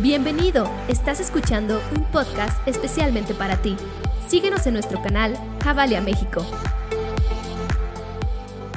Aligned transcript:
Bienvenido, 0.00 0.70
estás 0.86 1.18
escuchando 1.18 1.82
un 1.96 2.04
podcast 2.12 2.56
especialmente 2.68 3.34
para 3.34 3.56
ti. 3.56 3.76
Síguenos 4.28 4.64
en 4.68 4.74
nuestro 4.74 5.02
canal 5.02 5.36
Javalia 5.64 6.00
México. 6.00 6.46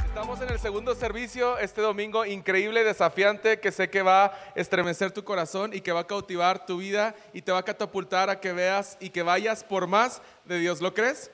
Estamos 0.04 0.42
en 0.42 0.50
el 0.50 0.58
segundo 0.58 0.96
servicio 0.96 1.60
este 1.60 1.82
domingo, 1.82 2.26
increíble, 2.26 2.84
desafiante, 2.84 3.60
que 3.60 3.72
sé 3.72 3.92
que 3.92 4.02
va 4.02 4.26
a 4.26 4.34
estremecer 4.56 5.12
tu 5.12 5.24
corazón 5.24 5.76
y 5.76 5.82
que 5.82 5.92
va 5.92 6.00
a 6.00 6.08
cautivar 6.08 6.66
tu 6.66 6.78
vida 6.78 7.14
y 7.34 7.44
te 7.44 7.52
va 7.52 7.60
a 7.60 7.66
catapultar 7.66 8.32
a 8.32 8.40
que 8.40 8.52
veas 8.52 8.98
y 9.00 9.12
que 9.12 9.22
vayas 9.22 9.64
por 9.64 9.86
más 9.86 10.24
de 10.46 10.58
Dios. 10.58 10.82
¿Lo 10.82 10.96
crees? 10.96 11.30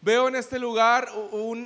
Veo 0.00 0.28
en 0.28 0.36
este 0.36 0.60
lugar 0.60 1.08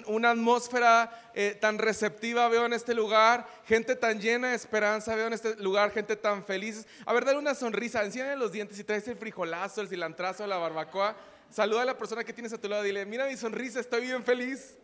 una 0.07 0.31
atmósfera 0.31 1.31
eh, 1.35 1.57
tan 1.61 1.77
receptiva, 1.79 2.49
veo 2.49 2.65
en 2.65 2.73
este 2.73 2.95
lugar 2.95 3.47
gente 3.67 3.95
tan 3.95 4.21
llena 4.21 4.51
de 4.51 4.57
esperanza, 4.57 5.15
veo 5.15 5.27
en 5.27 5.35
este 5.35 5.57
lugar 5.57 5.91
gente 5.91 6.17
tan 6.17 6.43
feliz. 6.43 6.87
A 7.05 7.13
ver, 7.13 7.27
dale 7.27 7.39
una 7.39 7.55
sonrisa, 7.55 8.03
enciende 8.03 8.35
los 8.37 8.51
dientes 8.51 8.79
y 8.79 8.85
traes 8.85 9.07
el 9.09 9.19
frijolazo, 9.19 9.83
el 9.83 9.89
cilantrazo, 9.89 10.47
la 10.47 10.57
barbacoa. 10.57 11.15
Saluda 11.51 11.83
a 11.83 11.85
la 11.85 11.99
persona 11.99 12.25
que 12.25 12.33
tienes 12.33 12.55
a 12.55 12.59
tu 12.59 12.69
lado 12.69 12.83
dile, 12.83 13.05
mira 13.05 13.27
mi 13.27 13.37
sonrisa, 13.37 13.81
estoy 13.81 14.01
bien 14.03 14.25
feliz. 14.25 14.79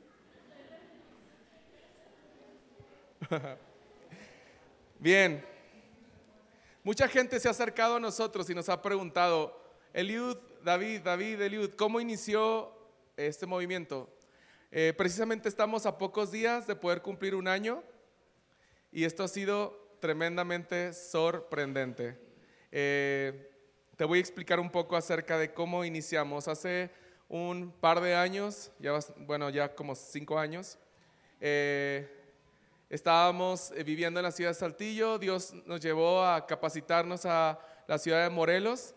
Bien, 5.01 5.45
mucha 6.83 7.07
gente 7.07 7.39
se 7.39 7.47
ha 7.47 7.53
acercado 7.53 7.97
a 7.97 8.01
nosotros 8.01 8.51
y 8.51 8.55
nos 8.55 8.69
ha 8.69 8.83
preguntado, 8.83 9.57
Eliud, 9.93 10.37
David, 10.65 11.03
David, 11.03 11.41
Eliud, 11.41 11.71
¿cómo 11.77 12.01
inició 12.01 12.78
este 13.19 13.47
movimiento. 13.47 14.09
Eh, 14.71 14.95
precisamente 14.97 15.49
estamos 15.49 15.87
a 15.87 15.99
pocos 15.99 16.31
días 16.31 16.67
de 16.67 16.77
poder 16.77 17.03
cumplir 17.03 17.35
un 17.35 17.49
año 17.49 17.83
y 18.93 19.05
esto 19.05 19.25
ha 19.25 19.29
sido 19.29 19.97
tremendamente 20.01 20.93
sorprendente. 20.93 22.17
Eh, 22.71 23.51
te 23.97 24.05
voy 24.05 24.19
a 24.19 24.21
explicar 24.21 24.61
un 24.61 24.71
poco 24.71 24.97
acerca 24.97 25.37
de 25.37 25.53
cómo 25.53 25.85
iniciamos. 25.85 26.47
Hace 26.47 26.91
un 27.29 27.73
par 27.73 28.01
de 28.01 28.15
años, 28.15 28.71
ya, 28.79 28.99
bueno, 29.17 29.51
ya 29.51 29.75
como 29.75 29.95
cinco 29.97 30.39
años, 30.39 30.79
eh, 31.41 32.09
estábamos 32.89 33.73
viviendo 33.85 34.21
en 34.21 34.25
la 34.25 34.33
ciudad 34.33 34.51
de 34.51 34.55
Saltillo. 34.55 35.19
Dios 35.19 35.53
nos 35.67 35.81
llevó 35.81 36.25
a 36.25 36.47
capacitarnos 36.47 37.27
a 37.27 37.59
la 37.89 37.99
ciudad 37.99 38.23
de 38.23 38.31
Morelos 38.31 38.95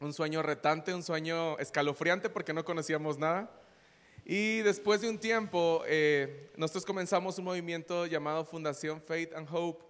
un 0.00 0.12
sueño 0.12 0.42
retante, 0.42 0.94
un 0.94 1.02
sueño 1.02 1.58
escalofriante 1.58 2.30
porque 2.30 2.52
no 2.52 2.64
conocíamos 2.64 3.18
nada. 3.18 3.50
Y 4.24 4.58
después 4.58 5.00
de 5.00 5.08
un 5.08 5.18
tiempo, 5.18 5.82
eh, 5.86 6.52
nosotros 6.56 6.84
comenzamos 6.84 7.38
un 7.38 7.46
movimiento 7.46 8.06
llamado 8.06 8.44
Fundación 8.44 9.02
Faith 9.02 9.34
and 9.34 9.48
Hope. 9.50 9.84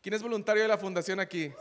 ¿Quién 0.00 0.14
es 0.14 0.22
voluntario 0.22 0.62
de 0.62 0.68
la 0.68 0.78
fundación 0.78 1.20
aquí? 1.20 1.52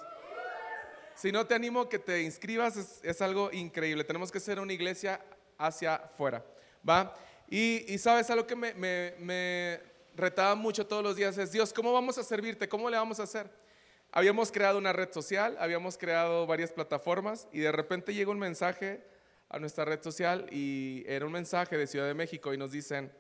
Si 1.16 1.32
no 1.32 1.46
te 1.46 1.54
animo 1.54 1.88
que 1.88 2.00
te 2.00 2.24
inscribas, 2.24 3.02
es, 3.04 3.22
algo 3.22 3.52
increíble. 3.52 4.04
Tenemos 4.04 4.32
que 4.32 4.40
ser 4.40 4.60
una 4.60 4.74
iglesia 4.74 5.24
hacia 5.58 5.96
afuera, 5.96 6.44
¿va? 6.88 7.14
Y, 7.50 7.98
sabes, 8.00 8.30
algo 8.32 8.48
que 8.48 8.56
me, 8.56 8.74
me 8.74 9.80
retaba 10.16 10.56
mucho 10.56 10.88
todos 10.88 11.04
los 11.04 11.16
días 11.16 11.38
es, 11.38 11.52
Dios, 11.52 11.72
¿cómo 11.72 11.94
vamos 11.94 12.18
a 12.18 12.24
servirte? 12.24 12.68
¿Cómo 12.68 12.90
le 12.90 12.98
vamos 12.98 13.20
a 13.20 13.24
hacer? 13.24 13.50
Habíamos 14.16 14.52
creado 14.52 14.78
una 14.78 14.94
red 14.94 15.12
social, 15.12 15.58
habíamos 15.60 15.98
creado 15.98 16.46
varias 16.46 16.72
plataformas 16.72 17.48
y 17.52 17.60
de 17.60 17.72
repente 17.72 18.14
llega 18.14 18.30
un 18.30 18.38
mensaje 18.38 19.04
a 19.50 19.58
nuestra 19.58 19.86
red 19.86 20.02
social 20.04 20.48
y 20.52 21.04
era 21.08 21.26
un 21.26 21.32
mensaje 21.32 21.78
de 21.78 21.88
Ciudad 21.88 22.06
de 22.06 22.14
México 22.14 22.54
y 22.54 22.58
nos 22.58 22.72
dicen, 22.72 23.12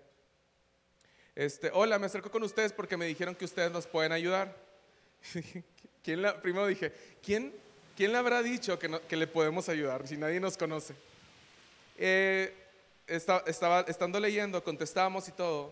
este, 1.35 1.71
hola, 1.73 1.97
me 1.97 2.05
acerco 2.05 2.29
con 2.29 2.43
ustedes 2.43 2.73
porque 2.73 2.95
me 2.95 3.07
dijeron 3.07 3.33
que 3.33 3.45
ustedes 3.45 3.71
nos 3.71 3.87
pueden 3.87 4.11
ayudar. 4.11 4.55
¿Quién 6.03 6.23
primero 6.43 6.67
dije, 6.67 6.93
¿quién, 7.23 7.51
¿quién 7.97 8.11
le 8.11 8.19
habrá 8.19 8.43
dicho 8.43 8.77
que, 8.77 9.01
que 9.09 9.15
le 9.15 9.25
podemos 9.25 9.69
ayudar 9.69 10.07
si 10.07 10.15
nadie 10.15 10.39
nos 10.39 10.57
conoce? 10.57 10.93
Eh, 11.97 12.53
estaba, 13.07 13.81
estando 13.87 14.19
leyendo, 14.19 14.63
contestamos 14.63 15.27
y 15.27 15.31
todo, 15.31 15.71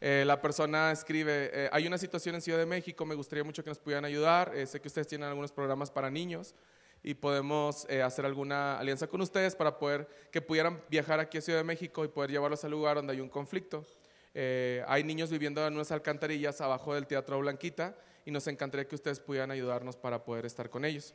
eh, 0.00 0.22
la 0.24 0.40
persona 0.40 0.92
escribe, 0.92 1.50
eh, 1.52 1.68
hay 1.72 1.86
una 1.86 1.98
situación 1.98 2.36
en 2.36 2.40
Ciudad 2.40 2.58
de 2.58 2.66
México, 2.66 3.04
me 3.04 3.16
gustaría 3.16 3.42
mucho 3.42 3.64
que 3.64 3.70
nos 3.70 3.80
pudieran 3.80 4.04
ayudar, 4.04 4.52
eh, 4.54 4.64
sé 4.64 4.80
que 4.80 4.86
ustedes 4.86 5.08
tienen 5.08 5.28
algunos 5.28 5.50
programas 5.50 5.90
para 5.90 6.08
niños 6.08 6.54
y 7.02 7.14
podemos 7.14 7.84
hacer 8.04 8.26
alguna 8.26 8.76
alianza 8.76 9.06
con 9.06 9.20
ustedes 9.20 9.54
para 9.54 9.78
poder 9.78 10.08
que 10.32 10.42
pudieran 10.42 10.82
viajar 10.90 11.20
aquí 11.20 11.38
a 11.38 11.40
Ciudad 11.40 11.60
de 11.60 11.64
México 11.64 12.04
y 12.04 12.08
poder 12.08 12.30
llevarlos 12.30 12.64
al 12.64 12.72
lugar 12.72 12.96
donde 12.96 13.12
hay 13.12 13.20
un 13.20 13.28
conflicto. 13.28 13.86
hay 14.34 15.04
niños 15.04 15.30
viviendo 15.30 15.64
en 15.64 15.74
unas 15.74 15.92
alcantarillas 15.92 16.60
abajo 16.60 16.94
del 16.94 17.06
Teatro 17.06 17.38
Blanquita 17.38 17.96
y 18.24 18.32
nos 18.32 18.48
encantaría 18.48 18.88
que 18.88 18.96
ustedes 18.96 19.20
pudieran 19.20 19.52
ayudarnos 19.52 19.96
para 19.96 20.24
poder 20.24 20.44
estar 20.44 20.70
con 20.70 20.84
ellos. 20.84 21.14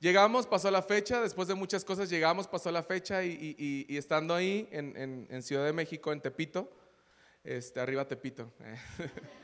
Llegamos, 0.00 0.44
pasó 0.44 0.72
la 0.72 0.82
fecha, 0.82 1.22
después 1.22 1.46
de 1.46 1.54
muchas 1.54 1.84
cosas 1.84 2.10
llegamos, 2.10 2.48
pasó 2.48 2.72
la 2.72 2.82
fecha 2.82 3.22
y, 3.22 3.86
estando 3.90 4.34
ahí 4.34 4.68
en, 4.72 5.28
en 5.30 5.42
Ciudad 5.44 5.64
de 5.64 5.72
México, 5.72 6.12
en 6.12 6.20
Tepito, 6.20 6.68
este, 7.44 7.80
arriba 7.80 8.06
Tepito. 8.06 8.52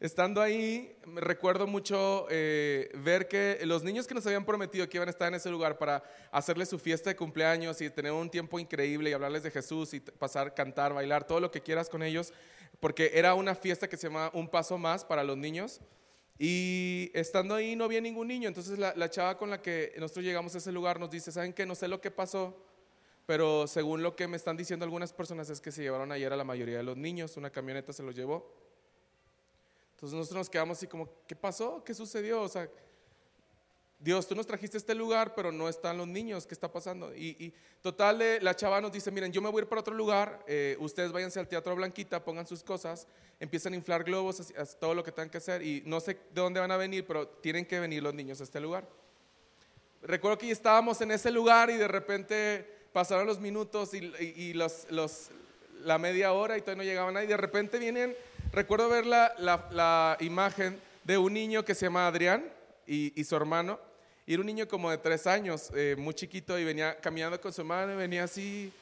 Estando 0.00 0.40
ahí, 0.40 0.96
me 1.06 1.20
recuerdo 1.20 1.66
mucho 1.66 2.26
eh, 2.30 2.90
ver 3.04 3.28
que 3.28 3.58
los 3.66 3.82
niños 3.82 4.06
que 4.06 4.14
nos 4.14 4.26
habían 4.26 4.46
prometido 4.46 4.88
que 4.88 4.96
iban 4.96 5.08
a 5.08 5.10
estar 5.10 5.28
en 5.28 5.34
ese 5.34 5.50
lugar 5.50 5.76
para 5.76 6.02
hacerles 6.32 6.70
su 6.70 6.78
fiesta 6.78 7.10
de 7.10 7.16
cumpleaños 7.16 7.82
y 7.82 7.90
tener 7.90 8.12
un 8.12 8.30
tiempo 8.30 8.58
increíble 8.58 9.10
y 9.10 9.12
hablarles 9.12 9.42
de 9.42 9.50
Jesús 9.50 9.92
y 9.92 10.00
pasar, 10.00 10.54
cantar, 10.54 10.94
bailar, 10.94 11.26
todo 11.26 11.38
lo 11.38 11.50
que 11.50 11.60
quieras 11.60 11.90
con 11.90 12.02
ellos, 12.02 12.32
porque 12.80 13.10
era 13.12 13.34
una 13.34 13.54
fiesta 13.54 13.90
que 13.90 13.98
se 13.98 14.06
llama 14.06 14.30
Un 14.32 14.48
Paso 14.48 14.78
Más 14.78 15.04
para 15.04 15.22
los 15.22 15.36
niños. 15.36 15.82
Y 16.38 17.10
estando 17.12 17.54
ahí 17.54 17.76
no 17.76 17.84
había 17.84 18.00
ningún 18.00 18.28
niño, 18.28 18.48
entonces 18.48 18.78
la, 18.78 18.94
la 18.96 19.10
chava 19.10 19.36
con 19.36 19.50
la 19.50 19.60
que 19.60 19.92
nosotros 19.98 20.24
llegamos 20.24 20.54
a 20.54 20.58
ese 20.58 20.72
lugar 20.72 20.98
nos 20.98 21.10
dice, 21.10 21.30
¿saben 21.30 21.52
qué? 21.52 21.66
No 21.66 21.74
sé 21.74 21.88
lo 21.88 22.00
que 22.00 22.10
pasó, 22.10 22.56
pero 23.30 23.68
según 23.68 24.02
lo 24.02 24.16
que 24.16 24.26
me 24.26 24.36
están 24.36 24.56
diciendo 24.56 24.82
algunas 24.84 25.12
personas 25.12 25.48
es 25.50 25.60
que 25.60 25.70
se 25.70 25.82
llevaron 25.82 26.10
ayer 26.10 26.32
a 26.32 26.36
la 26.36 26.42
mayoría 26.42 26.78
de 26.78 26.82
los 26.82 26.96
niños, 26.96 27.36
una 27.36 27.48
camioneta 27.48 27.92
se 27.92 28.02
los 28.02 28.12
llevó. 28.12 28.52
Entonces 29.92 30.18
nosotros 30.18 30.40
nos 30.40 30.50
quedamos 30.50 30.78
así 30.78 30.88
como, 30.88 31.08
¿qué 31.28 31.36
pasó? 31.36 31.84
¿Qué 31.84 31.94
sucedió? 31.94 32.42
O 32.42 32.48
sea, 32.48 32.68
Dios, 34.00 34.26
tú 34.26 34.34
nos 34.34 34.48
trajiste 34.48 34.78
a 34.78 34.80
este 34.80 34.96
lugar, 34.96 35.36
pero 35.36 35.52
no 35.52 35.68
están 35.68 35.96
los 35.96 36.08
niños, 36.08 36.44
¿qué 36.44 36.54
está 36.54 36.72
pasando? 36.72 37.14
Y, 37.14 37.54
total, 37.80 38.20
eh, 38.20 38.40
la 38.40 38.56
chava 38.56 38.80
nos 38.80 38.90
dice, 38.90 39.12
miren, 39.12 39.30
yo 39.30 39.40
me 39.40 39.48
voy 39.48 39.60
a 39.60 39.62
ir 39.62 39.68
para 39.68 39.82
otro 39.82 39.94
lugar, 39.94 40.44
eh, 40.48 40.76
ustedes 40.80 41.12
váyanse 41.12 41.38
al 41.38 41.46
Teatro 41.46 41.76
Blanquita, 41.76 42.24
pongan 42.24 42.48
sus 42.48 42.64
cosas, 42.64 43.06
empiezan 43.38 43.74
a 43.74 43.76
inflar 43.76 44.02
globos, 44.02 44.52
todo 44.80 44.92
lo 44.92 45.04
que 45.04 45.12
tengan 45.12 45.30
que 45.30 45.38
hacer, 45.38 45.62
y 45.62 45.84
no 45.86 46.00
sé 46.00 46.14
de 46.14 46.20
dónde 46.40 46.58
van 46.58 46.72
a 46.72 46.76
venir, 46.76 47.06
pero 47.06 47.28
tienen 47.28 47.64
que 47.64 47.78
venir 47.78 48.02
los 48.02 48.12
niños 48.12 48.40
a 48.40 48.42
este 48.42 48.58
lugar. 48.58 48.88
Recuerdo 50.02 50.36
que 50.36 50.50
estábamos 50.50 51.00
en 51.00 51.12
ese 51.12 51.30
lugar 51.30 51.70
y 51.70 51.76
de 51.76 51.86
repente 51.86 52.79
pasaron 52.92 53.26
los 53.26 53.40
minutos 53.40 53.92
y, 53.94 54.52
los, 54.52 55.30
la 55.84 55.98
media 55.98 56.32
hora 56.32 56.58
y 56.58 56.60
todavía 56.60 56.82
no 56.82 56.88
llegaban 56.88 57.14
nadie. 57.14 57.28
De 57.28 57.36
repente 57.36 57.78
vienen, 57.78 58.16
recuerdo 58.52 58.88
ver 58.88 59.06
la, 59.06 59.34
la, 59.38 60.16
imagen 60.20 60.80
de 61.04 61.18
un 61.18 61.32
niño 61.32 61.64
que 61.64 61.74
se 61.74 61.86
llama 61.86 62.06
Adrián 62.06 62.44
y, 62.86 63.22
su 63.24 63.36
hermano. 63.36 63.78
Y 64.26 64.34
era 64.34 64.40
un 64.40 64.46
niño 64.46 64.68
como 64.68 64.90
de 64.90 64.98
tres 64.98 65.26
años, 65.26 65.70
eh, 65.74 65.96
muy 65.98 66.14
chiquito, 66.14 66.58
y 66.58 66.64
venía 66.64 66.96
caminando 67.00 67.40
con 67.40 67.52
su 67.52 67.64
madre, 67.64 67.96
venía 67.96 68.24
así, 68.24 68.72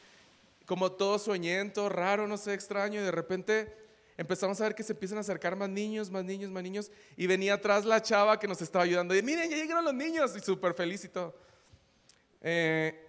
como 0.67 0.93
todo 0.93 1.19
sueñento, 1.19 1.89
raro, 1.89 2.27
no 2.27 2.37
sé, 2.37 2.53
extraño, 2.53 3.01
y 3.01 3.05
de 3.05 3.11
repente 3.11 3.73
empezamos 4.19 4.61
a 4.61 4.65
ver 4.65 4.75
que 4.75 4.83
se 4.83 4.93
empiezan 4.93 5.17
a 5.17 5.21
acercar 5.23 5.57
más 5.57 5.71
niños, 5.71 6.11
más 6.11 6.23
niños, 6.23 6.51
más 6.51 6.63
niños, 6.63 6.91
y 7.17 7.27
venía 7.27 7.55
atrás 7.55 7.87
la 7.87 8.03
chava 8.03 8.39
que 8.39 8.47
nos 8.47 8.61
estaba 8.61 8.85
ayudando, 8.85 9.17
y 9.17 9.23
miren, 9.23 9.49
ya 9.49 9.57
llegaron 9.57 9.85
los 9.87 9.95
niños, 9.95 10.37
y 10.37 10.41
súper 10.41 10.75
feliz 10.75 11.05
y 11.05 11.09
todo. 11.09 11.35
Eh, 12.43 13.08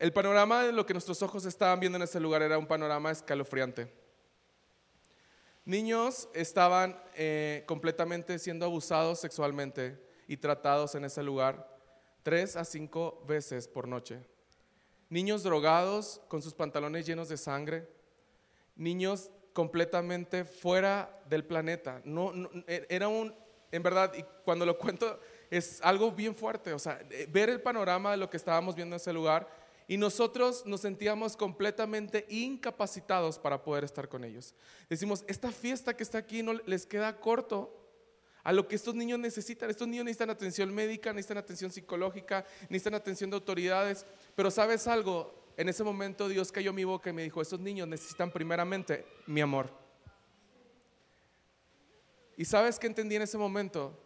el 0.00 0.14
panorama 0.14 0.64
de 0.64 0.72
lo 0.72 0.86
que 0.86 0.94
nuestros 0.94 1.22
ojos 1.22 1.44
estaban 1.44 1.78
viendo 1.78 1.96
en 1.96 2.02
ese 2.02 2.18
lugar 2.18 2.40
era 2.40 2.56
un 2.56 2.66
panorama 2.66 3.10
escalofriante. 3.10 3.92
Niños 5.66 6.30
estaban 6.32 6.98
eh, 7.14 7.64
completamente 7.66 8.38
siendo 8.38 8.64
abusados 8.64 9.20
sexualmente 9.20 10.02
y 10.26 10.38
tratados 10.38 10.94
en 10.94 11.04
ese 11.04 11.22
lugar 11.22 11.68
tres 12.22 12.56
a 12.56 12.64
cinco 12.64 13.22
veces 13.28 13.68
por 13.68 13.86
noche. 13.86 14.20
Niños 15.10 15.42
drogados 15.42 16.22
con 16.28 16.40
sus 16.40 16.54
pantalones 16.54 17.04
llenos 17.04 17.28
de 17.28 17.36
sangre. 17.36 17.86
Niños 18.76 19.30
completamente 19.52 20.46
fuera 20.46 21.22
del 21.28 21.44
planeta. 21.44 22.00
No, 22.04 22.32
e, 22.66 22.86
era 22.88 23.08
un, 23.08 23.34
en 23.70 23.82
verdad, 23.82 24.14
y 24.16 24.24
cuando 24.44 24.64
lo 24.64 24.78
cuento 24.78 25.20
es 25.50 25.78
algo 25.82 26.10
bien 26.10 26.34
fuerte. 26.34 26.72
O 26.72 26.78
sea, 26.78 27.02
eh, 27.10 27.26
ver 27.28 27.50
el 27.50 27.60
panorama 27.60 28.12
de 28.12 28.16
lo 28.16 28.30
que 28.30 28.38
estábamos 28.38 28.74
viendo 28.74 28.96
en 28.96 29.00
ese 29.00 29.12
lugar 29.12 29.59
y 29.90 29.96
nosotros 29.96 30.64
nos 30.66 30.82
sentíamos 30.82 31.36
completamente 31.36 32.24
incapacitados 32.28 33.40
para 33.40 33.64
poder 33.64 33.82
estar 33.82 34.08
con 34.08 34.22
ellos. 34.22 34.54
Decimos, 34.88 35.24
esta 35.26 35.50
fiesta 35.50 35.96
que 35.96 36.04
está 36.04 36.18
aquí 36.18 36.44
no 36.44 36.52
les 36.52 36.86
queda 36.86 37.18
corto 37.18 37.76
a 38.44 38.52
lo 38.52 38.68
que 38.68 38.76
estos 38.76 38.94
niños 38.94 39.18
necesitan. 39.18 39.68
Estos 39.68 39.88
niños 39.88 40.04
necesitan 40.04 40.30
atención 40.30 40.72
médica, 40.72 41.12
necesitan 41.12 41.38
atención 41.38 41.72
psicológica, 41.72 42.46
necesitan 42.68 42.94
atención 42.94 43.30
de 43.30 43.34
autoridades. 43.34 44.06
Pero 44.36 44.52
sabes 44.52 44.86
algo, 44.86 45.34
en 45.56 45.68
ese 45.68 45.82
momento 45.82 46.28
Dios 46.28 46.52
cayó 46.52 46.72
mi 46.72 46.84
boca 46.84 47.10
y 47.10 47.12
me 47.12 47.24
dijo, 47.24 47.42
estos 47.42 47.58
niños 47.58 47.88
necesitan 47.88 48.30
primeramente 48.30 49.04
mi 49.26 49.40
amor. 49.40 49.70
¿Y 52.36 52.44
sabes 52.44 52.78
qué 52.78 52.86
entendí 52.86 53.16
en 53.16 53.22
ese 53.22 53.38
momento? 53.38 53.98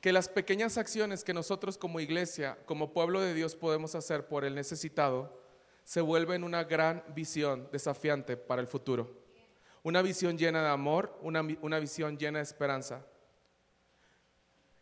Que 0.00 0.12
las 0.12 0.28
pequeñas 0.28 0.78
acciones 0.78 1.24
que 1.24 1.34
nosotros 1.34 1.76
como 1.76 2.00
iglesia, 2.00 2.58
como 2.66 2.92
pueblo 2.92 3.20
de 3.20 3.34
Dios 3.34 3.56
podemos 3.56 3.94
hacer 3.94 4.28
por 4.28 4.44
el 4.44 4.54
necesitado, 4.54 5.42
se 5.84 6.00
vuelven 6.00 6.44
una 6.44 6.64
gran 6.64 7.02
visión 7.14 7.68
desafiante 7.72 8.36
para 8.36 8.60
el 8.60 8.68
futuro. 8.68 9.10
Una 9.82 10.02
visión 10.02 10.36
llena 10.36 10.62
de 10.62 10.68
amor, 10.68 11.18
una, 11.22 11.42
una 11.62 11.78
visión 11.78 12.18
llena 12.18 12.38
de 12.38 12.44
esperanza. 12.44 13.04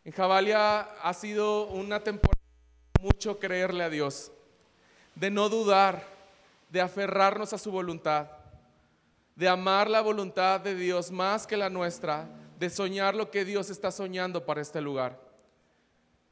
En 0.04 0.12
Jabalia 0.12 0.80
ha 0.80 1.14
sido 1.14 1.66
una 1.68 2.00
temporada 2.00 2.42
de 2.94 3.04
mucho 3.04 3.38
creerle 3.38 3.84
a 3.84 3.90
Dios, 3.90 4.32
de 5.14 5.30
no 5.30 5.48
dudar, 5.48 6.02
de 6.68 6.80
aferrarnos 6.80 7.52
a 7.52 7.58
su 7.58 7.70
voluntad, 7.70 8.28
de 9.34 9.48
amar 9.48 9.88
la 9.88 10.00
voluntad 10.00 10.60
de 10.60 10.74
Dios 10.74 11.10
más 11.10 11.46
que 11.46 11.56
la 11.56 11.70
nuestra, 11.70 12.28
de 12.58 12.70
soñar 12.70 13.14
lo 13.14 13.30
que 13.30 13.44
Dios 13.44 13.70
está 13.70 13.90
soñando 13.90 14.44
para 14.44 14.60
este 14.60 14.80
lugar. 14.80 15.20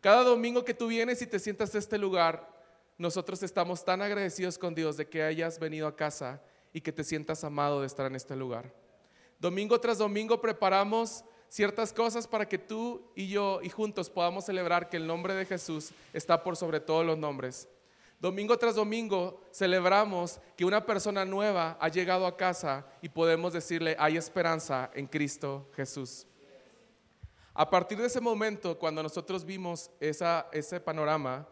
Cada 0.00 0.22
domingo 0.22 0.64
que 0.64 0.74
tú 0.74 0.88
vienes 0.88 1.22
y 1.22 1.26
te 1.26 1.38
sientas 1.38 1.74
a 1.74 1.78
este 1.78 1.98
lugar, 1.98 2.48
nosotros 2.98 3.42
estamos 3.42 3.84
tan 3.84 4.02
agradecidos 4.02 4.58
con 4.58 4.74
Dios 4.74 4.96
de 4.96 5.08
que 5.08 5.22
hayas 5.22 5.58
venido 5.58 5.86
a 5.86 5.96
casa 5.96 6.42
y 6.72 6.80
que 6.80 6.92
te 6.92 7.04
sientas 7.04 7.44
amado 7.44 7.80
de 7.80 7.86
estar 7.86 8.06
en 8.06 8.16
este 8.16 8.36
lugar. 8.36 8.72
Domingo 9.38 9.80
tras 9.80 9.98
domingo 9.98 10.40
preparamos 10.40 11.24
ciertas 11.48 11.92
cosas 11.92 12.26
para 12.26 12.48
que 12.48 12.58
tú 12.58 13.10
y 13.14 13.28
yo 13.28 13.60
y 13.62 13.68
juntos 13.68 14.10
podamos 14.10 14.44
celebrar 14.44 14.88
que 14.88 14.96
el 14.96 15.06
nombre 15.06 15.34
de 15.34 15.46
Jesús 15.46 15.92
está 16.12 16.42
por 16.42 16.56
sobre 16.56 16.80
todos 16.80 17.04
los 17.04 17.18
nombres. 17.18 17.68
Domingo 18.20 18.56
tras 18.56 18.74
domingo 18.74 19.42
celebramos 19.50 20.40
que 20.56 20.64
una 20.64 20.86
persona 20.86 21.24
nueva 21.24 21.76
ha 21.80 21.88
llegado 21.88 22.26
a 22.26 22.36
casa 22.36 22.86
y 23.02 23.08
podemos 23.08 23.52
decirle, 23.52 23.96
hay 23.98 24.16
esperanza 24.16 24.90
en 24.94 25.06
Cristo 25.06 25.70
Jesús. 25.74 26.26
A 27.52 27.68
partir 27.68 27.98
de 27.98 28.06
ese 28.06 28.20
momento, 28.20 28.78
cuando 28.78 29.02
nosotros 29.02 29.44
vimos 29.44 29.90
ese 30.00 30.80
panorama, 30.80 31.46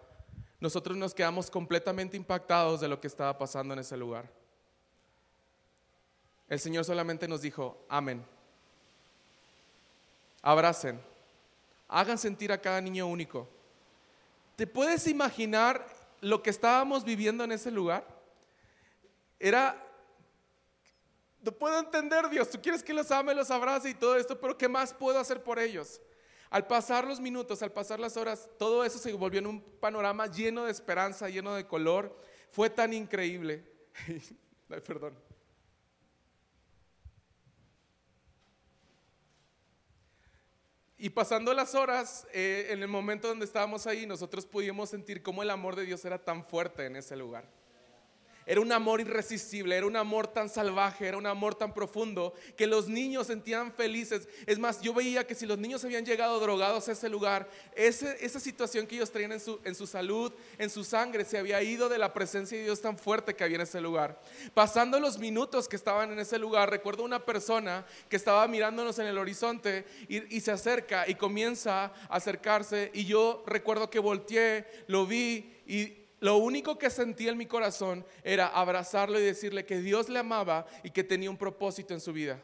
nosotros 0.58 0.96
nos 0.96 1.14
quedamos 1.14 1.50
completamente 1.50 2.16
impactados 2.16 2.80
de 2.80 2.88
lo 2.88 3.00
que 3.00 3.06
estaba 3.06 3.36
pasando 3.36 3.74
en 3.74 3.80
ese 3.80 3.96
lugar. 3.96 4.30
El 6.48 6.58
Señor 6.58 6.84
solamente 6.84 7.28
nos 7.28 7.42
dijo, 7.42 7.84
amén. 7.88 8.24
Abracen, 10.40 11.00
hagan 11.88 12.18
sentir 12.18 12.52
a 12.52 12.60
cada 12.60 12.80
niño 12.80 13.06
único. 13.06 13.48
¿Te 14.56 14.66
puedes 14.66 15.06
imaginar 15.06 15.86
lo 16.22 16.42
que 16.42 16.50
estábamos 16.50 17.04
viviendo 17.04 17.44
en 17.44 17.52
ese 17.52 17.70
lugar 17.70 18.06
era, 19.38 19.76
no 21.42 21.50
puedo 21.52 21.78
entender 21.80 22.30
Dios, 22.30 22.48
tú 22.48 22.62
quieres 22.62 22.82
que 22.82 22.94
los 22.94 23.10
ame, 23.10 23.34
los 23.34 23.50
abrace 23.50 23.90
y 23.90 23.94
todo 23.94 24.16
esto, 24.16 24.40
pero 24.40 24.56
¿qué 24.56 24.68
más 24.68 24.94
puedo 24.94 25.18
hacer 25.18 25.42
por 25.42 25.58
ellos? 25.58 26.00
Al 26.48 26.66
pasar 26.66 27.06
los 27.06 27.18
minutos, 27.18 27.60
al 27.62 27.72
pasar 27.72 27.98
las 27.98 28.16
horas, 28.16 28.48
todo 28.56 28.84
eso 28.84 28.98
se 28.98 29.12
volvió 29.14 29.40
en 29.40 29.48
un 29.48 29.60
panorama 29.60 30.28
lleno 30.28 30.64
de 30.64 30.70
esperanza, 30.70 31.28
lleno 31.28 31.54
de 31.54 31.66
color. 31.66 32.16
Fue 32.50 32.70
tan 32.70 32.92
increíble. 32.92 33.64
Ay, 34.70 34.80
perdón. 34.80 35.18
Y 41.02 41.10
pasando 41.10 41.52
las 41.52 41.74
horas, 41.74 42.28
eh, 42.32 42.68
en 42.70 42.80
el 42.80 42.86
momento 42.86 43.26
donde 43.26 43.44
estábamos 43.44 43.88
ahí, 43.88 44.06
nosotros 44.06 44.46
pudimos 44.46 44.88
sentir 44.88 45.20
cómo 45.20 45.42
el 45.42 45.50
amor 45.50 45.74
de 45.74 45.84
Dios 45.84 46.04
era 46.04 46.24
tan 46.24 46.44
fuerte 46.44 46.86
en 46.86 46.94
ese 46.94 47.16
lugar. 47.16 47.44
Era 48.44 48.60
un 48.60 48.72
amor 48.72 49.00
irresistible, 49.00 49.76
era 49.76 49.86
un 49.86 49.96
amor 49.96 50.26
tan 50.26 50.48
salvaje, 50.48 51.06
era 51.06 51.16
un 51.16 51.26
amor 51.26 51.54
tan 51.54 51.72
profundo 51.72 52.34
que 52.56 52.66
los 52.66 52.88
niños 52.88 53.28
sentían 53.28 53.72
felices. 53.72 54.28
Es 54.46 54.58
más, 54.58 54.80
yo 54.80 54.92
veía 54.92 55.26
que 55.26 55.34
si 55.34 55.46
los 55.46 55.58
niños 55.58 55.84
habían 55.84 56.04
llegado 56.04 56.40
drogados 56.40 56.88
a 56.88 56.92
ese 56.92 57.08
lugar, 57.08 57.48
esa 57.76 58.40
situación 58.40 58.86
que 58.86 58.96
ellos 58.96 59.12
traían 59.12 59.32
en 59.32 59.40
su, 59.74 59.86
salud, 59.86 60.32
en 60.58 60.70
su 60.70 60.82
sangre, 60.82 61.24
se 61.24 61.38
había 61.38 61.62
ido 61.62 61.88
de 61.88 61.98
la 61.98 62.12
presencia 62.12 62.58
de 62.58 62.64
Dios 62.64 62.80
tan 62.80 62.98
fuerte 62.98 63.34
que 63.34 63.44
había 63.44 63.56
en 63.56 63.62
ese 63.62 63.80
lugar. 63.80 64.20
Pasando 64.54 64.98
los 64.98 65.18
minutos 65.18 65.68
que 65.68 65.76
estaban 65.76 66.10
en 66.12 66.18
ese 66.18 66.38
lugar, 66.38 66.70
recuerdo 66.70 67.04
una 67.04 67.24
persona 67.24 67.86
que 68.08 68.16
estaba 68.16 68.46
mirándonos 68.48 68.98
en 68.98 69.06
el 69.06 69.18
horizonte 69.18 69.84
y, 70.08 70.36
y 70.36 70.40
se 70.40 70.50
acerca 70.50 71.08
y 71.08 71.14
comienza 71.14 71.84
a 71.84 71.92
acercarse 72.08 72.90
y 72.92 73.04
yo 73.04 73.44
recuerdo 73.46 73.90
que 73.90 73.98
volteé, 73.98 74.66
lo 74.88 75.06
vi 75.06 75.52
y 75.66 76.01
lo 76.22 76.36
único 76.36 76.78
que 76.78 76.88
sentí 76.88 77.26
en 77.26 77.36
mi 77.36 77.46
corazón 77.46 78.06
era 78.22 78.46
abrazarlo 78.46 79.18
y 79.18 79.24
decirle 79.24 79.66
que 79.66 79.80
Dios 79.80 80.08
le 80.08 80.20
amaba 80.20 80.66
y 80.84 80.90
que 80.90 81.02
tenía 81.02 81.28
un 81.28 81.36
propósito 81.36 81.94
en 81.94 82.00
su 82.00 82.12
vida. 82.12 82.40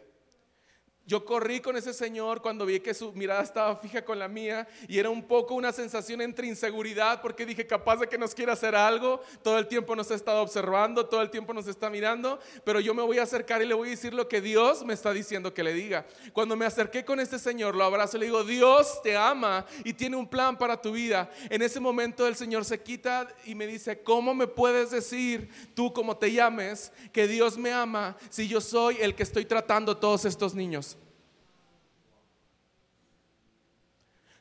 Yo 1.08 1.24
corrí 1.24 1.60
con 1.60 1.74
ese 1.74 1.94
señor 1.94 2.42
cuando 2.42 2.66
vi 2.66 2.80
que 2.80 2.92
su 2.92 3.14
mirada 3.14 3.42
estaba 3.42 3.74
fija 3.76 4.04
con 4.04 4.18
la 4.18 4.28
mía 4.28 4.68
y 4.86 4.98
era 4.98 5.08
un 5.08 5.22
poco 5.22 5.54
una 5.54 5.72
sensación 5.72 6.20
entre 6.20 6.46
inseguridad 6.46 7.22
porque 7.22 7.46
dije 7.46 7.66
capaz 7.66 7.96
de 7.96 8.06
que 8.06 8.18
nos 8.18 8.34
quiera 8.34 8.52
hacer 8.52 8.74
algo, 8.74 9.22
todo 9.42 9.56
el 9.56 9.66
tiempo 9.68 9.96
nos 9.96 10.10
ha 10.10 10.14
estado 10.14 10.42
observando, 10.42 11.06
todo 11.06 11.22
el 11.22 11.30
tiempo 11.30 11.54
nos 11.54 11.66
está 11.66 11.88
mirando, 11.88 12.38
pero 12.62 12.78
yo 12.78 12.92
me 12.92 13.00
voy 13.00 13.16
a 13.16 13.22
acercar 13.22 13.62
y 13.62 13.64
le 13.64 13.72
voy 13.72 13.88
a 13.88 13.90
decir 13.92 14.12
lo 14.12 14.28
que 14.28 14.42
Dios 14.42 14.84
me 14.84 14.92
está 14.92 15.14
diciendo 15.14 15.54
que 15.54 15.62
le 15.62 15.72
diga. 15.72 16.04
Cuando 16.34 16.56
me 16.56 16.66
acerqué 16.66 17.06
con 17.06 17.20
este 17.20 17.38
señor, 17.38 17.74
lo 17.74 17.84
abrazo 17.84 18.18
y 18.18 18.20
le 18.20 18.26
digo, 18.26 18.44
Dios 18.44 19.00
te 19.02 19.16
ama 19.16 19.64
y 19.84 19.94
tiene 19.94 20.14
un 20.14 20.28
plan 20.28 20.58
para 20.58 20.78
tu 20.78 20.92
vida. 20.92 21.30
En 21.48 21.62
ese 21.62 21.80
momento 21.80 22.26
el 22.26 22.36
Señor 22.36 22.66
se 22.66 22.82
quita 22.82 23.28
y 23.46 23.54
me 23.54 23.66
dice, 23.66 24.02
¿cómo 24.02 24.34
me 24.34 24.46
puedes 24.46 24.90
decir 24.90 25.48
tú 25.74 25.90
como 25.90 26.18
te 26.18 26.30
llames 26.30 26.92
que 27.14 27.26
Dios 27.26 27.56
me 27.56 27.72
ama 27.72 28.14
si 28.28 28.46
yo 28.46 28.60
soy 28.60 28.98
el 29.00 29.14
que 29.14 29.22
estoy 29.22 29.46
tratando 29.46 29.92
a 29.92 29.98
todos 30.00 30.26
estos 30.26 30.54
niños? 30.54 30.97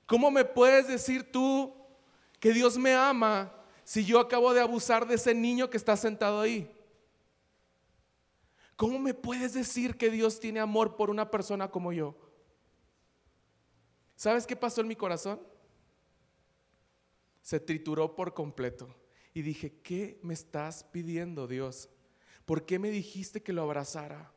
¿Cómo 0.07 0.31
me 0.31 0.45
puedes 0.45 0.87
decir 0.87 1.31
tú 1.31 1.75
que 2.39 2.53
Dios 2.53 2.77
me 2.77 2.95
ama 2.95 3.53
si 3.83 4.05
yo 4.05 4.19
acabo 4.19 4.53
de 4.53 4.61
abusar 4.61 5.05
de 5.05 5.15
ese 5.15 5.35
niño 5.35 5.69
que 5.69 5.77
está 5.77 5.95
sentado 5.95 6.39
ahí? 6.39 6.73
¿Cómo 8.77 8.99
me 8.99 9.13
puedes 9.13 9.53
decir 9.53 9.97
que 9.97 10.09
Dios 10.09 10.39
tiene 10.39 10.61
amor 10.61 10.95
por 10.95 11.09
una 11.09 11.29
persona 11.29 11.69
como 11.69 11.91
yo? 11.91 12.15
¿Sabes 14.15 14.47
qué 14.47 14.55
pasó 14.55 14.81
en 14.81 14.87
mi 14.87 14.95
corazón? 14.95 15.41
Se 17.41 17.59
trituró 17.59 18.15
por 18.15 18.33
completo. 18.33 18.95
Y 19.33 19.41
dije, 19.41 19.81
¿qué 19.81 20.19
me 20.23 20.33
estás 20.33 20.83
pidiendo, 20.83 21.47
Dios? 21.47 21.89
¿Por 22.45 22.65
qué 22.65 22.79
me 22.79 22.89
dijiste 22.91 23.43
que 23.43 23.53
lo 23.53 23.63
abrazara? 23.63 24.31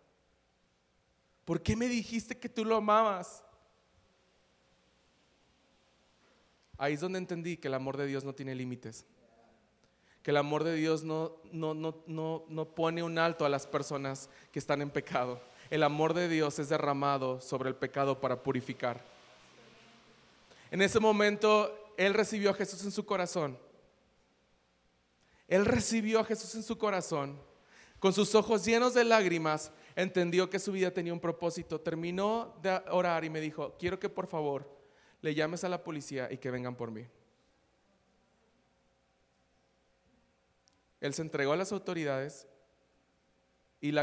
¿Por 1.44 1.62
qué 1.62 1.76
me 1.76 1.86
dijiste 1.86 2.38
que 2.38 2.48
tú 2.48 2.64
lo 2.64 2.76
amabas? 2.76 3.44
Ahí 6.80 6.94
es 6.94 7.00
donde 7.00 7.18
entendí 7.18 7.58
que 7.58 7.68
el 7.68 7.74
amor 7.74 7.98
de 7.98 8.06
Dios 8.06 8.24
no 8.24 8.34
tiene 8.34 8.54
límites. 8.54 9.04
Que 10.22 10.30
el 10.30 10.38
amor 10.38 10.64
de 10.64 10.74
Dios 10.74 11.02
no, 11.02 11.36
no, 11.52 11.74
no, 11.74 12.44
no, 12.48 12.64
pone 12.74 13.02
un 13.02 13.18
alto 13.18 13.44
a 13.44 13.50
las 13.50 13.66
personas 13.66 14.30
que 14.50 14.58
están 14.58 14.80
en 14.80 14.88
pecado. 14.88 15.42
El 15.68 15.82
amor 15.82 16.14
de 16.14 16.26
Dios 16.26 16.58
es 16.58 16.70
derramado 16.70 17.38
sobre 17.42 17.68
el 17.68 17.74
pecado 17.74 18.18
para 18.18 18.42
purificar. 18.42 19.04
En 20.70 20.80
ese 20.80 20.98
momento, 21.00 21.92
Él 21.98 22.14
recibió 22.14 22.48
a 22.48 22.54
Jesús 22.54 22.82
en 22.82 22.92
su 22.92 23.04
corazón. 23.04 23.58
Él 25.48 25.66
recibió 25.66 26.20
a 26.20 26.24
Jesús 26.24 26.54
en 26.54 26.62
su 26.62 26.78
corazón. 26.78 27.38
Con 27.98 28.14
sus 28.14 28.34
ojos 28.34 28.64
llenos 28.64 28.94
de 28.94 29.04
lágrimas, 29.04 29.70
entendió 29.96 30.48
que 30.48 30.58
su 30.58 30.72
vida 30.72 30.90
tenía 30.90 31.12
un 31.12 31.20
propósito. 31.20 31.78
Terminó 31.78 32.54
de 32.62 32.80
orar 32.90 33.22
y 33.22 33.28
me 33.28 33.42
dijo, 33.42 33.76
quiero 33.78 34.00
que 34.00 34.08
por 34.08 34.26
favor 34.26 34.79
le 35.22 35.34
llames 35.34 35.64
a 35.64 35.68
la 35.68 35.82
policía 35.82 36.28
y 36.30 36.38
que 36.38 36.50
vengan 36.50 36.76
por 36.76 36.90
mí. 36.90 37.06
Él 41.00 41.14
se 41.14 41.22
entregó 41.22 41.52
a 41.52 41.56
las 41.56 41.72
autoridades 41.72 42.46
y, 43.80 43.96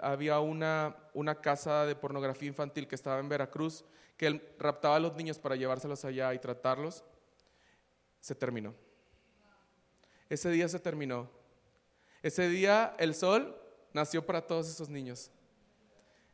había 0.00 0.38
una, 0.38 0.96
una, 1.12 1.34
casa 1.40 1.84
de 1.86 1.96
pornografía 1.96 2.48
infantil 2.48 2.86
que 2.86 2.94
estaba 2.94 3.18
en 3.18 3.28
Veracruz, 3.28 3.84
que 4.16 4.28
él 4.28 4.42
raptaba 4.58 4.96
a 4.96 5.00
los 5.00 5.16
niños 5.16 5.38
para 5.40 5.56
llevárselos 5.56 6.04
allá 6.04 6.32
y 6.34 6.38
tratarlos. 6.38 7.04
Se 8.20 8.36
terminó. 8.36 8.74
Ese 10.28 10.50
día 10.50 10.68
se 10.68 10.78
terminó. 10.78 11.28
Ese 12.22 12.48
día 12.48 12.94
el 12.98 13.14
sol 13.14 13.60
nació 13.92 14.24
para 14.24 14.46
todos 14.46 14.68
esos 14.68 14.88
niños. 14.88 15.32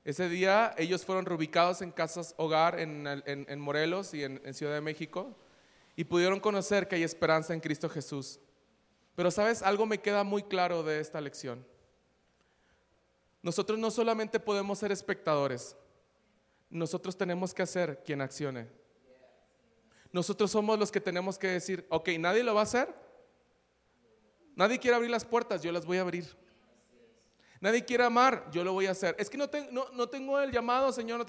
Ese 0.04 0.28
día 0.28 0.74
ellos 0.76 1.04
fueron 1.04 1.24
reubicados 1.24 1.80
en 1.80 1.90
casas 1.90 2.34
hogar 2.36 2.78
en, 2.78 3.60
Morelos 3.60 4.12
y 4.12 4.22
en, 4.22 4.52
Ciudad 4.52 4.74
de 4.74 4.82
México 4.82 5.34
y 5.96 6.04
pudieron 6.04 6.40
conocer 6.40 6.88
que 6.88 6.96
hay 6.96 7.02
esperanza 7.02 7.54
en 7.54 7.60
Cristo 7.60 7.88
Jesús. 7.88 8.38
Pero 9.14 9.30
sabes, 9.30 9.62
algo 9.62 9.86
me 9.86 9.98
queda 9.98 10.22
muy 10.22 10.42
claro 10.42 10.82
de 10.82 11.00
esta 11.00 11.20
lección. 11.22 11.66
Nosotros 13.42 13.78
no 13.78 13.90
solamente 13.90 14.38
podemos 14.38 14.78
ser 14.78 14.92
espectadores, 14.92 15.76
nosotros 16.68 17.16
tenemos 17.16 17.54
que 17.54 17.62
hacer 17.62 18.02
quien 18.04 18.20
accione. 18.20 18.68
Nosotros 20.12 20.50
somos 20.50 20.78
los 20.78 20.92
que 20.92 21.00
tenemos 21.00 21.38
que 21.38 21.48
decir, 21.48 21.86
ok, 21.88 22.10
nadie 22.18 22.44
lo 22.44 22.54
va 22.54 22.60
a 22.60 22.64
hacer. 22.64 22.94
Nadie 24.54 24.78
quiere 24.78 24.96
abrir 24.96 25.10
las 25.10 25.24
puertas, 25.24 25.62
yo 25.62 25.72
las 25.72 25.86
voy 25.86 25.98
a 25.98 26.02
abrir. 26.02 26.36
Nadie 27.64 27.82
quiere 27.82 28.04
amar, 28.04 28.44
yo 28.52 28.62
lo 28.62 28.74
voy 28.74 28.84
a 28.84 28.90
hacer. 28.90 29.16
Es 29.18 29.30
que 29.30 29.38
no, 29.38 29.48
no, 29.94 30.06
tengo 30.06 30.38
el 30.38 30.52
llamado, 30.52 30.92
Señor. 30.92 31.24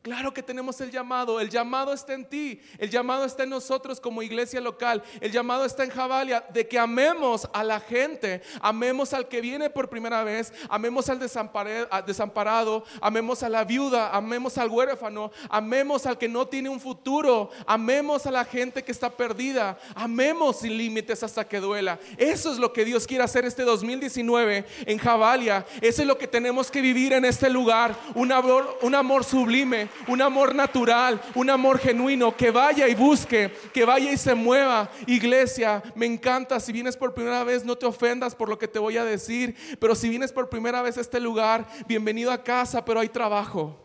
Claro 0.00 0.32
que 0.32 0.44
tenemos 0.44 0.80
el 0.80 0.92
llamado, 0.92 1.40
el 1.40 1.50
llamado 1.50 1.92
está 1.92 2.14
en 2.14 2.24
ti, 2.24 2.60
el 2.78 2.88
llamado 2.88 3.24
está 3.24 3.42
en 3.42 3.50
nosotros 3.50 3.98
como 3.98 4.22
iglesia 4.22 4.60
local, 4.60 5.02
el 5.20 5.32
llamado 5.32 5.64
está 5.64 5.82
en 5.82 5.90
Javalia 5.90 6.44
de 6.54 6.68
que 6.68 6.78
amemos 6.78 7.48
a 7.52 7.64
la 7.64 7.80
gente, 7.80 8.40
amemos 8.60 9.12
al 9.12 9.26
que 9.26 9.40
viene 9.40 9.68
por 9.70 9.90
primera 9.90 10.22
vez, 10.22 10.52
amemos 10.70 11.08
al 11.08 11.18
desamparado, 11.18 12.84
amemos 13.00 13.42
a 13.42 13.48
la 13.48 13.64
viuda, 13.64 14.14
amemos 14.16 14.56
al 14.56 14.70
huérfano, 14.70 15.32
amemos 15.50 16.06
al 16.06 16.16
que 16.16 16.28
no 16.28 16.46
tiene 16.46 16.68
un 16.68 16.78
futuro, 16.78 17.50
amemos 17.66 18.24
a 18.24 18.30
la 18.30 18.44
gente 18.44 18.84
que 18.84 18.92
está 18.92 19.10
perdida, 19.10 19.76
amemos 19.96 20.60
sin 20.60 20.78
límites 20.78 21.24
hasta 21.24 21.46
que 21.46 21.58
duela. 21.58 21.98
Eso 22.16 22.52
es 22.52 22.58
lo 22.58 22.72
que 22.72 22.84
Dios 22.84 23.04
quiere 23.04 23.24
hacer 23.24 23.44
este 23.44 23.64
2019 23.64 24.64
en 24.86 24.98
Javalia, 24.98 25.66
eso 25.80 26.02
es 26.02 26.08
lo 26.08 26.16
que 26.16 26.28
tenemos 26.28 26.70
que 26.70 26.80
vivir 26.80 27.14
en 27.14 27.24
este 27.24 27.50
lugar, 27.50 27.96
un 28.14 28.30
amor, 28.30 28.78
un 28.82 28.94
amor 28.94 29.24
sublime 29.24 29.87
un 30.06 30.22
amor 30.22 30.54
natural, 30.54 31.20
un 31.34 31.50
amor 31.50 31.78
genuino, 31.78 32.36
que 32.36 32.50
vaya 32.50 32.88
y 32.88 32.94
busque, 32.94 33.52
que 33.72 33.84
vaya 33.84 34.12
y 34.12 34.16
se 34.16 34.34
mueva. 34.34 34.90
Iglesia, 35.06 35.82
me 35.94 36.06
encanta, 36.06 36.60
si 36.60 36.72
vienes 36.72 36.96
por 36.96 37.14
primera 37.14 37.44
vez, 37.44 37.64
no 37.64 37.76
te 37.76 37.86
ofendas 37.86 38.34
por 38.34 38.48
lo 38.48 38.58
que 38.58 38.68
te 38.68 38.78
voy 38.78 38.96
a 38.96 39.04
decir, 39.04 39.56
pero 39.80 39.94
si 39.94 40.08
vienes 40.08 40.32
por 40.32 40.48
primera 40.48 40.82
vez 40.82 40.98
a 40.98 41.00
este 41.00 41.20
lugar, 41.20 41.66
bienvenido 41.86 42.30
a 42.30 42.42
casa, 42.42 42.84
pero 42.84 43.00
hay 43.00 43.08
trabajo. 43.08 43.84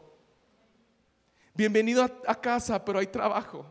Bienvenido 1.55 2.03
a, 2.03 2.41
casa, 2.41 2.83
pero 2.83 2.97
hay 2.97 3.07
trabajo. 3.07 3.65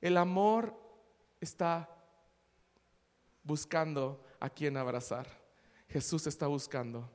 El 0.00 0.16
amor 0.16 0.74
está 1.38 1.88
buscando 3.42 4.24
a 4.40 4.48
quien 4.48 4.76
abrazar. 4.78 5.26
Jesús 5.88 6.26
está 6.26 6.46
buscando. 6.46 7.10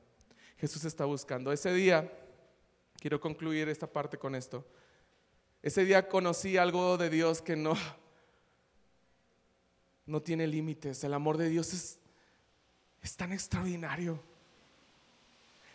Jesús 0.58 0.84
está 0.84 1.06
buscando. 1.06 1.50
Ese 1.50 1.72
día 1.72 2.10
Quiero 3.00 3.18
concluir 3.18 3.68
esta 3.70 3.86
parte 3.86 4.18
con 4.18 4.34
esto. 4.34 4.64
Ese 5.62 5.86
día 5.86 6.06
conocí 6.06 6.58
algo 6.58 6.98
de 6.98 7.08
Dios 7.08 7.40
que 7.40 7.56
no, 7.56 7.74
no 10.04 10.20
tiene 10.20 10.46
límites. 10.46 11.02
El 11.02 11.14
amor 11.14 11.38
de 11.38 11.48
Dios 11.48 11.72
es, 11.72 11.98
es 13.02 13.16
tan 13.16 13.32
extraordinario. 13.32 14.22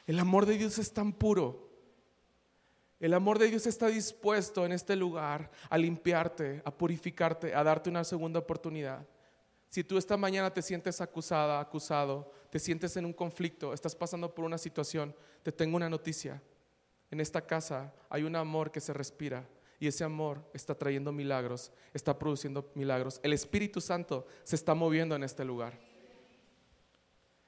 El 0.05 0.19
amor 0.19 0.45
de 0.45 0.55
Dios 0.57 0.77
es 0.77 0.93
tan 0.93 1.11
puro. 1.11 1.67
El 2.99 3.13
amor 3.15 3.39
de 3.39 3.47
Dios 3.47 3.65
está 3.65 3.87
dispuesto 3.87 4.63
en 4.63 4.71
este 4.71 4.95
lugar 4.95 5.51
a 5.69 5.79
limpiarte, 5.79 6.61
a 6.63 6.69
purificarte, 6.69 7.55
a 7.55 7.63
darte 7.63 7.89
una 7.89 8.03
segunda 8.03 8.39
oportunidad. 8.39 9.03
Si 9.69 9.83
tú 9.83 9.97
esta 9.97 10.15
mañana 10.15 10.53
te 10.53 10.61
sientes 10.61 11.01
acusada, 11.01 11.59
acusado, 11.59 12.31
te 12.51 12.59
sientes 12.59 12.95
en 12.97 13.05
un 13.05 13.13
conflicto, 13.13 13.73
estás 13.73 13.95
pasando 13.95 14.33
por 14.33 14.45
una 14.45 14.59
situación, 14.59 15.13
te 15.41 15.51
tengo 15.51 15.75
una 15.75 15.89
noticia. 15.89 16.41
En 17.15 17.21
esta 17.21 17.39
casa 17.39 17.93
hay 18.09 18.23
un 18.23 18.35
amor 18.35 18.73
que 18.73 18.81
se 18.81 18.91
respira 18.91 19.47
y 19.79 19.87
ese 19.87 20.03
amor 20.03 20.43
está 20.53 20.75
trayendo 20.75 21.13
milagros, 21.13 21.71
está 21.93 22.19
produciendo 22.19 22.69
milagros. 22.75 23.21
El 23.23 23.31
Espíritu 23.31 23.79
Santo 23.79 24.27
se 24.43 24.57
está 24.57 24.75
moviendo 24.75 25.15
en 25.15 25.23
este 25.23 25.45
lugar. 25.45 25.79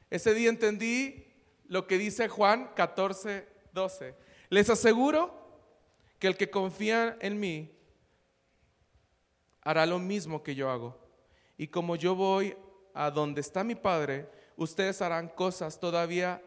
Ese 0.09 0.33
día 0.33 0.47
entendí 0.47 1.25
lo 1.67 1.85
que 1.85 1.97
dice 1.97 2.29
Juan 2.29 2.71
14, 2.77 3.45
12. 3.73 4.15
Les 4.47 4.69
aseguro 4.69 5.37
que 6.17 6.27
el 6.27 6.37
que 6.37 6.49
confía 6.49 7.17
en 7.19 7.37
mí 7.37 7.69
hará 9.63 9.85
lo 9.85 9.99
mismo 9.99 10.43
que 10.43 10.55
yo 10.55 10.69
hago. 10.71 10.97
Y 11.57 11.67
como 11.67 11.97
yo 11.97 12.15
voy 12.15 12.55
a 12.93 13.11
donde 13.11 13.41
está 13.41 13.65
mi 13.65 13.75
Padre, 13.75 14.29
ustedes 14.55 15.01
harán 15.01 15.27
cosas 15.27 15.77
todavía 15.77 16.41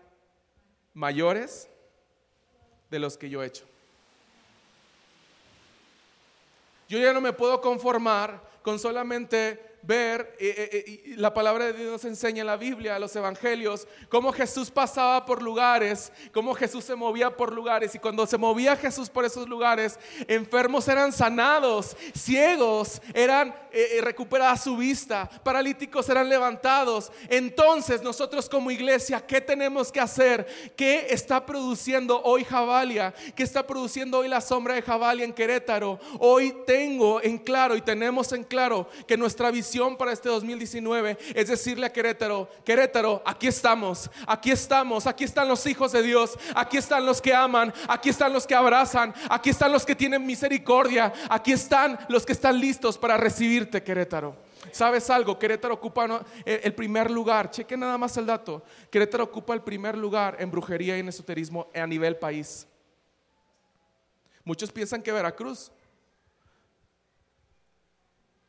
mayores 0.94 1.68
de 2.90 2.98
los 2.98 3.16
que 3.16 3.30
yo 3.30 3.42
he 3.42 3.46
hecho. 3.46 3.64
Yo 6.88 6.98
ya 6.98 7.12
no 7.12 7.20
me 7.20 7.32
puedo 7.32 7.60
conformar 7.60 8.40
con 8.62 8.78
solamente 8.78 9.69
ver, 9.82 10.36
eh, 10.38 10.68
eh, 10.72 10.84
eh, 10.86 11.14
la 11.16 11.32
palabra 11.32 11.66
de 11.66 11.72
Dios 11.72 12.04
enseña 12.04 12.42
en 12.42 12.46
la 12.46 12.56
Biblia, 12.56 12.98
los 12.98 13.14
evangelios, 13.16 13.86
cómo 14.08 14.32
Jesús 14.32 14.70
pasaba 14.70 15.24
por 15.24 15.42
lugares, 15.42 16.12
cómo 16.32 16.54
Jesús 16.54 16.84
se 16.84 16.94
movía 16.94 17.34
por 17.34 17.52
lugares. 17.52 17.94
Y 17.94 17.98
cuando 17.98 18.26
se 18.26 18.36
movía 18.36 18.76
Jesús 18.76 19.08
por 19.08 19.24
esos 19.24 19.48
lugares, 19.48 19.98
enfermos 20.28 20.86
eran 20.88 21.12
sanados, 21.12 21.96
ciegos 22.14 23.00
eran 23.14 23.54
recuperadas 24.00 24.64
su 24.64 24.76
vista, 24.76 25.30
paralíticos 25.42 26.08
eran 26.08 26.28
levantados. 26.28 27.10
Entonces 27.28 28.02
nosotros 28.02 28.48
como 28.48 28.70
iglesia, 28.70 29.24
¿qué 29.24 29.40
tenemos 29.40 29.90
que 29.92 30.00
hacer? 30.00 30.46
¿Qué 30.76 31.06
está 31.10 31.46
produciendo 31.46 32.20
hoy 32.22 32.44
Javalia? 32.44 33.14
¿Qué 33.34 33.42
está 33.42 33.66
produciendo 33.66 34.18
hoy 34.18 34.28
la 34.28 34.40
sombra 34.40 34.74
de 34.74 34.82
Javalia 34.82 35.24
en 35.24 35.32
Querétaro? 35.32 35.98
Hoy 36.18 36.54
tengo 36.66 37.22
en 37.22 37.38
claro 37.38 37.76
y 37.76 37.80
tenemos 37.80 38.32
en 38.32 38.44
claro 38.44 38.88
que 39.06 39.16
nuestra 39.16 39.50
visión 39.50 39.69
para 39.96 40.12
este 40.12 40.28
2019 40.28 41.16
es 41.34 41.48
decirle 41.48 41.86
a 41.86 41.92
Querétaro, 41.92 42.48
Querétaro, 42.64 43.22
aquí 43.24 43.46
estamos, 43.46 44.10
aquí 44.26 44.50
estamos, 44.50 45.06
aquí 45.06 45.24
están 45.24 45.48
los 45.48 45.64
hijos 45.66 45.92
de 45.92 46.02
Dios, 46.02 46.36
aquí 46.54 46.76
están 46.76 47.06
los 47.06 47.20
que 47.20 47.32
aman, 47.32 47.72
aquí 47.88 48.08
están 48.08 48.32
los 48.32 48.46
que 48.46 48.54
abrazan, 48.54 49.14
aquí 49.28 49.50
están 49.50 49.70
los 49.70 49.86
que 49.86 49.94
tienen 49.94 50.26
misericordia, 50.26 51.12
aquí 51.28 51.52
están 51.52 51.98
los 52.08 52.26
que 52.26 52.32
están 52.32 52.58
listos 52.60 52.98
para 52.98 53.16
recibirte, 53.16 53.82
Querétaro. 53.82 54.34
¿Sabes 54.72 55.08
algo? 55.08 55.38
Querétaro 55.38 55.74
ocupa 55.74 56.24
el 56.44 56.74
primer 56.74 57.10
lugar. 57.10 57.50
Cheque 57.50 57.76
nada 57.76 57.98
más 57.98 58.16
el 58.16 58.26
dato. 58.26 58.62
Querétaro 58.90 59.24
ocupa 59.24 59.54
el 59.54 59.62
primer 59.62 59.96
lugar 59.96 60.36
en 60.38 60.50
brujería 60.50 60.96
y 60.96 61.00
en 61.00 61.08
esoterismo 61.08 61.68
a 61.74 61.86
nivel 61.86 62.16
país. 62.16 62.66
Muchos 64.44 64.70
piensan 64.70 65.02
que 65.02 65.12
Veracruz 65.12 65.72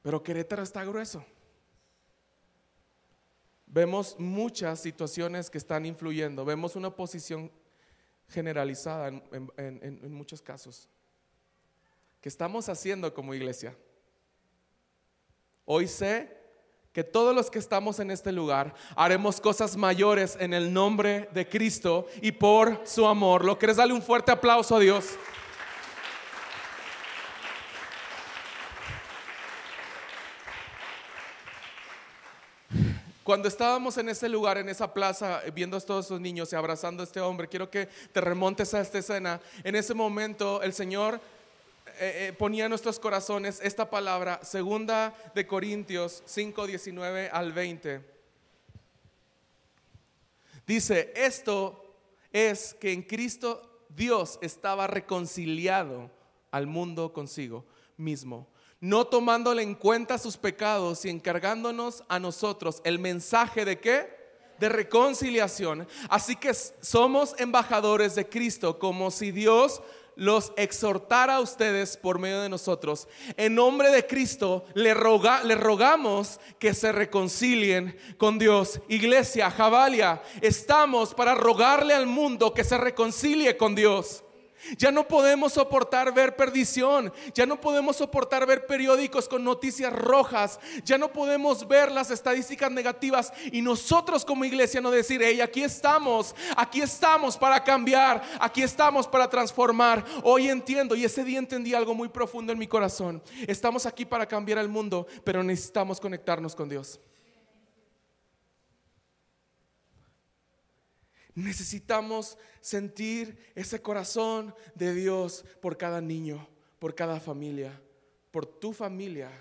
pero 0.02 0.24
Querétaro 0.24 0.64
está 0.64 0.84
grueso. 0.84 1.24
Vemos 3.66 4.20
muchas 4.20 4.82
situaciones 4.82 5.50
que 5.50 5.58
están 5.58 5.86
influyendo, 5.86 6.44
vemos 6.44 6.76
una 6.76 6.94
posición 6.94 7.52
generalizada 8.28 9.08
en, 9.08 10.14
muchos 10.14 10.42
casos. 10.42 10.90
¿Qué 12.20 12.28
estamos 12.28 12.68
haciendo 12.68 13.14
como 13.14 13.34
iglesia? 13.34 13.76
Hoy 15.66 15.88
sé 15.88 16.38
que 16.92 17.04
todos 17.04 17.34
los 17.34 17.50
que 17.50 17.60
estamos 17.60 18.00
en 18.00 18.12
este 18.12 18.34
lugar 18.34 18.74
haremos 18.96 19.40
cosas 19.40 19.78
mayores 19.78 20.36
en 20.40 20.54
el 20.54 20.74
nombre 20.74 21.30
de 21.34 21.48
Cristo 21.48 22.08
y 22.22 22.34
por 22.34 22.86
su 22.86 23.06
amor. 23.08 23.46
¿Lo 23.46 23.58
quieres 23.58 23.78
darle 23.78 23.94
un 23.94 24.02
fuerte 24.02 24.32
aplauso 24.32 24.76
a 24.76 24.80
Dios? 24.80 25.18
Cuando 33.32 33.48
estábamos 33.48 33.98
en 33.98 34.10
ese 34.10 34.28
lugar, 34.28 34.58
en 34.58 34.68
esa 34.68 34.94
plaza, 34.94 35.42
viendo 35.56 35.78
a 35.78 35.80
todos 35.80 36.08
esos 36.08 36.20
niños 36.20 36.52
y 36.52 36.58
abrazando 36.58 37.02
a 37.02 37.06
este 37.06 37.22
hombre, 37.22 37.48
quiero 37.48 37.72
que 37.72 37.86
te 37.86 38.20
remontes 38.20 38.74
a 38.74 38.82
esta 38.82 38.98
escena. 38.98 39.40
En 39.64 39.78
ese 39.78 39.94
momento 39.94 40.62
el 40.62 40.74
Señor 40.74 41.16
eh, 41.98 42.28
eh, 42.28 42.36
ponía 42.38 42.66
en 42.66 42.72
nuestros 42.72 43.00
corazones 43.00 43.62
esta 43.64 43.90
palabra, 43.90 44.42
segunda 44.44 45.16
de 45.34 45.48
Corintios 45.48 46.24
5, 46.26 46.68
19 46.68 47.30
al 47.30 47.54
20. 47.54 48.02
Dice, 50.68 51.14
esto 51.16 51.96
es 52.34 52.74
que 52.74 52.92
en 52.92 53.02
Cristo 53.02 53.86
Dios 53.88 54.40
estaba 54.42 54.88
reconciliado 54.88 56.12
al 56.52 56.68
mundo 56.68 57.14
consigo 57.14 57.64
mismo 57.96 58.51
no 58.82 59.06
tomándole 59.06 59.62
en 59.62 59.76
cuenta 59.76 60.18
sus 60.18 60.38
pecados 60.38 61.06
y 61.06 61.10
encargándonos 61.10 62.04
a 62.10 62.20
nosotros 62.20 62.82
el 62.84 62.98
mensaje 62.98 63.64
de 63.64 63.80
qué? 63.80 64.20
De 64.60 64.70
reconciliación. 64.70 65.88
Así 66.10 66.36
que 66.36 66.54
somos 66.54 67.36
embajadores 67.38 68.16
de 68.16 68.28
Cristo, 68.28 68.80
como 68.80 69.12
si 69.12 69.32
Dios 69.32 69.82
los 70.16 70.52
exhortara 70.58 71.36
a 71.36 71.40
ustedes 71.42 71.96
por 71.96 72.20
medio 72.20 72.42
de 72.42 72.50
nosotros. 72.50 73.08
En 73.38 73.56
nombre 73.56 73.92
de 73.92 74.06
Cristo 74.06 74.66
le, 74.74 74.96
le 75.44 75.56
rogamos 75.56 76.40
que 76.60 76.74
se 76.74 76.92
reconcilien 76.92 77.98
con 78.18 78.40
Dios. 78.40 78.82
Iglesia, 78.90 79.52
Javalia, 79.52 80.22
estamos 80.42 81.14
para 81.14 81.36
rogarle 81.36 81.94
al 81.94 82.08
mundo 82.08 82.54
que 82.54 82.64
se 82.64 82.78
reconcilie 82.78 83.58
con 83.58 83.76
Dios. 83.76 84.24
Ya 84.78 84.92
no 84.92 85.08
podemos 85.08 85.54
soportar 85.54 86.14
ver 86.14 86.36
perdición, 86.36 87.12
ya 87.34 87.46
no 87.46 87.60
podemos 87.60 87.98
soportar 87.98 88.46
ver 88.46 88.66
periódicos 88.66 89.28
con 89.28 89.44
noticias 89.44 89.92
rojas, 89.92 90.60
ya 90.84 90.98
no 90.98 91.12
podemos 91.12 91.68
ver 91.68 91.92
las 91.92 92.12
estadísticas 92.12 92.72
negativas 92.72 93.34
y 93.52 93.62
nosotros 93.62 94.24
como 94.24 94.46
iglesia 94.46 94.82
no 94.82 94.92
decir, 94.92 95.22
hey, 95.24 95.42
aquí 95.42 95.64
estamos, 95.64 96.36
aquí 96.56 96.82
estamos 96.82 97.38
para 97.38 97.64
cambiar, 97.64 98.22
aquí 98.40 98.62
estamos 98.62 99.08
para 99.08 99.30
transformar. 99.30 100.06
Hoy 100.24 100.50
entiendo 100.50 100.96
y 100.96 101.06
ese 101.06 101.24
día 101.24 101.40
entendí 101.40 101.74
algo 101.74 101.94
muy 101.94 102.10
profundo 102.10 102.54
en 102.54 102.60
mi 102.60 102.68
corazón. 102.68 103.22
Estamos 103.48 103.86
aquí 103.86 104.06
para 104.06 104.26
cambiar 104.26 104.60
el 104.60 104.70
mundo, 104.70 105.08
pero 105.24 105.44
necesitamos 105.44 106.00
conectarnos 106.00 106.56
con 106.56 106.70
Dios. 106.70 107.00
Necesitamos 111.36 112.38
sentir 112.60 113.52
ese 113.56 113.82
corazón 113.82 114.54
de 114.76 114.94
Dios 114.94 115.46
por 115.62 115.78
cada 115.78 116.02
niño, 116.02 116.48
por 116.80 116.94
cada 116.94 117.20
familia, 117.20 117.80
por 118.32 118.46
tu 118.46 118.74
familia. 118.74 119.32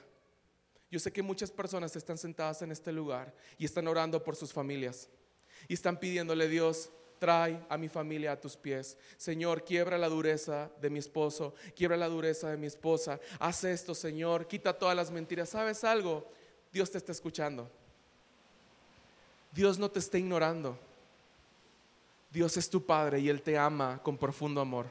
Yo 0.91 0.99
sé 0.99 1.13
que 1.13 1.23
muchas 1.23 1.51
personas 1.51 1.95
están 1.97 2.19
sentadas 2.19 2.63
en 2.63 2.73
este 2.73 2.93
lugar 2.93 3.35
y 3.59 3.65
están 3.65 3.89
orando 3.89 4.23
por 4.23 4.37
sus 4.37 4.53
familias 4.53 5.09
y 5.69 5.75
están 5.75 5.99
pidiéndole 5.99 6.49
Dios, 6.49 6.91
trae 7.19 7.65
a 7.69 7.77
mi 7.77 7.89
familia 7.89 8.33
a 8.33 8.41
tus 8.41 8.57
pies. 8.57 8.97
Señor, 9.17 9.65
quiebra 9.65 9.99
la 9.99 10.09
dureza 10.09 10.71
de 10.81 10.91
mi 10.91 10.99
esposo, 10.99 11.55
quiebra 11.77 11.97
la 11.97 12.09
dureza 12.09 12.51
de 12.51 12.57
mi 12.57 12.67
esposa. 12.67 13.21
Haz 13.39 13.65
esto, 13.65 13.95
Señor, 13.95 14.49
quita 14.49 14.77
todas 14.77 14.97
las 14.97 15.11
mentiras. 15.11 15.51
¿Sabes 15.51 15.85
algo? 15.85 16.29
Dios 16.73 16.91
te 16.91 16.99
está 16.99 17.13
escuchando. 17.13 17.71
Dios 19.53 19.79
no 19.79 19.91
te 19.91 19.99
está 19.99 20.19
ignorando. 20.19 20.79
Dios 22.31 22.57
es 22.57 22.71
tu 22.71 22.85
Padre 22.85 23.21
y 23.21 23.29
Él 23.29 23.43
te 23.43 23.59
ama 23.59 24.01
con 24.03 24.17
profundo 24.17 24.61
amor. 24.61 24.91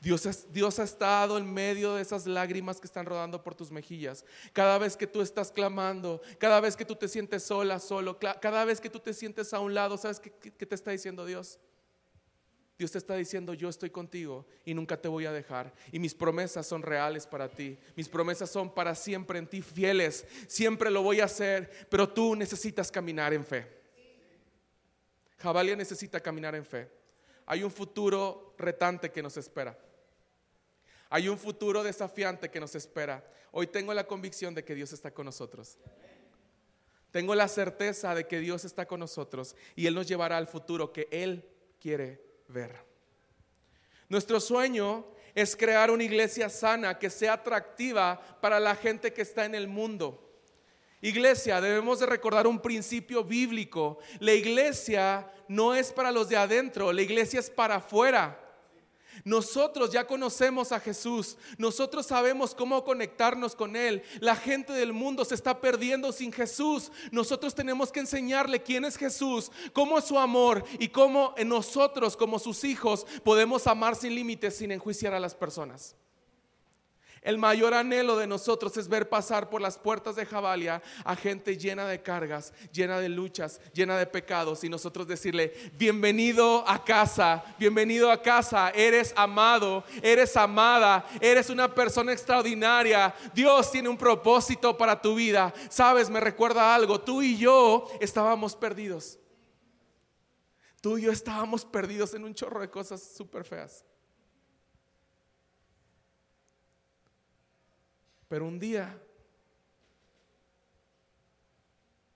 Dios, 0.00 0.46
Dios, 0.50 0.80
ha 0.80 0.82
estado 0.82 1.38
en 1.38 1.52
medio 1.52 1.94
de 1.94 2.02
esas 2.02 2.26
lágrimas 2.26 2.80
que 2.80 2.88
están 2.88 3.06
rodando 3.06 3.44
por 3.44 3.54
tus 3.54 3.70
mejillas. 3.70 4.24
Cada 4.52 4.76
vez 4.76 4.96
que 4.96 5.06
tú 5.06 5.20
estás 5.20 5.52
clamando, 5.52 6.20
cada 6.38 6.60
vez 6.60 6.74
que 6.74 6.84
tú 6.84 6.96
te 6.96 7.06
sientes 7.06 7.44
sola, 7.44 7.78
solo, 7.78 8.18
cada 8.18 8.64
vez 8.64 8.80
que 8.80 8.90
tú 8.90 8.98
te 8.98 9.14
sientes 9.14 9.54
a 9.54 9.60
un 9.60 9.74
lado, 9.74 9.96
¿sabes 9.96 10.18
qué, 10.18 10.32
qué 10.32 10.66
te 10.66 10.74
está 10.74 10.90
diciendo 10.90 11.24
Dios? 11.24 11.60
Dios 12.76 12.90
te 12.90 12.98
está 12.98 13.14
diciendo, 13.14 13.54
yo 13.54 13.68
estoy 13.68 13.90
contigo 13.90 14.44
y 14.64 14.74
nunca 14.74 15.00
te 15.00 15.06
voy 15.06 15.24
a 15.24 15.30
dejar. 15.30 15.72
Y 15.92 16.00
mis 16.00 16.16
promesas 16.16 16.66
son 16.66 16.82
reales 16.82 17.24
para 17.24 17.48
ti. 17.48 17.78
Mis 17.94 18.08
promesas 18.08 18.50
son 18.50 18.74
para 18.74 18.96
siempre 18.96 19.38
en 19.38 19.46
ti, 19.46 19.62
fieles. 19.62 20.26
Siempre 20.48 20.90
lo 20.90 21.02
voy 21.02 21.20
a 21.20 21.26
hacer, 21.26 21.70
pero 21.88 22.08
tú 22.08 22.34
necesitas 22.34 22.90
caminar 22.90 23.32
en 23.32 23.44
fe. 23.44 23.81
Jabalia 25.42 25.74
necesita 25.74 26.20
caminar 26.20 26.54
en 26.54 26.64
fe. 26.64 26.88
Hay 27.46 27.64
un 27.64 27.70
futuro 27.70 28.54
retante 28.58 29.10
que 29.10 29.22
nos 29.22 29.36
espera. 29.36 29.76
Hay 31.10 31.28
un 31.28 31.36
futuro 31.36 31.82
desafiante 31.82 32.50
que 32.50 32.60
nos 32.60 32.74
espera. 32.74 33.24
Hoy 33.50 33.66
tengo 33.66 33.92
la 33.92 34.06
convicción 34.06 34.54
de 34.54 34.64
que 34.64 34.74
Dios 34.74 34.92
está 34.92 35.10
con 35.10 35.26
nosotros. 35.26 35.78
Tengo 37.10 37.34
la 37.34 37.48
certeza 37.48 38.14
de 38.14 38.26
que 38.26 38.38
Dios 38.38 38.64
está 38.64 38.86
con 38.86 39.00
nosotros 39.00 39.56
y 39.74 39.86
Él 39.86 39.94
nos 39.94 40.06
llevará 40.06 40.38
al 40.38 40.46
futuro 40.46 40.92
que 40.92 41.08
Él 41.10 41.44
quiere 41.80 42.24
ver. 42.48 42.76
Nuestro 44.08 44.40
sueño 44.40 45.06
es 45.34 45.56
crear 45.56 45.90
una 45.90 46.04
iglesia 46.04 46.48
sana 46.48 46.98
que 46.98 47.10
sea 47.10 47.34
atractiva 47.34 48.38
para 48.40 48.60
la 48.60 48.76
gente 48.76 49.12
que 49.12 49.22
está 49.22 49.44
en 49.44 49.54
el 49.54 49.66
mundo. 49.66 50.31
Iglesia, 51.02 51.60
debemos 51.60 51.98
de 51.98 52.06
recordar 52.06 52.46
un 52.46 52.60
principio 52.60 53.24
bíblico. 53.24 53.98
La 54.20 54.32
iglesia 54.32 55.28
no 55.48 55.74
es 55.74 55.92
para 55.92 56.12
los 56.12 56.28
de 56.28 56.36
adentro, 56.36 56.92
la 56.92 57.02
iglesia 57.02 57.40
es 57.40 57.50
para 57.50 57.76
afuera. 57.76 58.38
Nosotros 59.24 59.90
ya 59.92 60.06
conocemos 60.06 60.70
a 60.70 60.78
Jesús, 60.80 61.36
nosotros 61.58 62.06
sabemos 62.06 62.54
cómo 62.54 62.84
conectarnos 62.84 63.56
con 63.56 63.74
Él. 63.74 64.02
La 64.20 64.36
gente 64.36 64.72
del 64.72 64.92
mundo 64.92 65.24
se 65.24 65.34
está 65.34 65.60
perdiendo 65.60 66.12
sin 66.12 66.32
Jesús. 66.32 66.90
Nosotros 67.10 67.54
tenemos 67.54 67.90
que 67.90 68.00
enseñarle 68.00 68.62
quién 68.62 68.84
es 68.84 68.96
Jesús, 68.96 69.50
cómo 69.72 69.98
es 69.98 70.04
su 70.04 70.18
amor 70.18 70.64
y 70.78 70.88
cómo 70.88 71.34
nosotros 71.44 72.16
como 72.16 72.38
sus 72.38 72.62
hijos 72.62 73.06
podemos 73.24 73.66
amar 73.66 73.96
sin 73.96 74.14
límites, 74.14 74.56
sin 74.56 74.70
enjuiciar 74.70 75.14
a 75.14 75.20
las 75.20 75.34
personas. 75.34 75.96
El 77.22 77.38
mayor 77.38 77.72
anhelo 77.72 78.16
de 78.16 78.26
nosotros 78.26 78.76
es 78.76 78.88
ver 78.88 79.08
pasar 79.08 79.48
por 79.48 79.60
las 79.60 79.78
puertas 79.78 80.16
de 80.16 80.26
Jabalia 80.26 80.82
a 81.04 81.14
gente 81.14 81.56
llena 81.56 81.86
de 81.86 82.02
cargas, 82.02 82.52
llena 82.72 82.98
de 82.98 83.08
luchas, 83.08 83.60
llena 83.72 83.96
de 83.96 84.06
pecados 84.06 84.64
y 84.64 84.68
nosotros 84.68 85.06
decirle, 85.06 85.54
bienvenido 85.78 86.68
a 86.68 86.84
casa, 86.84 87.44
bienvenido 87.60 88.10
a 88.10 88.20
casa, 88.20 88.70
eres 88.70 89.14
amado, 89.16 89.84
eres 90.02 90.36
amada, 90.36 91.06
eres 91.20 91.48
una 91.48 91.72
persona 91.72 92.12
extraordinaria, 92.12 93.14
Dios 93.32 93.70
tiene 93.70 93.88
un 93.88 93.96
propósito 93.96 94.76
para 94.76 95.00
tu 95.00 95.14
vida. 95.14 95.54
Sabes, 95.70 96.10
me 96.10 96.18
recuerda 96.18 96.74
algo, 96.74 97.00
tú 97.00 97.22
y 97.22 97.38
yo 97.38 97.86
estábamos 98.00 98.56
perdidos. 98.56 99.20
Tú 100.80 100.98
y 100.98 101.02
yo 101.02 101.12
estábamos 101.12 101.64
perdidos 101.64 102.14
en 102.14 102.24
un 102.24 102.34
chorro 102.34 102.60
de 102.60 102.68
cosas 102.68 103.00
súper 103.00 103.44
feas. 103.44 103.84
Pero 108.32 108.46
un 108.46 108.58
día 108.58 108.98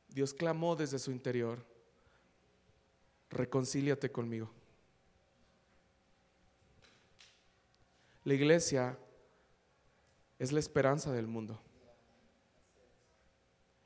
Dios 0.08 0.32
clamó 0.32 0.74
desde 0.74 0.98
su 0.98 1.10
interior, 1.10 1.62
reconcíliate 3.28 4.10
conmigo. 4.10 4.50
La 8.24 8.32
iglesia 8.32 8.98
es 10.38 10.52
la 10.52 10.60
esperanza 10.60 11.12
del 11.12 11.26
mundo. 11.26 11.60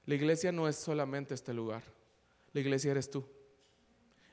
La 0.07 0.15
iglesia 0.15 0.53
no 0.53 0.69
es 0.69 0.77
solamente 0.77 1.35
este 1.35 1.53
lugar. 1.53 1.83
La 2.53 2.61
iglesia 2.61 2.93
eres 2.93 3.11
tú. 3.11 3.27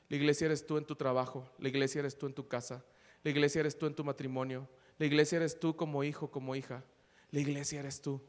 La 0.08 0.16
iglesia 0.16 0.44
eres 0.44 0.64
tú 0.64 0.78
en 0.78 0.84
tu 0.84 0.94
trabajo. 0.94 1.50
La 1.58 1.66
iglesia 1.66 1.98
eres 1.98 2.16
tú 2.16 2.26
en 2.26 2.34
tu 2.34 2.46
casa. 2.46 2.84
La 3.24 3.30
iglesia 3.32 3.58
eres 3.58 3.76
tú 3.76 3.86
en 3.86 3.96
tu 3.96 4.04
matrimonio. 4.04 4.68
La 4.98 5.06
iglesia 5.06 5.38
eres 5.38 5.58
tú 5.58 5.74
como 5.74 6.04
hijo, 6.04 6.30
como 6.30 6.54
hija. 6.54 6.84
La 7.30 7.40
iglesia 7.40 7.80
eres 7.80 8.00
tú. 8.00 8.20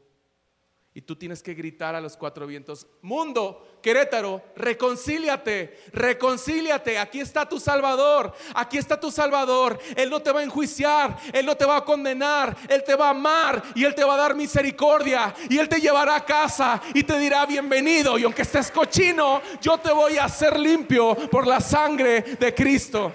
Y 0.92 1.02
tú 1.02 1.14
tienes 1.14 1.40
que 1.40 1.54
gritar 1.54 1.94
a 1.94 2.00
los 2.00 2.16
cuatro 2.16 2.48
vientos, 2.48 2.84
mundo, 3.00 3.78
Querétaro, 3.80 4.42
reconcíliate, 4.56 5.78
reconcíliate, 5.92 6.98
aquí 6.98 7.20
está 7.20 7.48
tu 7.48 7.60
Salvador, 7.60 8.34
aquí 8.56 8.76
está 8.76 8.98
tu 8.98 9.12
Salvador, 9.12 9.78
Él 9.94 10.10
no 10.10 10.20
te 10.20 10.32
va 10.32 10.40
a 10.40 10.42
enjuiciar, 10.42 11.16
Él 11.32 11.46
no 11.46 11.56
te 11.56 11.64
va 11.64 11.76
a 11.76 11.84
condenar, 11.84 12.56
Él 12.68 12.82
te 12.82 12.96
va 12.96 13.06
a 13.06 13.10
amar 13.10 13.62
y 13.76 13.84
Él 13.84 13.94
te 13.94 14.02
va 14.02 14.14
a 14.14 14.18
dar 14.18 14.34
misericordia 14.34 15.32
y 15.48 15.58
Él 15.58 15.68
te 15.68 15.80
llevará 15.80 16.16
a 16.16 16.24
casa 16.24 16.82
y 16.92 17.04
te 17.04 17.16
dirá 17.20 17.46
bienvenido 17.46 18.18
y 18.18 18.24
aunque 18.24 18.42
estés 18.42 18.72
cochino, 18.72 19.40
yo 19.62 19.78
te 19.78 19.92
voy 19.92 20.18
a 20.18 20.24
hacer 20.24 20.58
limpio 20.58 21.14
por 21.30 21.46
la 21.46 21.60
sangre 21.60 22.20
de 22.20 22.52
Cristo. 22.52 23.12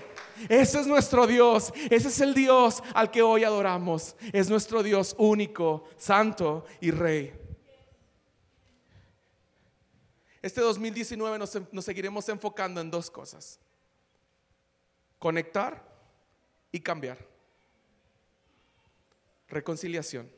Ese 0.49 0.79
es 0.79 0.87
nuestro 0.87 1.27
Dios. 1.27 1.73
Ese 1.89 2.07
es 2.07 2.19
el 2.21 2.33
Dios 2.33 2.83
al 2.93 3.11
que 3.11 3.21
hoy 3.21 3.43
adoramos. 3.43 4.15
Es 4.33 4.49
nuestro 4.49 4.83
Dios 4.83 5.15
único, 5.17 5.85
santo 5.97 6.65
y 6.81 6.91
rey. 6.91 7.33
Este 10.45 10.61
2019 10.61 11.39
nos, 11.39 11.83
seguiremos 11.83 12.29
enfocando 12.29 12.79
en 12.79 12.91
dos 12.91 13.09
cosas. 13.09 13.59
Conectar 15.17 15.83
y 16.71 16.79
cambiar. 16.81 17.17
Reconciliación. 19.47 20.29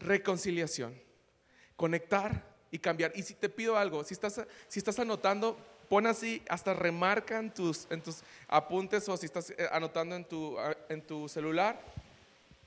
Reconciliación. 0.00 1.00
Conectar 1.76 2.44
y 2.72 2.80
cambiar. 2.80 3.12
Y 3.14 3.22
si 3.22 3.34
te 3.34 3.48
pido 3.48 3.76
algo, 3.76 4.02
si 4.02 4.14
estás, 4.14 4.40
si 4.66 4.80
estás 4.80 4.98
anotando, 4.98 5.56
pon 5.90 6.06
así, 6.06 6.40
hasta 6.48 6.72
remarca 6.72 7.40
en 7.40 7.50
tus, 7.50 7.88
tus 8.04 8.22
apuntes 8.46 9.08
o 9.08 9.16
si 9.16 9.26
estás 9.26 9.50
eh, 9.50 9.68
anotando 9.72 10.14
en 10.14 10.24
tu, 10.24 10.56
en 10.88 11.02
tu 11.02 11.28
celular, 11.28 11.82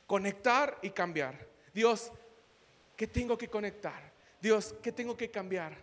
conectar 0.05 0.77
y 0.81 0.89
cambiar. 0.89 1.33
Dios, 1.73 2.11
¿qué 2.97 3.07
tengo 3.07 3.37
que 3.37 3.47
conectar? 3.47 4.11
Dios, 4.41 4.75
¿qué 4.83 4.91
tengo 4.91 5.15
que 5.15 5.31
cambiar? 5.31 5.73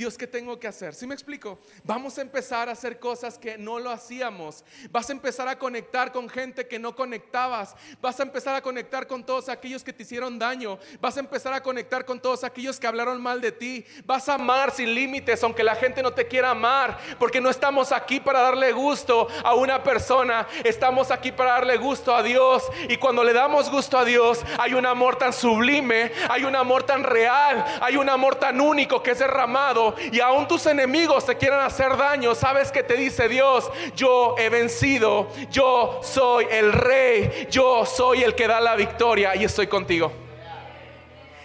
Dios, 0.00 0.16
¿qué 0.16 0.26
tengo 0.26 0.58
que 0.58 0.66
hacer? 0.66 0.94
¿Sí 0.94 1.06
me 1.06 1.12
explico? 1.12 1.58
Vamos 1.84 2.16
a 2.16 2.22
empezar 2.22 2.70
a 2.70 2.72
hacer 2.72 2.98
cosas 2.98 3.36
que 3.36 3.58
no 3.58 3.78
lo 3.78 3.90
hacíamos. 3.90 4.64
Vas 4.90 5.10
a 5.10 5.12
empezar 5.12 5.46
a 5.46 5.58
conectar 5.58 6.10
con 6.10 6.26
gente 6.30 6.66
que 6.66 6.78
no 6.78 6.96
conectabas. 6.96 7.76
Vas 8.00 8.18
a 8.18 8.22
empezar 8.22 8.54
a 8.54 8.62
conectar 8.62 9.06
con 9.06 9.22
todos 9.26 9.50
aquellos 9.50 9.84
que 9.84 9.92
te 9.92 10.04
hicieron 10.04 10.38
daño. 10.38 10.78
Vas 11.02 11.18
a 11.18 11.20
empezar 11.20 11.52
a 11.52 11.62
conectar 11.62 12.06
con 12.06 12.18
todos 12.18 12.44
aquellos 12.44 12.80
que 12.80 12.86
hablaron 12.86 13.20
mal 13.20 13.42
de 13.42 13.52
ti. 13.52 13.84
Vas 14.06 14.26
a 14.30 14.36
amar 14.36 14.70
sin 14.70 14.94
límites, 14.94 15.44
aunque 15.44 15.62
la 15.62 15.74
gente 15.74 16.02
no 16.02 16.14
te 16.14 16.26
quiera 16.26 16.52
amar. 16.52 16.98
Porque 17.18 17.42
no 17.42 17.50
estamos 17.50 17.92
aquí 17.92 18.20
para 18.20 18.40
darle 18.40 18.72
gusto 18.72 19.28
a 19.44 19.54
una 19.54 19.82
persona. 19.82 20.48
Estamos 20.64 21.10
aquí 21.10 21.30
para 21.30 21.52
darle 21.52 21.76
gusto 21.76 22.16
a 22.16 22.22
Dios. 22.22 22.66
Y 22.88 22.96
cuando 22.96 23.22
le 23.22 23.34
damos 23.34 23.70
gusto 23.70 23.98
a 23.98 24.06
Dios, 24.06 24.40
hay 24.58 24.72
un 24.72 24.86
amor 24.86 25.16
tan 25.16 25.34
sublime, 25.34 26.10
hay 26.30 26.44
un 26.44 26.56
amor 26.56 26.84
tan 26.84 27.02
real, 27.02 27.62
hay 27.82 27.98
un 27.98 28.08
amor 28.08 28.36
tan 28.36 28.62
único 28.62 29.02
que 29.02 29.10
es 29.10 29.18
derramado 29.18 29.89
y 30.12 30.20
aún 30.20 30.46
tus 30.48 30.66
enemigos 30.66 31.26
te 31.26 31.36
quieran 31.36 31.60
hacer 31.60 31.96
daño, 31.96 32.34
sabes 32.34 32.70
que 32.70 32.82
te 32.82 32.94
dice 32.94 33.28
Dios, 33.28 33.70
yo 33.94 34.34
he 34.38 34.48
vencido, 34.48 35.28
yo 35.50 36.00
soy 36.02 36.46
el 36.50 36.72
rey, 36.72 37.48
yo 37.50 37.84
soy 37.84 38.22
el 38.22 38.34
que 38.34 38.46
da 38.46 38.60
la 38.60 38.76
victoria 38.76 39.36
y 39.36 39.44
estoy 39.44 39.66
contigo. 39.66 40.12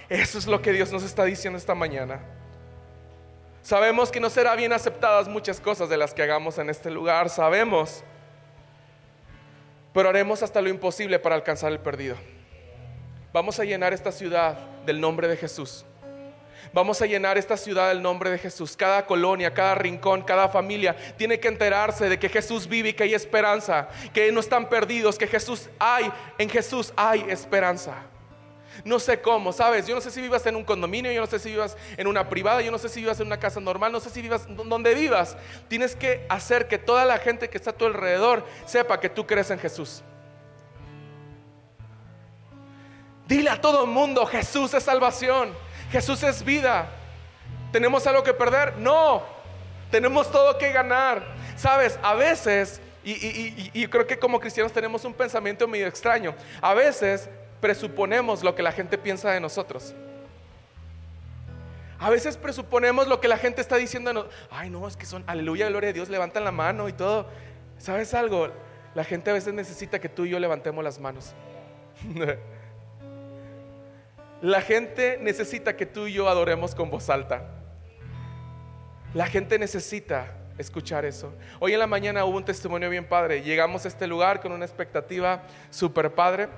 Eso 0.10 0.38
es 0.38 0.48
lo 0.48 0.62
que 0.62 0.72
Dios 0.72 0.92
nos 0.92 1.04
está 1.04 1.24
diciendo 1.24 1.58
esta 1.58 1.76
mañana. 1.76 2.22
Sabemos 3.62 4.12
que 4.12 4.20
no 4.20 4.30
será 4.30 4.56
bien 4.56 4.74
aceptadas 4.74 5.28
muchas 5.28 5.60
cosas 5.60 5.90
de 5.90 5.98
las 5.98 6.14
que 6.14 6.22
hagamos 6.22 6.60
en 6.60 6.70
este 6.70 6.92
lugar, 6.92 7.30
sabemos, 7.30 8.04
pero 9.92 10.10
haremos 10.10 10.44
hasta 10.44 10.62
lo 10.62 10.70
imposible 10.70 11.18
para 11.18 11.36
alcanzar 11.36 11.72
el 11.72 11.80
perdido. 11.80 12.16
Vamos 13.34 13.60
a 13.60 13.64
llenar 13.64 13.92
esta 13.92 14.12
ciudad 14.12 14.58
del 14.86 15.02
nombre 15.02 15.28
de 15.28 15.36
Jesús. 15.36 15.84
Vamos 16.76 17.02
a 17.02 17.06
llenar 17.06 17.38
esta 17.38 17.56
ciudad 17.56 17.88
del 17.88 18.02
nombre 18.02 18.30
de 18.30 18.38
Jesús. 18.38 18.76
Cada 18.76 19.06
colonia, 19.06 19.54
cada 19.54 19.76
rincón, 19.76 20.24
cada 20.24 20.50
familia 20.50 20.94
tiene 21.18 21.40
que 21.40 21.48
enterarse 21.48 22.10
de 22.10 22.20
que 22.20 22.28
Jesús 22.28 22.68
vive 22.68 22.90
y 22.90 22.94
que 22.94 23.04
hay 23.04 23.14
esperanza, 23.14 23.88
que 24.14 24.30
no 24.34 24.42
están 24.42 24.68
perdidos, 24.68 25.18
que 25.18 25.26
Jesús 25.26 25.70
hay, 25.80 26.12
en 26.38 26.50
Jesús 26.50 26.92
hay 26.98 27.28
esperanza. 27.30 27.94
No 28.84 29.00
sé 29.00 29.22
cómo, 29.22 29.54
¿sabes? 29.54 29.88
Yo 29.88 29.96
no 29.96 30.02
sé 30.02 30.12
si 30.12 30.20
vivas 30.20 30.46
en 30.48 30.58
un 30.58 30.66
condominio, 30.66 31.14
yo 31.14 31.22
no 31.22 31.28
sé 31.28 31.40
si 31.40 31.52
vivas 31.52 31.78
en 31.96 32.08
una 32.08 32.28
privada, 32.28 32.62
yo 32.62 32.72
no 32.72 32.78
sé 32.78 32.90
si 32.90 33.00
vivas 33.00 33.22
en 33.22 33.28
una 33.28 33.40
casa 33.40 33.62
normal, 33.62 33.94
no 33.94 34.02
sé 34.02 34.10
si 34.10 34.22
vivas 34.22 34.46
donde 34.46 34.94
vivas. 34.94 35.38
Tienes 35.70 35.96
que 35.96 36.26
hacer 36.28 36.68
que 36.68 36.78
toda 36.78 37.06
la 37.06 37.20
gente 37.20 37.50
que 37.50 37.58
está 37.58 37.70
a 37.70 37.78
tu 37.78 37.86
alrededor 37.86 38.46
sepa 38.66 39.00
que 39.00 39.08
tú 39.08 39.26
crees 39.26 39.50
en 39.50 39.60
Jesús. 39.60 40.04
Dile 43.30 43.50
a 43.50 43.62
todo 43.62 43.86
el 43.86 43.90
mundo, 43.90 44.26
Jesús 44.26 44.74
es 44.74 44.84
salvación, 44.84 45.54
Jesús 45.96 46.22
es 46.24 46.44
vida. 46.44 46.90
¿Tenemos 47.72 48.06
algo 48.06 48.22
que 48.22 48.34
perder? 48.34 48.76
No, 48.76 49.24
tenemos 49.90 50.30
todo 50.30 50.58
que 50.58 50.74
ganar. 50.74 51.24
Sabes, 51.56 51.98
a 52.04 52.14
veces, 52.16 52.82
y, 53.06 53.88
creo 53.88 54.06
que 54.06 54.20
como 54.20 54.42
cristianos 54.42 54.74
tenemos 54.74 55.06
un 55.06 55.14
pensamiento 55.14 55.70
medio 55.70 55.88
extraño, 55.88 56.36
a 56.60 56.74
veces 56.74 57.30
presuponemos 57.62 58.44
lo 58.44 58.56
que 58.56 58.62
la 58.62 58.74
gente 58.74 58.98
piensa 58.98 59.32
de 59.32 59.40
nosotros. 59.40 59.96
A 61.98 62.10
veces 62.10 62.36
presuponemos 62.36 63.08
lo 63.08 63.22
que 63.22 63.30
la 63.30 63.38
gente 63.38 63.62
está 63.62 63.78
diciendo. 63.78 64.30
Ay, 64.52 64.70
no, 64.70 64.86
es 64.90 64.98
que 64.98 65.06
son, 65.06 65.24
aleluya, 65.28 65.70
gloria 65.70 65.92
a 65.92 65.94
Dios, 65.94 66.10
levantan 66.10 66.44
la 66.44 66.52
mano 66.52 66.90
y 66.90 66.94
todo. 66.94 67.30
¿Sabes 67.78 68.14
algo? 68.14 68.50
La 68.96 69.06
gente 69.06 69.30
a 69.30 69.34
veces 69.34 69.54
necesita 69.54 69.98
que 70.00 70.10
tú 70.10 70.26
y 70.26 70.32
yo 70.32 70.40
levantemos 70.40 70.84
las 70.84 71.00
manos. 71.00 71.34
La 74.41 74.62
gente 74.62 75.17
necesita 75.21 75.76
que 75.76 75.86
tú 75.86 76.08
y 76.08 76.13
yo 76.13 76.28
adoremos 76.28 76.76
con 76.76 76.89
voz 76.89 77.10
alta. 77.10 77.43
La 79.13 79.28
gente 79.28 79.58
necesita 79.58 80.36
escuchar 80.58 81.06
eso. 81.06 81.34
Hoy 81.60 81.74
en 81.74 81.80
la 81.80 81.88
mañana 81.88 82.26
hubo 82.26 82.38
un 82.38 82.45
testimonio 82.45 82.89
bien 82.89 83.08
padre. 83.08 83.41
Llegamos 83.41 83.86
a 83.86 83.88
este 83.88 84.08
lugar 84.08 84.41
con 84.41 84.52
una 84.52 84.65
expectativa 84.65 85.43
súper 85.69 86.13
padre. 86.13 86.50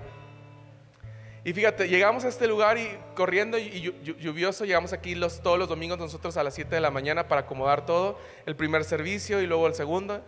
Y 1.44 1.54
fíjate, 1.54 1.88
llegamos 1.88 2.26
a 2.26 2.28
este 2.28 2.48
lugar 2.48 2.78
y 2.78 2.90
corriendo 3.16 3.58
y 3.58 3.94
lluvioso, 4.04 4.66
llegamos 4.66 4.92
aquí 4.92 5.16
los, 5.16 5.42
todos 5.42 5.58
los 5.58 5.70
domingos 5.70 5.98
nosotros 5.98 6.36
a 6.36 6.44
las 6.44 6.56
7 6.56 6.76
de 6.76 6.82
la 6.82 6.92
mañana 6.92 7.30
para 7.30 7.42
acomodar 7.42 7.86
todo, 7.86 8.20
el 8.46 8.58
primer 8.58 8.84
servicio 8.84 9.40
y 9.42 9.48
luego 9.48 9.66
el 9.68 9.74
segundo. 9.74 10.22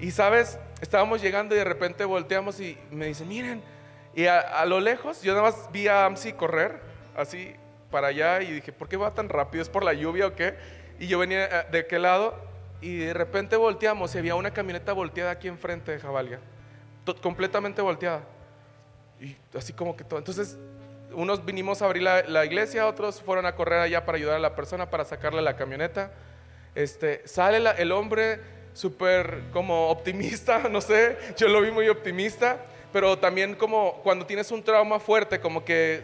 Y 0.00 0.10
sabes, 0.10 0.58
estábamos 0.82 1.22
llegando 1.22 1.54
y 1.54 1.58
de 1.58 1.64
repente 1.64 2.04
volteamos 2.04 2.60
y 2.60 2.76
me 2.90 3.06
dicen, 3.06 3.26
miren, 3.26 3.62
y 4.14 4.26
a, 4.26 4.64
lo 4.66 4.80
lejos 4.80 5.22
yo 5.22 5.34
nada 5.34 5.50
más 5.50 5.70
vi 5.72 5.88
a 5.88 6.04
Amsi 6.04 6.34
correr 6.34 6.80
así 7.16 7.54
para 7.90 8.08
allá 8.08 8.42
y 8.42 8.52
dije, 8.52 8.72
¿por 8.72 8.88
qué 8.88 8.96
va 8.96 9.12
tan 9.12 9.28
rápido? 9.28 9.62
¿Es 9.62 9.68
por 9.68 9.84
la 9.84 9.94
lluvia 9.94 10.26
o 10.26 10.34
qué? 10.34 10.54
Y 10.98 11.06
yo 11.06 11.18
venía 11.18 11.44
eh, 11.44 11.66
de 11.70 11.86
qué 11.86 11.98
lado 11.98 12.34
y 12.80 12.98
de 12.98 13.14
repente 13.14 13.56
volteamos 13.56 14.14
y 14.14 14.18
había 14.18 14.34
una 14.34 14.52
camioneta 14.52 14.92
volteada 14.92 15.30
aquí 15.30 15.48
enfrente 15.48 15.92
de 15.92 15.98
Jabalia, 15.98 16.40
completamente 17.22 17.82
volteada. 17.82 18.22
Y 19.20 19.36
así 19.56 19.72
como 19.72 19.96
que 19.96 20.04
todo. 20.04 20.18
Entonces, 20.18 20.58
unos 21.12 21.44
vinimos 21.44 21.80
a 21.80 21.86
abrir 21.86 22.02
la, 22.02 22.44
iglesia, 22.44 22.86
otros 22.86 23.22
fueron 23.22 23.46
a 23.46 23.54
correr 23.54 23.80
allá 23.80 24.04
para 24.04 24.18
ayudar 24.18 24.36
a 24.36 24.40
la 24.40 24.54
persona, 24.54 24.90
para 24.90 25.04
sacarle 25.04 25.40
la 25.40 25.56
camioneta. 25.56 26.12
Este, 26.74 27.26
sale 27.26 27.62
el 27.78 27.92
hombre 27.92 28.40
súper 28.74 29.44
como 29.52 29.88
optimista, 29.88 30.68
no 30.70 30.80
sé, 30.80 31.16
yo 31.38 31.48
lo 31.48 31.62
vi 31.62 31.70
muy 31.70 31.88
optimista, 31.88 32.58
pero 32.92 33.18
también 33.18 33.54
como 33.54 34.02
cuando 34.02 34.26
tienes 34.26 34.50
un 34.50 34.62
trauma 34.62 35.00
fuerte, 35.00 35.40
como 35.40 35.64
que 35.64 36.02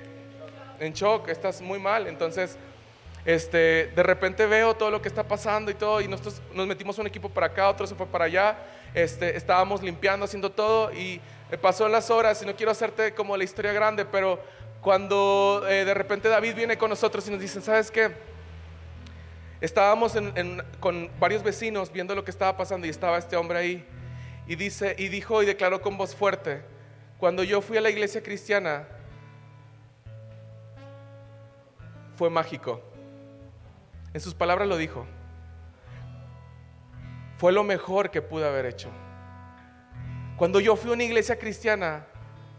en 0.82 0.92
shock, 0.92 1.28
estás 1.28 1.60
muy 1.60 1.78
mal. 1.78 2.06
Entonces, 2.06 2.58
este, 3.24 3.92
de 3.94 4.02
repente 4.02 4.46
veo 4.46 4.74
todo 4.74 4.90
lo 4.90 5.00
que 5.00 5.08
está 5.08 5.22
pasando 5.22 5.70
y 5.70 5.74
todo, 5.74 6.00
y 6.00 6.08
nosotros 6.08 6.42
nos 6.52 6.66
metimos 6.66 6.98
un 6.98 7.06
equipo 7.06 7.28
para 7.28 7.46
acá, 7.46 7.68
otro 7.68 7.86
se 7.86 7.94
fue 7.94 8.06
para 8.06 8.24
allá, 8.24 8.58
este, 8.94 9.36
estábamos 9.36 9.82
limpiando, 9.82 10.24
haciendo 10.24 10.50
todo, 10.50 10.92
y 10.92 11.20
pasó 11.60 11.88
las 11.88 12.10
horas, 12.10 12.42
y 12.42 12.46
no 12.46 12.56
quiero 12.56 12.72
hacerte 12.72 13.14
como 13.14 13.36
la 13.36 13.44
historia 13.44 13.72
grande, 13.72 14.04
pero 14.04 14.40
cuando 14.80 15.64
eh, 15.68 15.84
de 15.84 15.94
repente 15.94 16.28
David 16.28 16.56
viene 16.56 16.76
con 16.76 16.90
nosotros 16.90 17.26
y 17.28 17.30
nos 17.30 17.40
dice, 17.40 17.60
¿sabes 17.60 17.90
qué? 17.90 18.10
Estábamos 19.60 20.14
con 20.80 21.08
varios 21.20 21.44
vecinos 21.44 21.92
viendo 21.92 22.16
lo 22.16 22.24
que 22.24 22.32
estaba 22.32 22.56
pasando 22.56 22.84
y 22.84 22.90
estaba 22.90 23.16
este 23.16 23.36
hombre 23.36 23.58
ahí 23.58 23.86
y 24.48 24.56
dice 24.56 24.96
y 24.98 25.06
dijo 25.06 25.40
y 25.40 25.46
declaró 25.46 25.80
con 25.80 25.96
voz 25.96 26.16
fuerte, 26.16 26.62
cuando 27.18 27.44
yo 27.44 27.60
fui 27.60 27.76
a 27.76 27.80
la 27.80 27.90
iglesia 27.90 28.24
cristiana 28.24 28.88
fue 32.16 32.31
mágico. 32.31 32.81
En 34.14 34.20
sus 34.20 34.35
palabras 34.35 34.68
lo 34.68 34.77
dijo. 34.77 35.07
Fue 37.38 37.53
lo 37.53 37.64
mejor 37.64 38.11
que 38.11 38.22
pude 38.22 38.46
haber 38.46 38.66
hecho. 38.66 38.88
Cuando 40.37 40.61
yo 40.61 40.77
fui 40.77 40.90
a 40.90 40.94
una 40.94 41.05
iglesia 41.05 41.38
cristiana, 41.38 42.07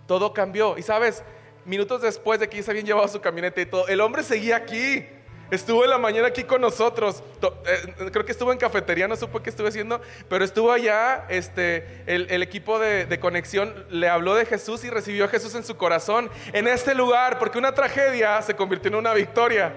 todo 0.07 0.33
cambió. 0.33 0.77
Y 0.77 0.81
sabes, 0.81 1.23
minutos 1.65 2.01
después 2.01 2.39
de 2.39 2.49
que 2.49 2.57
ya 2.57 2.63
se 2.63 2.71
habían 2.71 2.85
llevado 2.85 3.07
su 3.07 3.21
camioneta 3.21 3.61
y 3.61 3.65
todo, 3.65 3.87
el 3.87 4.01
hombre 4.01 4.23
seguía 4.23 4.57
aquí. 4.57 5.05
Estuvo 5.51 5.83
en 5.83 5.89
la 5.89 5.97
mañana 5.97 6.27
aquí 6.27 6.43
con 6.43 6.61
nosotros. 6.61 7.23
Eh, 7.65 8.09
creo 8.11 8.25
que 8.25 8.31
estuvo 8.31 8.51
en 8.51 8.57
cafetería, 8.57 9.07
no 9.07 9.15
supo 9.15 9.41
qué 9.41 9.49
estuve 9.49 9.69
haciendo, 9.69 10.01
pero 10.27 10.43
estuvo 10.43 10.71
allá. 10.71 11.25
Este, 11.29 12.03
el, 12.05 12.41
equipo 12.41 12.79
de, 12.79 13.05
de, 13.05 13.19
conexión 13.19 13.85
le 13.89 14.09
habló 14.09 14.35
de 14.35 14.45
Jesús 14.45 14.83
y 14.83 14.89
recibió 14.89 15.25
a 15.25 15.27
Jesús 15.27 15.55
en 15.55 15.63
su 15.63 15.77
corazón 15.77 16.29
en 16.53 16.67
este 16.67 16.95
lugar, 16.95 17.39
porque 17.39 17.57
una 17.57 17.73
tragedia 17.73 18.41
se 18.41 18.55
convirtió 18.55 18.89
en 18.89 18.95
una 18.95 19.13
victoria. 19.13 19.73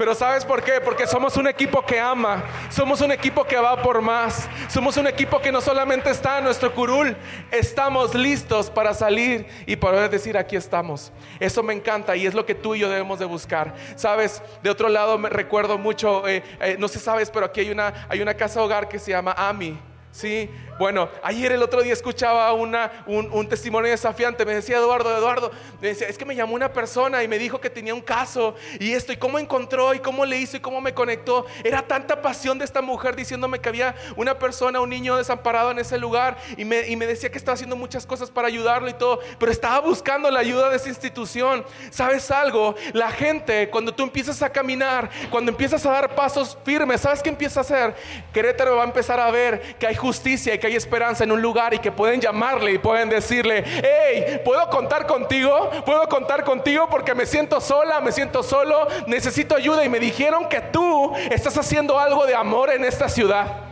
Pero 0.00 0.14
¿sabes 0.14 0.46
por 0.46 0.62
qué? 0.62 0.80
Porque 0.82 1.06
somos 1.06 1.36
un 1.36 1.46
equipo 1.46 1.84
que 1.84 2.00
ama, 2.00 2.42
somos 2.70 3.02
un 3.02 3.12
equipo 3.12 3.44
que 3.44 3.58
va 3.58 3.82
por 3.82 4.00
más, 4.00 4.48
somos 4.70 4.96
un 4.96 5.06
equipo 5.06 5.42
que 5.42 5.52
no 5.52 5.60
solamente 5.60 6.08
está 6.08 6.38
en 6.38 6.44
nuestro 6.44 6.74
curul, 6.74 7.14
estamos 7.50 8.14
listos 8.14 8.70
para 8.70 8.94
salir 8.94 9.46
y 9.66 9.76
para 9.76 10.08
decir 10.08 10.38
aquí 10.38 10.56
estamos. 10.56 11.12
Eso 11.38 11.62
me 11.62 11.74
encanta 11.74 12.16
y 12.16 12.26
es 12.26 12.32
lo 12.32 12.46
que 12.46 12.54
tú 12.54 12.74
y 12.74 12.78
yo 12.78 12.88
debemos 12.88 13.18
de 13.18 13.26
buscar. 13.26 13.74
¿Sabes? 13.94 14.42
De 14.62 14.70
otro 14.70 14.88
lado 14.88 15.18
me 15.18 15.28
recuerdo 15.28 15.76
mucho, 15.76 16.26
eh, 16.26 16.42
eh, 16.62 16.76
no 16.78 16.88
sé 16.88 16.98
sabes, 16.98 17.30
pero 17.30 17.44
aquí 17.44 17.60
hay 17.60 17.70
una, 17.70 18.06
hay 18.08 18.22
una 18.22 18.32
casa 18.32 18.62
hogar 18.62 18.88
que 18.88 18.98
se 18.98 19.10
llama 19.10 19.34
AMI. 19.36 19.78
Sí, 20.12 20.48
bueno, 20.80 21.10
ayer 21.22 21.52
el 21.52 21.62
otro 21.62 21.82
día 21.82 21.92
escuchaba 21.92 22.50
una, 22.54 23.04
un, 23.06 23.46
testimonio 23.50 23.90
desafiante. 23.90 24.46
Me 24.46 24.54
decía 24.54 24.78
Eduardo, 24.78 25.14
Eduardo, 25.14 25.50
me 25.78 25.88
decía, 25.88 26.08
es 26.08 26.16
que 26.16 26.24
me 26.24 26.34
llamó 26.34 26.54
una 26.54 26.72
persona 26.72 27.22
y 27.22 27.28
me 27.28 27.38
dijo 27.38 27.60
que 27.60 27.68
tenía 27.68 27.92
un 27.92 28.00
caso 28.00 28.54
y 28.78 28.92
esto, 28.92 29.12
y 29.12 29.18
cómo 29.18 29.38
encontró 29.38 29.92
y 29.92 29.98
cómo 29.98 30.24
le 30.24 30.38
hizo 30.38 30.56
y 30.56 30.60
cómo 30.60 30.80
me 30.80 30.94
conectó. 30.94 31.44
Era 31.64 31.82
tanta 31.82 32.22
pasión 32.22 32.56
de 32.56 32.64
esta 32.64 32.80
mujer 32.80 33.14
diciéndome 33.14 33.58
que 33.58 33.68
había 33.68 33.94
una 34.16 34.38
persona, 34.38 34.80
un 34.80 34.88
niño 34.88 35.18
desamparado 35.18 35.70
en 35.70 35.80
ese 35.80 35.98
lugar 35.98 36.38
y 36.56 36.64
me, 36.64 36.88
y 36.88 36.96
me 36.96 37.06
decía 37.06 37.30
que 37.30 37.36
estaba 37.36 37.56
haciendo 37.56 37.76
muchas 37.76 38.06
cosas 38.06 38.30
para 38.30 38.48
ayudarlo 38.48 38.88
y 38.88 38.94
todo, 38.94 39.20
pero 39.38 39.52
estaba 39.52 39.80
buscando 39.80 40.30
la 40.30 40.40
ayuda 40.40 40.70
de 40.70 40.76
esa 40.76 40.88
institución. 40.88 41.62
¿Sabes 41.90 42.30
algo? 42.30 42.74
La 42.94 43.10
gente, 43.10 43.68
cuando 43.68 43.92
tú 43.92 44.02
empiezas 44.02 44.40
a 44.40 44.50
caminar, 44.50 45.10
cuando 45.28 45.50
empiezas 45.50 45.84
a 45.84 45.90
dar 45.90 46.14
pasos 46.14 46.56
firmes, 46.64 47.02
¿sabes 47.02 47.22
qué 47.22 47.28
empieza 47.28 47.60
a 47.60 47.64
hacer? 47.64 47.94
Querétaro 48.32 48.76
va 48.76 48.84
a 48.84 48.86
empezar 48.86 49.20
a 49.20 49.30
ver 49.30 49.76
que 49.78 49.86
hay 49.86 49.94
justicia 49.94 50.54
y 50.54 50.58
que 50.58 50.69
hay 50.69 50.69
esperanza 50.76 51.24
en 51.24 51.32
un 51.32 51.40
lugar 51.40 51.74
y 51.74 51.78
que 51.78 51.92
pueden 51.92 52.20
llamarle 52.20 52.72
y 52.72 52.78
pueden 52.78 53.08
decirle, 53.08 53.64
hey, 53.66 54.40
¿puedo 54.44 54.68
contar 54.70 55.06
contigo? 55.06 55.70
¿Puedo 55.84 56.08
contar 56.08 56.44
contigo 56.44 56.88
porque 56.90 57.14
me 57.14 57.26
siento 57.26 57.60
sola, 57.60 58.00
me 58.00 58.12
siento 58.12 58.42
solo, 58.42 58.86
necesito 59.06 59.54
ayuda? 59.54 59.84
Y 59.84 59.88
me 59.88 59.98
dijeron 59.98 60.48
que 60.48 60.60
tú 60.60 61.12
estás 61.30 61.56
haciendo 61.56 61.98
algo 61.98 62.26
de 62.26 62.34
amor 62.34 62.70
en 62.70 62.84
esta 62.84 63.08
ciudad. 63.08 63.64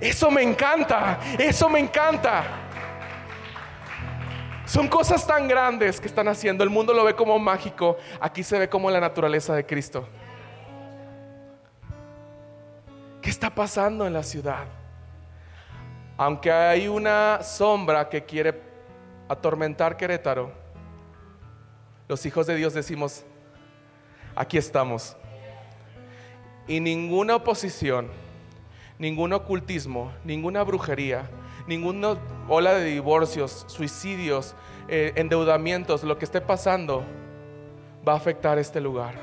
Eso 0.00 0.30
me 0.30 0.42
encanta, 0.42 1.18
eso 1.38 1.68
me 1.68 1.78
encanta. 1.78 2.44
Son 4.66 4.88
cosas 4.88 5.26
tan 5.26 5.46
grandes 5.48 6.00
que 6.00 6.06
están 6.06 6.28
haciendo. 6.28 6.64
El 6.64 6.70
mundo 6.70 6.94
lo 6.94 7.04
ve 7.04 7.14
como 7.14 7.38
mágico. 7.38 7.98
Aquí 8.20 8.42
se 8.42 8.58
ve 8.58 8.68
como 8.68 8.90
la 8.90 9.00
naturaleza 9.00 9.54
de 9.54 9.66
Cristo. 9.66 10.08
¿Qué 13.20 13.30
está 13.30 13.50
pasando 13.50 14.06
en 14.06 14.12
la 14.12 14.22
ciudad? 14.22 14.64
Aunque 16.24 16.52
hay 16.52 16.86
una 16.86 17.42
sombra 17.42 18.08
que 18.08 18.24
quiere 18.24 18.54
atormentar 19.28 19.96
Querétaro, 19.96 20.52
los 22.06 22.24
hijos 22.24 22.46
de 22.46 22.54
Dios 22.54 22.74
decimos, 22.74 23.24
aquí 24.36 24.56
estamos. 24.56 25.16
Y 26.68 26.78
ninguna 26.78 27.34
oposición, 27.34 28.06
ningún 29.00 29.32
ocultismo, 29.32 30.12
ninguna 30.22 30.62
brujería, 30.62 31.28
ninguna 31.66 32.16
ola 32.48 32.74
de 32.74 32.84
divorcios, 32.84 33.64
suicidios, 33.66 34.54
eh, 34.86 35.12
endeudamientos, 35.16 36.04
lo 36.04 36.18
que 36.18 36.24
esté 36.24 36.40
pasando, 36.40 37.02
va 38.06 38.12
a 38.12 38.16
afectar 38.16 38.60
este 38.60 38.80
lugar. 38.80 39.16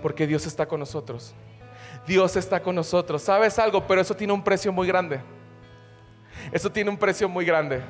Porque 0.00 0.28
Dios 0.28 0.46
está 0.46 0.66
con 0.66 0.78
nosotros. 0.78 1.34
Dios 2.06 2.36
está 2.36 2.62
con 2.62 2.76
nosotros. 2.76 3.22
¿Sabes 3.22 3.58
algo? 3.58 3.84
Pero 3.88 4.00
eso 4.00 4.14
tiene 4.14 4.32
un 4.32 4.44
precio 4.44 4.70
muy 4.70 4.86
grande. 4.86 5.20
Eso 6.50 6.70
tiene 6.70 6.90
un 6.90 6.96
precio 6.96 7.28
muy 7.28 7.44
grande. 7.44 7.80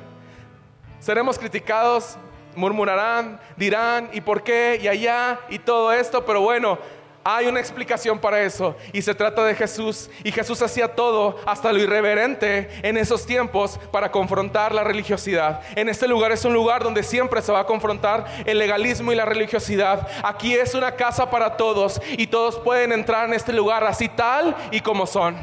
Seremos 0.99 1.37
criticados, 1.37 2.17
murmurarán, 2.55 3.39
dirán, 3.57 4.09
¿y 4.13 4.21
por 4.21 4.43
qué? 4.43 4.79
Y 4.81 4.87
allá, 4.87 5.39
y 5.49 5.59
todo 5.59 5.91
esto, 5.91 6.25
pero 6.25 6.41
bueno, 6.41 6.77
Hay 7.25 7.47
una 7.47 7.61
explicación 7.61 8.19
para 8.19 8.41
eso 8.41 8.75
y 8.91 9.01
se 9.01 9.15
trata 9.15 9.45
de 9.45 9.55
Jesús. 9.55 10.09
Y 10.23 10.31
Jesús 10.31 10.61
hacía 10.61 10.93
todo, 10.93 11.39
hasta 11.45 11.71
lo 11.71 11.79
irreverente, 11.79 12.69
en 12.83 12.97
esos 12.97 13.25
tiempos 13.25 13.79
para 13.91 14.11
confrontar 14.11 14.75
la 14.75 14.83
religiosidad. 14.83 15.61
En 15.75 15.87
este 15.87 16.07
lugar 16.07 16.33
es 16.33 16.43
un 16.43 16.53
lugar 16.53 16.83
donde 16.83 17.01
siempre 17.01 17.41
se 17.41 17.51
va 17.51 17.61
a 17.61 17.65
confrontar 17.65 18.25
el 18.45 18.59
legalismo 18.59 19.13
y 19.13 19.15
la 19.15 19.25
religiosidad. 19.25 20.05
Aquí 20.21 20.53
es 20.53 20.75
una 20.75 20.95
casa 20.95 21.29
para 21.29 21.55
todos 21.55 22.01
y 22.11 22.27
todos 22.27 22.59
pueden 22.59 22.91
entrar 22.91 23.29
en 23.29 23.35
este 23.35 23.53
lugar 23.53 23.85
así 23.85 24.09
tal 24.09 24.55
y 24.71 24.81
como 24.81 25.07
son. 25.07 25.37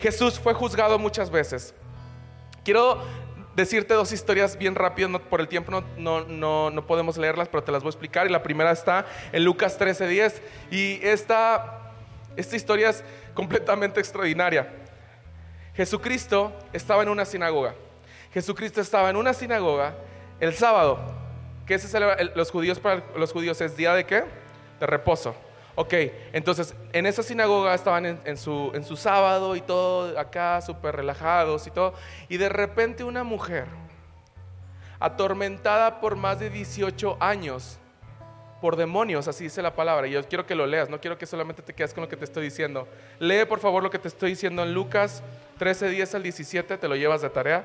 Jesús 0.00 0.38
fue 0.38 0.54
juzgado 0.54 0.98
muchas 0.98 1.30
veces. 1.30 1.74
Quiero 2.64 3.02
decirte 3.56 3.94
dos 3.94 4.12
historias 4.12 4.56
bien 4.56 4.74
rápido, 4.76 5.18
por 5.18 5.40
el 5.40 5.48
tiempo 5.48 5.82
no, 5.96 6.24
no, 6.24 6.70
no, 6.70 6.86
podemos 6.86 7.18
leerlas, 7.18 7.48
pero 7.48 7.64
te 7.64 7.72
las 7.72 7.82
voy 7.82 7.88
a 7.88 7.90
explicar. 7.90 8.26
Y 8.26 8.30
la 8.30 8.42
primera 8.42 8.70
está 8.70 9.06
en 9.32 9.44
Lucas 9.44 9.78
13:10. 9.78 10.40
Y 10.70 11.00
esta, 11.02 11.92
esta 12.36 12.56
historia 12.56 12.90
es 12.90 13.02
completamente 13.34 14.00
extraordinaria. 14.00 14.72
Jesucristo 15.74 16.52
estaba 16.72 17.02
en 17.02 17.08
una 17.08 17.24
sinagoga. 17.24 17.74
Jesucristo 18.32 18.80
estaba 18.80 19.10
en 19.10 19.16
una 19.16 19.32
sinagoga 19.32 19.94
el 20.38 20.54
sábado. 20.54 20.98
¿Qué 21.66 21.78
se 21.78 21.88
celebra? 21.88 22.16
Los 22.34 22.50
judíos 22.50 22.78
para 22.78 23.02
los 23.16 23.32
judíos 23.32 23.60
es 23.60 23.76
día 23.76 23.92
de 23.94 24.06
qué? 24.06 24.24
De 24.78 24.86
reposo. 24.86 25.34
Ok, 25.80 25.94
entonces 26.32 26.74
en 26.92 27.06
esa 27.06 27.22
sinagoga 27.22 27.72
estaban 27.72 28.04
en, 28.04 28.36
su, 28.36 28.72
en 28.74 28.82
su 28.82 28.96
sábado 28.96 29.54
y 29.54 29.60
todo 29.60 30.18
acá, 30.18 30.60
súper 30.60 30.96
relajados 30.96 31.68
y 31.68 31.70
todo. 31.70 31.94
Y 32.28 32.36
de 32.36 32.48
repente 32.48 33.04
una 33.04 33.22
mujer, 33.22 33.66
atormentada 34.98 36.00
por 36.00 36.16
más 36.16 36.40
de 36.40 36.50
18 36.50 37.18
años, 37.20 37.78
por 38.60 38.74
demonios, 38.74 39.28
así 39.28 39.44
dice 39.44 39.62
la 39.62 39.76
palabra. 39.76 40.08
Y 40.08 40.10
yo 40.10 40.24
quiero 40.26 40.46
que 40.46 40.56
lo 40.56 40.66
leas, 40.66 40.90
no 40.90 41.00
quiero 41.00 41.16
que 41.16 41.26
solamente 41.26 41.62
te 41.62 41.72
quedes 41.72 41.94
con 41.94 42.02
lo 42.02 42.08
que 42.08 42.16
te 42.16 42.24
estoy 42.24 42.42
diciendo. 42.42 42.88
Lee 43.20 43.44
por 43.44 43.60
favor 43.60 43.80
lo 43.80 43.90
que 43.90 44.00
te 44.00 44.08
estoy 44.08 44.30
diciendo 44.30 44.64
en 44.64 44.74
Lucas 44.74 45.22
13, 45.58 45.90
10 45.90 46.12
al 46.16 46.24
17, 46.24 46.76
te 46.76 46.88
lo 46.88 46.96
llevas 46.96 47.22
de 47.22 47.30
tarea. 47.30 47.64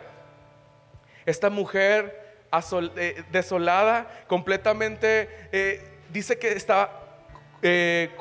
Esta 1.26 1.50
mujer 1.50 2.46
eh, 2.98 3.24
desolada, 3.32 4.08
completamente, 4.28 5.50
eh, 5.52 5.82
dice 6.12 6.38
que 6.38 6.52
estaba 6.52 7.03
eh, 7.64 8.12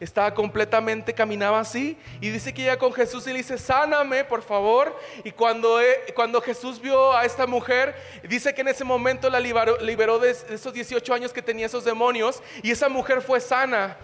estaba 0.00 0.34
completamente, 0.34 1.14
caminaba 1.14 1.60
así, 1.60 1.96
y 2.20 2.30
dice 2.30 2.52
que 2.52 2.62
llega 2.62 2.78
con 2.78 2.92
Jesús 2.92 3.26
y 3.26 3.30
le 3.30 3.38
dice, 3.38 3.56
sáname, 3.56 4.24
por 4.24 4.42
favor. 4.42 4.98
Y 5.22 5.30
cuando, 5.30 5.80
eh, 5.80 6.12
cuando 6.14 6.40
Jesús 6.40 6.80
vio 6.80 7.12
a 7.12 7.24
esta 7.24 7.46
mujer, 7.46 7.94
dice 8.28 8.54
que 8.54 8.62
en 8.62 8.68
ese 8.68 8.84
momento 8.84 9.30
la 9.30 9.38
liberó, 9.38 9.78
liberó 9.80 10.18
de 10.18 10.30
esos 10.30 10.72
18 10.72 11.14
años 11.14 11.32
que 11.32 11.42
tenía 11.42 11.66
esos 11.66 11.84
demonios, 11.84 12.42
y 12.62 12.70
esa 12.70 12.88
mujer 12.88 13.22
fue 13.22 13.40
sana. 13.40 13.96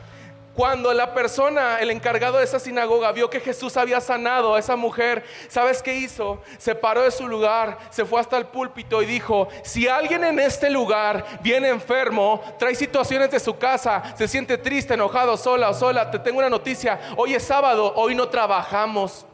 Cuando 0.59 0.93
la 0.93 1.15
persona, 1.15 1.79
el 1.79 1.89
encargado 1.89 2.39
de 2.39 2.43
esa 2.43 2.59
sinagoga, 2.59 3.13
vio 3.13 3.31
que 3.31 3.39
Jesús 3.39 3.77
había 3.77 4.01
sanado 4.01 4.57
a 4.57 4.59
esa 4.59 4.75
mujer, 4.75 5.25
¿sabes 5.47 5.81
qué 5.81 5.95
hizo? 5.95 6.43
Se 6.59 6.75
paró 6.75 7.03
de 7.03 7.13
su 7.13 7.29
lugar, 7.29 7.79
se 7.91 8.05
fue 8.05 8.21
hasta 8.21 8.37
el 8.37 8.47
púlpito 8.47 9.01
y 9.01 9.07
dijo, 9.07 9.47
si 9.63 9.87
alguien 9.87 10.25
en 10.25 10.41
este 10.41 10.69
lugar 10.69 11.25
viene 11.43 11.69
enfermo, 11.69 12.43
trae 12.59 12.75
situaciones 12.75 13.31
de 13.31 13.39
su 13.39 13.57
casa, 13.57 14.03
se 14.19 14.27
siente 14.27 14.59
triste, 14.59 14.95
enojado, 14.95 15.37
sola 15.37 15.71
o 15.71 15.75
sola, 15.75 16.11
te 16.11 16.19
tengo 16.19 16.41
una 16.41 16.51
noticia, 16.51 16.99
hoy 17.15 17.35
es 17.35 17.45
sábado, 17.45 17.93
hoy 17.95 18.17
no 18.17 18.29
trabajamos. 18.29 19.25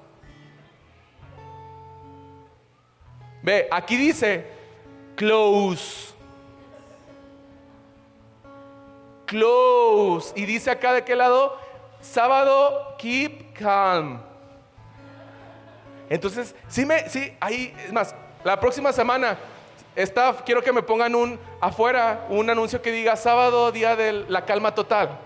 Ve, 3.43 3.67
aquí 3.71 3.97
dice, 3.97 4.47
close. 5.17 6.13
close. 9.25 9.74
Y 10.35 10.47
dice 10.47 10.71
acá 10.71 10.93
de 10.93 11.05
qué 11.05 11.15
lado, 11.15 11.57
sábado, 12.01 12.95
keep 12.99 13.53
calm. 13.55 14.21
Entonces, 16.09 16.55
sí 16.69 16.85
me, 16.85 17.09
sí, 17.09 17.37
ahí, 17.41 17.75
es 17.85 17.93
más, 17.93 18.15
la 18.45 18.61
próxima 18.61 18.93
semana, 18.93 19.39
está, 19.97 20.37
quiero 20.45 20.63
que 20.63 20.73
me 20.73 20.83
pongan 20.83 21.15
un 21.15 21.39
afuera, 21.61 22.27
un 22.29 22.49
anuncio 22.51 22.83
que 22.83 22.93
diga 22.93 23.17
sábado, 23.17 23.73
día 23.73 23.97
de 23.97 24.13
la 24.13 24.45
calma 24.45 24.75
total. 24.75 25.19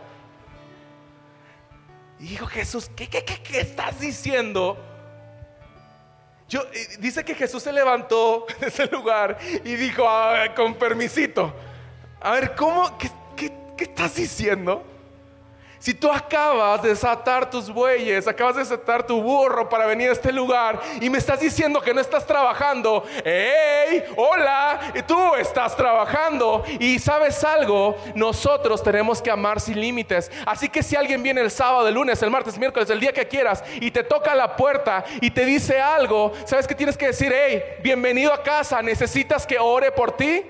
Y 2.21 2.29
dijo 2.29 2.47
Jesús, 2.47 2.91
¿qué, 2.95 3.09
qué, 3.09 3.25
qué, 3.25 3.43
qué 3.43 3.61
estás 3.61 4.01
diciendo? 4.01 4.77
Yo, 6.49 6.63
eh, 6.73 6.97
dice 6.99 7.25
que 7.25 7.35
Jesús 7.35 7.63
se 7.63 7.73
levantó 7.73 8.47
de 8.61 8.69
ese 8.69 8.87
lugar 8.87 9.39
y 9.65 9.75
dijo, 9.75 10.07
con 10.57 10.75
permisito, 10.75 11.53
a 12.21 12.33
ver, 12.33 12.55
¿cómo? 12.55 12.97
¿Qué, 12.99 13.11
¿Qué 13.79 13.85
estás 13.85 14.17
diciendo? 14.17 14.83
Si 15.79 15.95
tú 15.95 16.11
acabas 16.11 16.83
de 16.83 16.89
desatar 16.89 17.49
tus 17.49 17.71
bueyes, 17.71 18.27
acabas 18.27 18.57
de 18.57 18.63
desatar 18.63 19.07
tu 19.07 19.23
burro 19.23 19.69
para 19.69 19.87
venir 19.87 20.09
a 20.09 20.13
este 20.15 20.33
lugar 20.33 20.81
y 21.01 21.09
me 21.09 21.19
estás 21.19 21.39
diciendo 21.39 21.81
que 21.81 21.95
no 21.95 22.01
estás 22.01 22.27
trabajando, 22.27 23.05
¡Hey! 23.25 24.03
¡Hola! 24.17 24.81
Tú 25.07 25.37
estás 25.37 25.77
trabajando. 25.77 26.65
Y 26.81 26.99
sabes 26.99 27.45
algo, 27.45 27.97
nosotros 28.17 28.83
tenemos 28.83 29.23
que 29.23 29.31
amar 29.31 29.61
sin 29.61 29.81
límites. 29.81 30.33
Así 30.45 30.69
que 30.69 30.83
si 30.83 30.97
alguien 30.97 31.23
viene 31.23 31.41
el 31.41 31.51
sábado, 31.53 31.87
el 31.87 31.95
lunes, 31.95 32.21
el 32.21 32.31
martes, 32.33 32.55
el 32.55 32.61
miércoles, 32.61 32.91
el 32.91 32.99
día 32.99 33.13
que 33.13 33.29
quieras 33.29 33.63
y 33.81 33.93
te 33.93 34.03
toca 34.03 34.35
la 34.35 34.57
puerta 34.57 35.05
y 35.21 35.31
te 35.31 35.45
dice 35.45 35.81
algo, 35.81 36.33
¿sabes 36.45 36.67
qué 36.67 36.75
tienes 36.75 36.97
que 36.97 37.07
decir? 37.07 37.33
¡Hey! 37.33 37.63
Bienvenido 37.81 38.33
a 38.33 38.43
casa, 38.43 38.83
¿necesitas 38.83 39.47
que 39.47 39.57
ore 39.61 39.93
por 39.93 40.17
ti? 40.17 40.45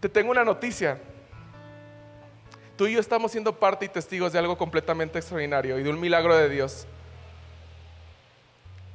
Te 0.00 0.08
tengo 0.08 0.30
una 0.30 0.44
noticia. 0.44 0.98
Tú 2.76 2.86
y 2.86 2.92
yo 2.92 3.00
estamos 3.00 3.32
siendo 3.32 3.52
parte 3.52 3.84
y 3.84 3.88
testigos 3.88 4.32
de 4.32 4.38
algo 4.38 4.56
completamente 4.56 5.18
extraordinario 5.18 5.78
y 5.78 5.82
de 5.82 5.90
un 5.90 5.98
milagro 5.98 6.36
de 6.36 6.48
Dios. 6.48 6.86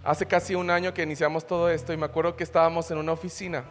Hace 0.06 0.26
casi 0.26 0.56
un 0.56 0.70
año 0.70 0.94
que 0.94 1.04
iniciamos 1.04 1.46
todo 1.46 1.70
esto 1.70 1.92
y 1.92 1.98
me 1.98 2.06
acuerdo 2.06 2.36
que 2.36 2.44
estábamos 2.44 2.90
en 2.92 2.98
una 2.98 3.12
oficina. 3.12 3.66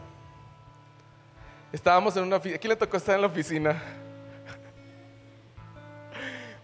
Estábamos 1.72 2.14
en 2.18 2.24
una 2.24 2.36
oficina. 2.36 2.58
quién 2.58 2.68
le 2.70 2.76
tocó 2.76 2.98
estar 2.98 3.14
en 3.14 3.22
la 3.22 3.26
oficina? 3.26 3.82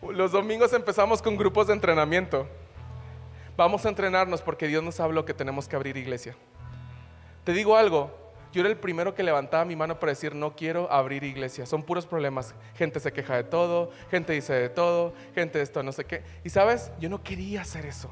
Los 0.02 0.33
domingos 0.33 0.72
empezamos 0.74 1.22
con 1.22 1.37
grupos 1.37 1.68
de 1.68 1.72
entrenamiento. 1.72 2.46
Vamos 3.57 3.85
a 3.87 3.88
entrenarnos 3.88 4.42
porque 4.42 4.68
Dios 4.68 4.83
nos 4.83 5.00
habló 5.00 5.24
que 5.24 5.33
tenemos 5.33 5.66
que 5.66 5.76
abrir 5.76 5.96
iglesia. 5.96 6.37
Te 7.44 7.52
digo 7.52 7.76
algo, 7.76 8.28
yo 8.52 8.61
era 8.61 8.70
el 8.70 8.76
primero 8.76 9.14
que 9.14 9.22
levantaba 9.22 9.64
mi 9.64 9.76
mano 9.76 9.98
para 10.00 10.12
decir, 10.12 10.34
no 10.34 10.56
quiero 10.56 10.90
abrir 10.90 11.22
iglesia. 11.24 11.66
Son 11.66 11.82
puros 11.82 12.06
problemas. 12.06 12.54
Gente 12.76 12.98
se 13.00 13.12
queja 13.12 13.37
de 13.37 13.44
todo, 13.44 13.90
gente 14.11 14.32
dice 14.32 14.54
de 14.54 14.68
todo, 14.68 15.12
gente 15.34 15.58
de 15.58 15.64
esto, 15.64 15.82
no 15.82 15.92
sé 15.92 16.04
qué. 16.04 16.22
Y 16.44 16.50
sabes, 16.50 16.90
yo 16.98 17.08
no 17.08 17.22
quería 17.22 17.62
hacer 17.62 17.84
eso. 17.87 18.11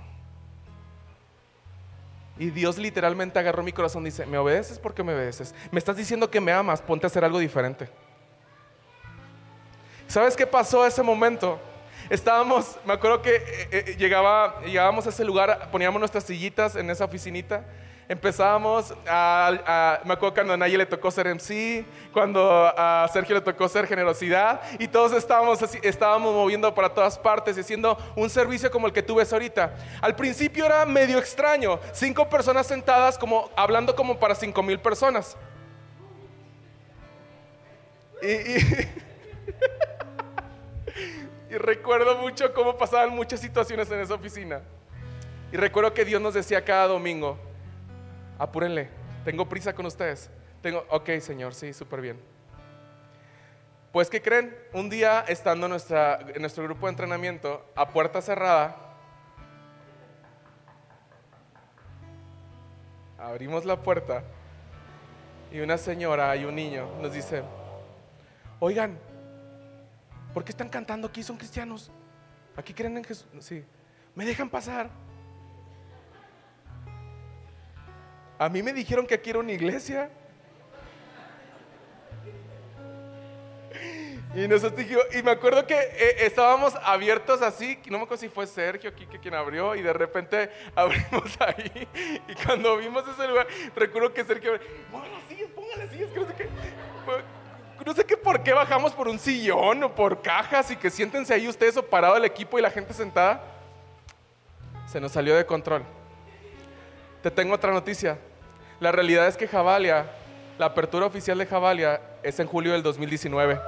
Y 2.38 2.50
Dios 2.50 2.76
literalmente 2.76 3.38
agarró 3.38 3.62
mi 3.62 3.72
corazón 3.72 4.02
y 4.02 4.06
dice, 4.06 4.26
¿me 4.26 4.36
obedeces 4.36 4.78
porque 4.78 5.02
me 5.02 5.14
obedeces? 5.14 5.54
Me 5.70 5.78
estás 5.78 5.96
diciendo 5.96 6.30
que 6.30 6.40
me 6.40 6.52
amas, 6.52 6.82
ponte 6.82 7.06
a 7.06 7.08
hacer 7.08 7.24
algo 7.24 7.38
diferente. 7.38 7.88
¿Sabes 10.06 10.36
qué 10.36 10.46
pasó 10.46 10.86
ese 10.86 11.02
momento? 11.02 11.58
Estábamos, 12.10 12.78
me 12.84 12.92
acuerdo 12.92 13.22
que 13.22 13.36
eh, 13.36 13.68
eh, 13.72 13.96
llegaba, 13.98 14.60
llegábamos 14.64 15.06
a 15.06 15.08
ese 15.08 15.24
lugar, 15.24 15.70
poníamos 15.72 15.98
nuestras 15.98 16.24
sillitas 16.24 16.76
en 16.76 16.90
esa 16.90 17.06
oficinita 17.06 17.64
empezábamos, 18.08 18.94
a, 19.06 20.00
me 20.04 20.14
acuerdo 20.14 20.34
cuando 20.34 20.52
a 20.52 20.56
Naye 20.56 20.78
le 20.78 20.86
tocó 20.86 21.10
ser 21.10 21.26
MC, 21.26 21.84
cuando 22.12 22.72
a 22.76 23.08
Sergio 23.12 23.34
le 23.34 23.40
tocó 23.40 23.68
ser 23.68 23.86
generosidad, 23.86 24.60
y 24.78 24.86
todos 24.88 25.12
estábamos, 25.12 25.60
estábamos 25.82 26.34
moviendo 26.34 26.72
para 26.74 26.88
todas 26.88 27.18
partes 27.18 27.56
y 27.56 27.60
haciendo 27.60 27.98
un 28.14 28.30
servicio 28.30 28.70
como 28.70 28.86
el 28.86 28.92
que 28.92 29.02
tú 29.02 29.16
ves 29.16 29.32
ahorita. 29.32 29.74
Al 30.00 30.14
principio 30.14 30.66
era 30.66 30.86
medio 30.86 31.18
extraño, 31.18 31.80
cinco 31.92 32.28
personas 32.28 32.66
sentadas 32.66 33.18
como 33.18 33.50
hablando 33.56 33.96
como 33.96 34.18
para 34.18 34.34
cinco 34.34 34.62
mil 34.62 34.78
personas. 34.78 35.36
Y, 38.22 38.28
y 41.54 41.58
recuerdo 41.58 42.16
mucho 42.18 42.54
cómo 42.54 42.76
pasaban 42.76 43.10
muchas 43.10 43.40
situaciones 43.40 43.90
en 43.90 44.00
esa 44.00 44.14
oficina. 44.14 44.62
Y 45.52 45.56
recuerdo 45.56 45.92
que 45.94 46.04
Dios 46.04 46.20
nos 46.20 46.34
decía 46.34 46.64
cada 46.64 46.88
domingo, 46.88 47.38
apúrenle, 48.38 48.88
tengo 49.24 49.48
prisa 49.48 49.74
con 49.74 49.86
ustedes. 49.86 50.30
Tengo, 50.62 50.84
ok, 50.90 51.10
Señor, 51.20 51.54
sí, 51.54 51.72
súper 51.72 52.00
bien. 52.00 52.20
Pues, 53.92 54.10
¿qué 54.10 54.20
creen? 54.20 54.54
Un 54.72 54.90
día, 54.90 55.24
estando 55.26 55.66
en, 55.66 55.70
nuestra, 55.70 56.18
nuestro 56.38 56.64
grupo 56.64 56.86
de 56.86 56.90
entrenamiento, 56.90 57.64
a 57.74 57.88
puerta 57.88 58.20
cerrada, 58.20 58.76
abrimos 63.18 63.64
la 63.64 63.82
puerta 63.82 64.22
y 65.50 65.60
una 65.60 65.78
señora 65.78 66.36
y 66.36 66.44
un 66.44 66.54
niño 66.54 66.88
nos 67.00 67.12
dice, 67.12 67.42
oigan, 68.60 68.98
¿por 70.34 70.44
qué 70.44 70.50
están 70.50 70.68
cantando 70.68 71.08
aquí? 71.08 71.22
Son 71.22 71.36
cristianos. 71.36 71.90
Aquí 72.56 72.74
creen 72.74 72.96
en 72.96 73.04
Jesús. 73.04 73.26
Sí, 73.40 73.64
me 74.14 74.24
dejan 74.24 74.48
pasar. 74.48 74.90
A 78.38 78.48
mí 78.48 78.62
me 78.62 78.72
dijeron 78.72 79.06
que 79.06 79.14
aquí 79.14 79.30
era 79.30 79.38
una 79.38 79.52
iglesia. 79.52 80.10
Y 84.34 84.46
nosotros 84.46 84.76
dijimos, 84.76 85.04
y 85.14 85.22
me 85.22 85.30
acuerdo 85.30 85.66
que 85.66 85.74
eh, 85.74 86.26
estábamos 86.26 86.74
abiertos 86.82 87.40
así, 87.40 87.78
no 87.86 87.96
me 87.96 88.04
acuerdo 88.04 88.20
si 88.20 88.28
fue 88.28 88.46
Sergio 88.46 88.90
aquí 88.90 89.06
quien 89.06 89.32
abrió, 89.32 89.74
y 89.74 89.80
de 89.80 89.94
repente 89.94 90.50
abrimos 90.74 91.40
ahí, 91.40 91.88
y 92.28 92.34
cuando 92.44 92.76
vimos 92.76 93.02
ese 93.08 93.26
lugar, 93.26 93.46
recuerdo 93.74 94.12
que 94.12 94.24
Sergio, 94.24 94.58
pongan 94.92 95.10
las 95.10 95.22
sillas, 95.26 95.50
pongan 95.52 95.78
las 95.78 95.90
sillas, 95.90 96.10
que 96.10 96.20
no 96.20 96.26
sé 96.26 96.34
qué. 96.34 96.48
No 97.86 97.94
sé 97.94 98.04
qué 98.04 98.16
por 98.16 98.42
qué 98.42 98.52
bajamos 98.52 98.92
por 98.92 99.08
un 99.08 99.18
sillón 99.18 99.82
o 99.84 99.94
por 99.94 100.20
cajas 100.20 100.70
y 100.70 100.76
que 100.76 100.90
siéntense 100.90 101.32
ahí 101.32 101.46
ustedes 101.46 101.76
o 101.76 101.86
parado 101.86 102.16
el 102.16 102.24
equipo 102.24 102.58
y 102.58 102.62
la 102.62 102.70
gente 102.70 102.92
sentada. 102.92 103.40
Se 104.86 105.00
nos 105.00 105.12
salió 105.12 105.36
de 105.36 105.46
control. 105.46 105.82
Te 107.26 107.32
tengo 107.32 107.54
otra 107.56 107.72
noticia. 107.72 108.18
La 108.78 108.92
realidad 108.92 109.26
es 109.26 109.36
que 109.36 109.48
Javalia, 109.48 110.06
la 110.60 110.66
apertura 110.66 111.06
oficial 111.06 111.36
de 111.36 111.44
Javalia 111.44 112.00
es 112.22 112.38
en 112.38 112.46
julio 112.46 112.70
del 112.70 112.84
2019 112.84 113.58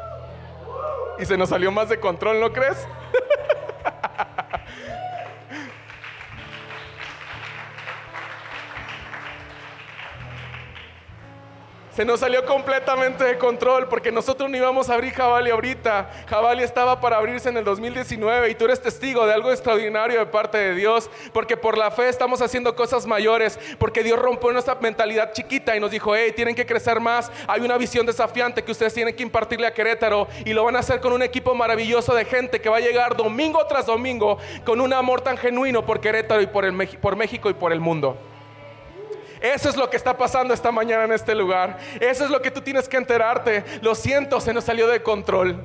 y 1.19 1.25
se 1.27 1.37
nos 1.37 1.49
salió 1.49 1.73
más 1.73 1.89
de 1.89 1.99
control, 1.99 2.39
¿no 2.39 2.53
crees? 2.53 2.77
Se 11.99 12.05
nos 12.05 12.21
salió 12.21 12.47
completamente 12.47 13.25
de 13.25 13.39
control 13.39 13.89
porque 13.89 14.13
nosotros 14.13 14.49
no 14.49 14.57
íbamos 14.57 14.89
a 14.89 14.95
abrir 14.95 15.13
Jabali 15.13 15.51
ahorita. 15.51 16.09
Jabali 16.29 16.63
estaba 16.63 17.01
para 17.01 17.17
abrirse 17.17 17.49
en 17.49 17.57
el 17.57 17.65
2019 17.65 18.51
y 18.51 18.55
tú 18.55 18.67
eres 18.67 18.81
testigo 18.81 19.27
de 19.27 19.35
algo 19.35 19.51
extraordinario 19.51 20.21
de 20.21 20.27
parte 20.27 20.59
de 20.59 20.77
Dios 20.77 21.11
porque 21.33 21.57
por 21.57 21.77
la 21.77 21.91
fe 21.91 22.09
estamos 22.09 22.41
haciendo 22.41 22.77
cosas 22.77 23.05
mayores 23.05 23.59
porque 23.81 24.05
Dios 24.05 24.17
rompió 24.17 24.53
nuestra 24.53 24.77
mentalidad 24.77 25.33
chiquita 25.33 25.77
y 25.77 25.81
nos 25.81 25.91
dijo, 25.91 26.15
hey, 26.15 26.33
tienen 26.37 26.55
que 26.55 26.67
crecer 26.67 27.01
más. 27.01 27.33
Hay 27.49 27.63
una 27.63 27.77
visión 27.77 28.07
desafiante 28.07 28.63
que 28.63 28.71
ustedes 28.71 28.95
tienen 28.95 29.17
que 29.17 29.25
impartirle 29.25 29.67
a 29.67 29.75
Querétaro 29.75 30.29
y 30.45 30.53
lo 30.53 30.63
van 30.63 30.77
a 30.77 30.79
hacer 30.79 31.01
con 31.01 31.13
un 31.13 31.23
equipo 31.25 31.53
maravilloso 31.57 32.15
de 32.15 32.25
gente 32.25 32.61
que 32.61 32.69
va 32.69 32.77
a 32.77 32.81
llegar 32.81 33.17
domingo 33.17 33.67
tras 33.67 33.87
domingo 33.87 34.39
con 34.65 34.81
un 34.81 34.93
amor 34.93 35.23
tan 35.23 35.37
genuino 35.37 35.85
por 35.85 35.99
Querétaro 35.99 36.43
y 36.43 36.47
por, 36.47 36.65
el, 36.65 36.77
por 37.01 37.17
México 37.17 37.51
y 37.51 37.55
por 37.55 37.73
el 37.73 37.81
mundo. 37.81 38.17
Eso 39.41 39.69
es 39.69 39.77
lo 39.77 39.89
que 39.89 39.97
está 39.97 40.17
pasando 40.17 40.53
esta 40.53 40.73
mañana 40.73 41.05
en 41.05 41.13
este 41.13 41.35
lugar. 41.35 41.79
Eso 42.01 42.25
es 42.25 42.31
lo 42.31 42.43
que 42.43 42.51
tú 42.51 42.61
tienes 42.61 42.89
que 42.89 42.97
enterarte. 42.97 43.65
Lo 43.83 43.95
siento, 43.95 44.41
se 44.41 44.53
nos 44.53 44.65
salió 44.65 44.89
de 44.89 45.03
control. 45.03 45.63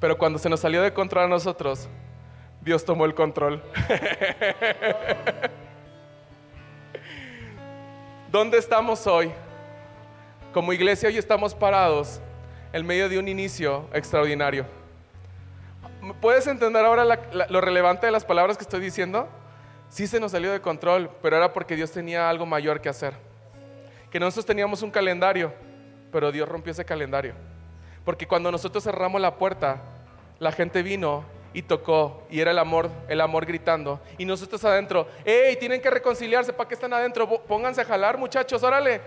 Pero 0.00 0.18
cuando 0.18 0.38
se 0.38 0.48
nos 0.48 0.60
salió 0.60 0.82
de 0.82 0.92
control 0.92 1.24
a 1.26 1.28
nosotros, 1.28 1.88
Dios 2.60 2.84
tomó 2.84 3.04
el 3.04 3.14
control. 3.14 3.62
¿Dónde 8.30 8.58
estamos 8.58 9.06
hoy? 9.06 9.30
Como 10.52 10.72
iglesia 10.72 11.08
hoy 11.08 11.18
estamos 11.18 11.54
parados 11.54 12.20
en 12.72 12.84
medio 12.84 13.08
de 13.08 13.18
un 13.18 13.28
inicio 13.28 13.88
extraordinario. 13.92 14.66
¿Puedes 16.20 16.46
entender 16.48 16.84
ahora 16.84 17.04
lo 17.48 17.60
relevante 17.60 18.06
de 18.06 18.12
las 18.12 18.24
palabras 18.24 18.56
que 18.56 18.64
estoy 18.64 18.80
diciendo? 18.80 19.28
Sí 19.92 20.06
se 20.06 20.18
nos 20.18 20.32
salió 20.32 20.50
de 20.50 20.60
control, 20.60 21.10
pero 21.20 21.36
era 21.36 21.52
porque 21.52 21.76
Dios 21.76 21.92
tenía 21.92 22.30
algo 22.30 22.46
mayor 22.46 22.80
que 22.80 22.88
hacer. 22.88 23.12
Que 24.10 24.18
nosotros 24.18 24.46
teníamos 24.46 24.82
un 24.82 24.90
calendario, 24.90 25.52
pero 26.10 26.32
Dios 26.32 26.48
rompió 26.48 26.72
ese 26.72 26.84
calendario. 26.84 27.34
Porque 28.04 28.26
cuando 28.26 28.50
nosotros 28.50 28.82
cerramos 28.82 29.20
la 29.20 29.36
puerta, 29.36 29.82
la 30.38 30.50
gente 30.50 30.82
vino 30.82 31.24
y 31.52 31.60
tocó 31.60 32.26
y 32.30 32.40
era 32.40 32.52
el 32.52 32.58
amor, 32.58 32.90
el 33.06 33.20
amor 33.20 33.44
gritando. 33.44 34.00
Y 34.16 34.24
nosotros 34.24 34.64
adentro, 34.64 35.06
¡Ey! 35.26 35.56
Tienen 35.56 35.82
que 35.82 35.90
reconciliarse, 35.90 36.54
¿para 36.54 36.68
qué 36.68 36.74
están 36.74 36.92
adentro? 36.94 37.28
Pónganse 37.44 37.82
a 37.82 37.84
jalar, 37.84 38.16
muchachos, 38.16 38.62
órale. 38.62 39.02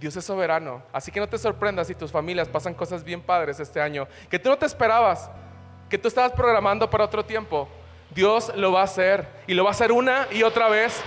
Dios 0.00 0.16
es 0.16 0.24
soberano, 0.24 0.82
así 0.92 1.10
que 1.10 1.20
no 1.20 1.28
te 1.28 1.38
sorprendas 1.38 1.86
si 1.86 1.94
tus 1.94 2.10
familias 2.10 2.48
pasan 2.48 2.74
cosas 2.74 3.02
bien 3.02 3.20
padres 3.20 3.58
este 3.58 3.80
año, 3.80 4.06
que 4.30 4.38
tú 4.38 4.48
no 4.48 4.56
te 4.56 4.64
esperabas, 4.64 5.28
que 5.88 5.98
tú 5.98 6.06
estabas 6.06 6.30
programando 6.32 6.88
para 6.88 7.04
otro 7.04 7.24
tiempo, 7.24 7.68
Dios 8.10 8.52
lo 8.56 8.72
va 8.72 8.80
a 8.80 8.84
hacer 8.84 9.26
y 9.46 9.54
lo 9.54 9.64
va 9.64 9.70
a 9.70 9.72
hacer 9.72 9.92
una 9.92 10.26
y 10.30 10.42
otra 10.42 10.68
vez. 10.68 11.02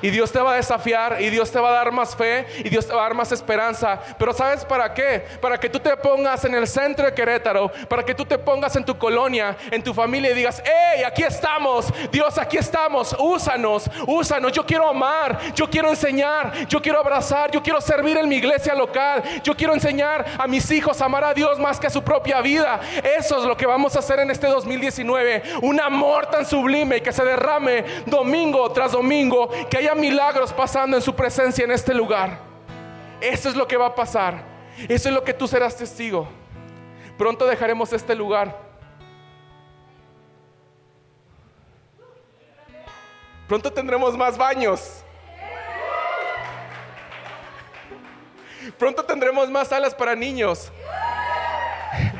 Y 0.00 0.10
Dios 0.10 0.32
te 0.32 0.40
va 0.40 0.52
a 0.52 0.56
desafiar 0.56 1.20
y 1.20 1.28
Dios 1.30 1.50
te 1.50 1.58
va 1.60 1.68
a 1.68 1.72
dar 1.72 1.92
más 1.92 2.16
fe 2.16 2.46
y 2.64 2.68
Dios 2.68 2.86
te 2.86 2.94
va 2.94 3.00
a 3.00 3.04
dar 3.04 3.14
más 3.14 3.32
esperanza. 3.32 4.00
Pero 4.18 4.32
¿sabes 4.32 4.64
para 4.64 4.92
qué? 4.94 5.24
Para 5.40 5.58
que 5.58 5.68
tú 5.68 5.78
te 5.78 5.94
pongas 5.96 6.44
en 6.44 6.54
el 6.54 6.66
centro 6.66 7.04
de 7.04 7.14
Querétaro, 7.14 7.70
para 7.88 8.02
que 8.02 8.14
tú 8.14 8.24
te 8.24 8.38
pongas 8.38 8.74
en 8.76 8.84
tu 8.84 8.96
colonia, 8.96 9.56
en 9.70 9.82
tu 9.82 9.92
familia 9.92 10.30
y 10.30 10.34
digas, 10.34 10.62
hey, 10.64 11.02
aquí 11.04 11.22
estamos, 11.22 11.86
Dios, 12.10 12.38
aquí 12.38 12.56
estamos, 12.56 13.14
úsanos, 13.18 13.90
úsanos, 14.06 14.52
yo 14.52 14.64
quiero 14.64 14.88
amar, 14.88 15.38
yo 15.54 15.68
quiero 15.68 15.88
enseñar, 15.90 16.66
yo 16.68 16.80
quiero 16.80 17.00
abrazar, 17.00 17.50
yo 17.50 17.62
quiero 17.62 17.80
servir 17.80 18.16
en 18.16 18.28
mi 18.28 18.36
iglesia 18.36 18.74
local, 18.74 19.22
yo 19.42 19.54
quiero 19.54 19.74
enseñar 19.74 20.24
a 20.38 20.46
mis 20.46 20.70
hijos 20.70 21.00
a 21.00 21.06
amar 21.06 21.24
a 21.24 21.34
Dios 21.34 21.58
más 21.58 21.78
que 21.78 21.86
a 21.86 21.90
su 21.90 22.02
propia 22.02 22.40
vida. 22.40 22.80
Eso 23.18 23.38
es 23.38 23.44
lo 23.44 23.56
que 23.56 23.66
vamos 23.66 23.96
a 23.96 23.98
hacer 23.98 24.20
en 24.20 24.30
este 24.30 24.46
2019, 24.46 25.42
un 25.62 25.80
amor 25.80 26.26
tan 26.26 26.46
sublime 26.46 27.02
que 27.02 27.12
se 27.12 27.24
derrame 27.24 27.84
domingo 28.06 28.70
tras 28.72 28.92
domingo, 28.92 29.50
que 29.68 29.81
haya 29.82 29.94
milagros 29.94 30.52
pasando 30.52 30.96
en 30.96 31.02
su 31.02 31.14
presencia 31.14 31.64
en 31.64 31.72
este 31.72 31.92
lugar. 31.92 32.38
Eso 33.20 33.48
es 33.48 33.56
lo 33.56 33.66
que 33.66 33.76
va 33.76 33.86
a 33.86 33.94
pasar. 33.94 34.44
Eso 34.88 35.08
es 35.08 35.14
lo 35.14 35.24
que 35.24 35.34
tú 35.34 35.46
serás 35.46 35.76
testigo. 35.76 36.28
Pronto 37.18 37.46
dejaremos 37.46 37.92
este 37.92 38.14
lugar. 38.14 38.56
Pronto 43.48 43.72
tendremos 43.72 44.16
más 44.16 44.38
baños. 44.38 45.02
Pronto 48.78 49.04
tendremos 49.04 49.50
más 49.50 49.68
salas 49.68 49.94
para 49.94 50.14
niños. 50.14 50.70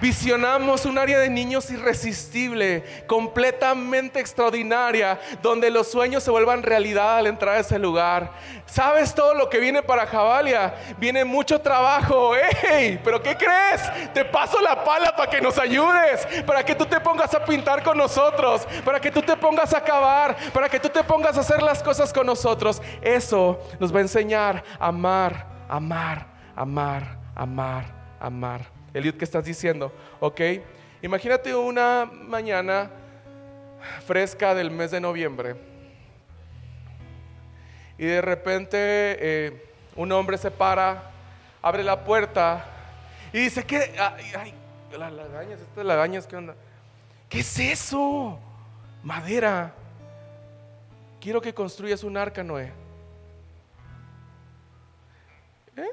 Visionamos 0.03 0.85
un 0.85 0.99
área 0.99 1.21
de 1.21 1.31
niños 1.31 1.71
irresistible, 1.71 3.05
completamente 3.07 4.19
extraordinaria, 4.19 5.21
donde 5.41 5.71
los 5.71 5.93
sueños 5.93 6.25
se 6.25 6.31
vuelvan 6.33 6.65
realidad 6.65 7.19
al 7.19 7.29
entrar 7.29 7.55
a 7.55 7.61
ese 7.61 7.79
lugar. 7.79 8.33
¿Sabes 8.67 9.15
todo 9.15 9.33
lo 9.33 9.49
que 9.49 9.61
viene 9.61 9.81
para 9.81 10.05
Javalia? 10.05 10.75
Viene 10.99 11.25
mucho 11.25 11.61
trabajo. 11.61 12.33
¡Ey! 12.69 13.01
¿Pero 13.05 13.23
qué 13.23 13.37
crees? 13.37 14.13
Te 14.13 14.25
paso 14.25 14.61
la 14.61 14.83
pala 14.83 15.15
para 15.15 15.31
que 15.31 15.41
nos 15.41 15.57
ayudes, 15.57 16.27
para 16.45 16.65
que 16.65 16.75
tú 16.75 16.85
te 16.85 16.99
pongas 16.99 17.33
a 17.33 17.45
pintar 17.45 17.85
con 17.85 17.97
nosotros, 17.97 18.67
para 18.85 18.99
que 18.99 19.13
tú 19.13 19.23
te 19.23 19.37
pongas 19.37 19.73
a 19.73 19.79
acabar, 19.79 20.37
para 20.53 20.69
que 20.69 20.81
tú 20.81 20.89
te 20.89 21.05
pongas 21.05 21.37
a 21.37 21.43
hacer 21.43 21.63
las 21.63 21.81
cosas 21.81 22.13
con 22.13 22.27
nosotros. 22.27 22.83
Eso 23.03 23.61
nos 23.79 23.95
va 23.95 23.99
a 23.99 24.03
enseñar 24.03 24.65
a 24.81 24.89
amar, 24.89 25.47
amar, 25.69 26.27
amar, 26.57 27.19
amar, 27.37 27.85
amar. 28.19 28.82
Eliud, 28.95 29.15
¿qué 29.15 29.25
estás 29.25 29.45
diciendo? 29.45 29.93
Ok, 30.21 30.41
imagínate 31.01 31.55
una 31.55 32.05
mañana 32.05 32.91
fresca 34.07 34.55
del 34.55 34.71
mes 34.71 34.91
de 34.91 35.01
noviembre 35.01 35.57
y 37.99 38.05
de 38.05 38.21
repente 38.21 38.77
eh, 38.79 39.67
un 39.97 40.11
hombre 40.13 40.37
se 40.39 40.51
para, 40.51 41.11
abre 41.61 41.83
la 41.83 42.05
puerta 42.05 42.65
y 43.33 43.39
dice, 43.39 43.65
¿qué? 43.65 43.95
Las 44.99 45.13
lagañas, 45.13 45.61
estas 45.61 45.85
lagañas, 45.85 46.27
¿qué 46.27 46.37
onda? 46.37 46.55
¿Qué 47.29 47.41
es 47.41 47.59
eso? 47.59 48.39
Madera. 49.03 49.73
Quiero 51.21 51.41
que 51.41 51.55
construyas 51.55 52.03
un 52.03 52.17
arca, 52.17 52.43
Noé. 52.43 52.73
¿Eh? 55.77 55.91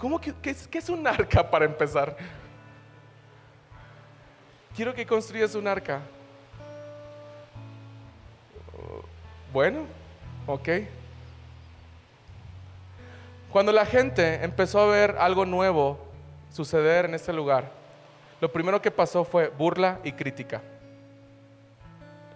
¿Cómo 0.00 0.18
que 0.18 0.32
qué 0.32 0.78
es, 0.78 0.88
un 0.88 1.06
arca 1.06 1.48
para 1.48 1.66
empezar? 1.66 2.16
Quiero 4.74 4.94
que 4.94 5.04
construyas 5.04 5.54
un 5.54 5.68
arca. 5.68 6.00
Bueno, 9.52 9.80
ok. 10.46 10.68
Cuando 13.52 13.72
la 13.72 13.84
gente 13.84 14.42
empezó 14.42 14.80
a 14.80 14.86
ver 14.86 15.16
algo 15.18 15.44
nuevo 15.44 15.98
suceder 16.50 17.04
en 17.04 17.14
este 17.14 17.34
lugar, 17.34 17.70
lo 18.40 18.50
primero 18.50 18.80
que 18.80 18.90
pasó 18.90 19.22
fue 19.22 19.48
burla 19.48 19.98
y 20.02 20.12
crítica. 20.12 20.62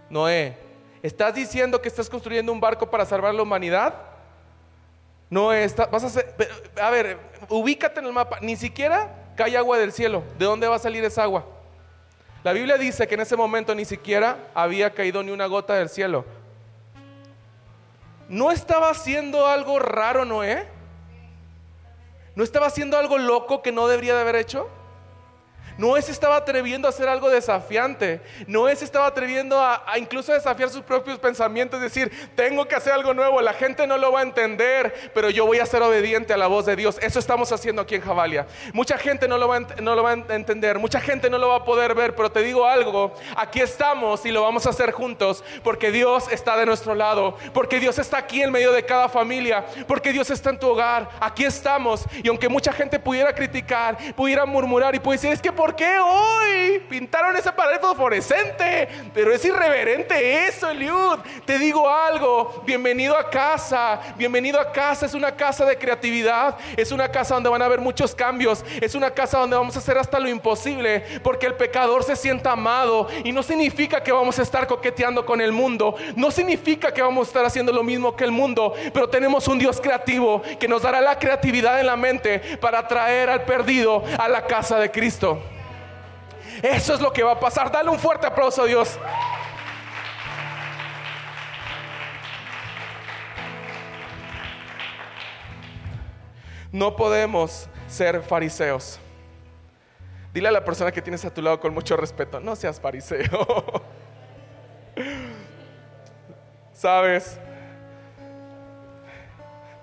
Noé, 0.07 0.55
¿estás 1.01 1.33
diciendo 1.33 1.81
que 1.81 1.87
estás 1.87 2.11
construyendo 2.11 2.51
un 2.51 2.59
barco 2.59 2.91
para 2.91 3.05
salvar 3.05 3.33
la 3.33 3.41
humanidad? 3.41 4.14
No 5.29 5.51
está, 5.51 5.87
vas 5.87 6.03
a 6.03 6.07
hacer, 6.07 6.35
a 6.81 6.89
ver, 6.89 7.17
ubícate 7.49 7.99
en 7.99 8.05
el 8.05 8.13
mapa, 8.13 8.39
ni 8.41 8.55
siquiera 8.55 9.09
cae 9.35 9.57
agua 9.57 9.77
del 9.77 9.91
cielo. 9.91 10.23
¿De 10.37 10.45
dónde 10.45 10.67
va 10.67 10.75
a 10.75 10.79
salir 10.79 11.03
esa 11.03 11.23
agua? 11.23 11.45
La 12.43 12.53
Biblia 12.53 12.77
dice 12.77 13.07
que 13.07 13.15
en 13.15 13.21
ese 13.21 13.35
momento 13.35 13.73
ni 13.73 13.85
siquiera 13.85 14.37
había 14.53 14.93
caído 14.93 15.23
ni 15.23 15.31
una 15.31 15.47
gota 15.47 15.73
del 15.73 15.89
cielo. 15.89 16.25
¿No 18.29 18.51
estaba 18.51 18.89
haciendo 18.89 19.47
algo 19.47 19.79
raro 19.79 20.25
Noé? 20.25 20.67
¿No 22.35 22.43
estaba 22.43 22.67
haciendo 22.67 22.97
algo 22.97 23.17
loco 23.17 23.61
que 23.61 23.71
no 23.71 23.87
debería 23.87 24.13
de 24.15 24.21
haber 24.21 24.35
hecho? 24.35 24.69
Noé 25.77 26.01
se 26.01 26.11
estaba 26.11 26.37
atreviendo 26.37 26.87
a 26.87 26.89
hacer 26.89 27.09
algo 27.09 27.29
desafiante. 27.29 28.21
Noé 28.47 28.75
se 28.75 28.85
estaba 28.85 29.07
atreviendo 29.07 29.59
a, 29.59 29.83
a 29.85 29.97
incluso 29.99 30.31
desafiar 30.33 30.69
sus 30.69 30.81
propios 30.81 31.19
pensamientos, 31.19 31.81
decir, 31.81 32.11
tengo 32.35 32.65
que 32.65 32.75
hacer 32.75 32.93
algo 32.93 33.13
nuevo, 33.13 33.41
la 33.41 33.53
gente 33.53 33.85
no 33.87 33.97
lo 33.97 34.11
va 34.11 34.19
a 34.19 34.23
entender, 34.23 35.11
pero 35.13 35.29
yo 35.29 35.45
voy 35.45 35.59
a 35.59 35.65
ser 35.65 35.81
obediente 35.81 36.33
a 36.33 36.37
la 36.37 36.47
voz 36.47 36.65
de 36.65 36.75
Dios. 36.75 36.97
Eso 37.01 37.19
estamos 37.19 37.51
haciendo 37.51 37.81
aquí 37.81 37.95
en 37.95 38.01
Javalia. 38.01 38.47
Mucha 38.73 38.97
gente 38.97 39.27
no 39.27 39.37
lo 39.37 39.47
va 39.47 39.57
a, 39.57 39.59
no 39.81 39.95
lo 39.95 40.03
va 40.03 40.11
a 40.11 40.13
entender, 40.13 40.79
mucha 40.79 40.99
gente 40.99 41.29
no 41.29 41.37
lo 41.37 41.49
va 41.49 41.57
a 41.57 41.65
poder 41.65 41.93
ver, 41.95 42.15
pero 42.15 42.31
te 42.31 42.41
digo 42.41 42.65
algo, 42.65 43.13
aquí 43.35 43.61
estamos 43.61 44.25
y 44.25 44.31
lo 44.31 44.41
vamos 44.41 44.65
a 44.65 44.69
hacer 44.69 44.91
juntos, 44.91 45.43
porque 45.63 45.91
Dios 45.91 46.31
está 46.31 46.57
de 46.57 46.65
nuestro 46.65 46.95
lado, 46.95 47.37
porque 47.53 47.79
Dios 47.79 47.99
está 47.99 48.17
aquí 48.17 48.41
en 48.41 48.51
medio 48.51 48.71
de 48.71 48.85
cada 48.85 49.09
familia, 49.09 49.65
porque 49.87 50.11
Dios 50.11 50.29
está 50.29 50.49
en 50.49 50.59
tu 50.59 50.69
hogar, 50.69 51.09
aquí 51.19 51.43
estamos. 51.43 52.05
Y 52.23 52.29
aunque 52.29 52.49
mucha 52.49 52.71
gente 52.71 52.99
pudiera 52.99 53.33
criticar, 53.33 53.97
pudiera 54.15 54.45
murmurar 54.45 54.95
y 54.95 54.99
puede 54.99 55.17
decir, 55.17 55.31
es 55.31 55.41
que 55.41 55.51
¿por 55.51 55.64
qué 55.73 55.97
hoy 55.97 56.79
pintaron 56.89 57.35
esa 57.37 57.55
pared 57.55 57.79
fosforescente? 57.79 58.87
Pero 59.13 59.33
es 59.33 59.43
irreverente 59.45 60.47
eso, 60.47 60.69
Eliud. 60.69 61.19
Te 61.45 61.57
digo 61.57 61.89
algo, 61.89 62.61
bienvenido 62.65 63.17
a 63.17 63.29
casa, 63.29 63.99
bienvenido 64.17 64.59
a 64.59 64.71
casa. 64.71 65.05
Es 65.05 65.13
una 65.13 65.35
casa 65.35 65.65
de 65.65 65.77
creatividad, 65.77 66.57
es 66.75 66.91
una 66.91 67.09
casa 67.09 67.35
donde 67.35 67.49
van 67.49 67.61
a 67.61 67.65
haber 67.65 67.79
muchos 67.79 68.13
cambios, 68.13 68.65
es 68.81 68.93
una 68.95 69.11
casa 69.11 69.39
donde 69.39 69.55
vamos 69.55 69.75
a 69.75 69.79
hacer 69.79 69.97
hasta 69.97 70.19
lo 70.19 70.29
imposible, 70.29 71.03
porque 71.23 71.47
el 71.47 71.55
pecador 71.55 72.03
se 72.03 72.15
sienta 72.15 72.51
amado 72.51 73.07
y 73.23 73.31
no 73.31 73.41
significa 73.41 74.03
que 74.03 74.11
vamos 74.11 74.37
a 74.39 74.41
estar 74.41 74.67
coqueteando 74.67 75.25
con 75.25 75.41
el 75.41 75.51
mundo, 75.51 75.95
no 76.15 76.31
significa 76.31 76.93
que 76.93 77.01
vamos 77.01 77.27
a 77.27 77.29
estar 77.29 77.45
haciendo 77.45 77.71
lo 77.71 77.83
mismo 77.83 78.15
que 78.15 78.25
el 78.25 78.31
mundo, 78.31 78.73
pero 78.93 79.09
tenemos 79.09 79.47
un 79.47 79.57
Dios 79.57 79.79
creativo 79.79 80.41
que 80.59 80.67
nos 80.67 80.81
dará 80.81 81.01
la 81.01 81.17
creatividad 81.17 81.79
en 81.79 81.87
la 81.87 81.95
mente 81.95 82.57
para 82.59 82.87
traer 82.87 83.29
al 83.29 83.43
perdido 83.43 84.03
a 84.17 84.27
la 84.27 84.45
casa 84.45 84.79
de 84.79 84.91
Cristo. 84.91 85.41
Eso 86.61 86.93
es 86.93 87.01
lo 87.01 87.11
que 87.11 87.23
va 87.23 87.33
a 87.33 87.39
pasar. 87.39 87.71
Dale 87.71 87.89
un 87.89 87.99
fuerte 87.99 88.27
aplauso 88.27 88.63
a 88.63 88.65
Dios. 88.65 88.99
No 96.71 96.95
podemos 96.95 97.69
ser 97.87 98.21
fariseos. 98.21 98.99
Dile 100.33 100.49
a 100.49 100.51
la 100.51 100.65
persona 100.65 100.91
que 100.91 101.01
tienes 101.01 101.23
a 101.23 101.33
tu 101.33 101.41
lado 101.41 101.61
con 101.61 101.73
mucho 101.73 101.95
respeto, 101.95 102.41
no 102.41 102.57
seas 102.57 102.81
fariseo. 102.81 103.81
¿Sabes? 106.73 107.39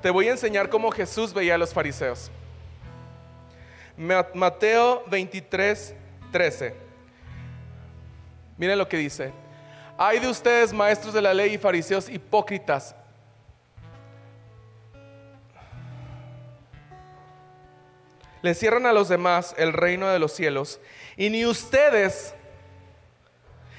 Te 0.03 0.11
voy 0.11 0.29
a 0.29 0.33
enseñar 0.33 0.69
cómo 0.69 0.91
Jesús 0.91 1.33
veía 1.33 1.55
a 1.55 1.59
los 1.59 1.73
fariseos. 1.73 2.31
Mateo 3.97 5.05
23, 5.07 5.95
13. 6.33 6.75
Miren 8.57 8.79
lo 8.79 8.89
que 8.89 8.97
dice. 8.97 9.33
Hay 9.97 10.19
de 10.19 10.29
ustedes, 10.29 10.73
maestros 10.73 11.15
de 11.15 11.23
la 11.23 11.35
ley 11.35 11.55
y 11.55 11.59
fariseos 11.59 12.09
hipócritas. 12.09 12.97
Le 18.41 18.55
cierran 18.55 18.87
a 18.87 18.93
los 18.93 19.09
demás 19.09 19.55
el 19.57 19.73
reino 19.73 20.09
de 20.09 20.19
los 20.19 20.33
cielos 20.33 20.81
y 21.17 21.31
ni 21.31 21.47
ustedes, 21.47 22.35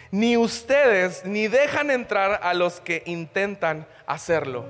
ni 0.10 0.38
ustedes, 0.38 1.26
ni 1.26 1.50
dejan 1.50 1.92
entrar 1.92 2.40
a 2.42 2.54
los 2.54 2.80
que 2.80 3.04
intentan 3.06 3.86
hacerlo. 4.06 4.66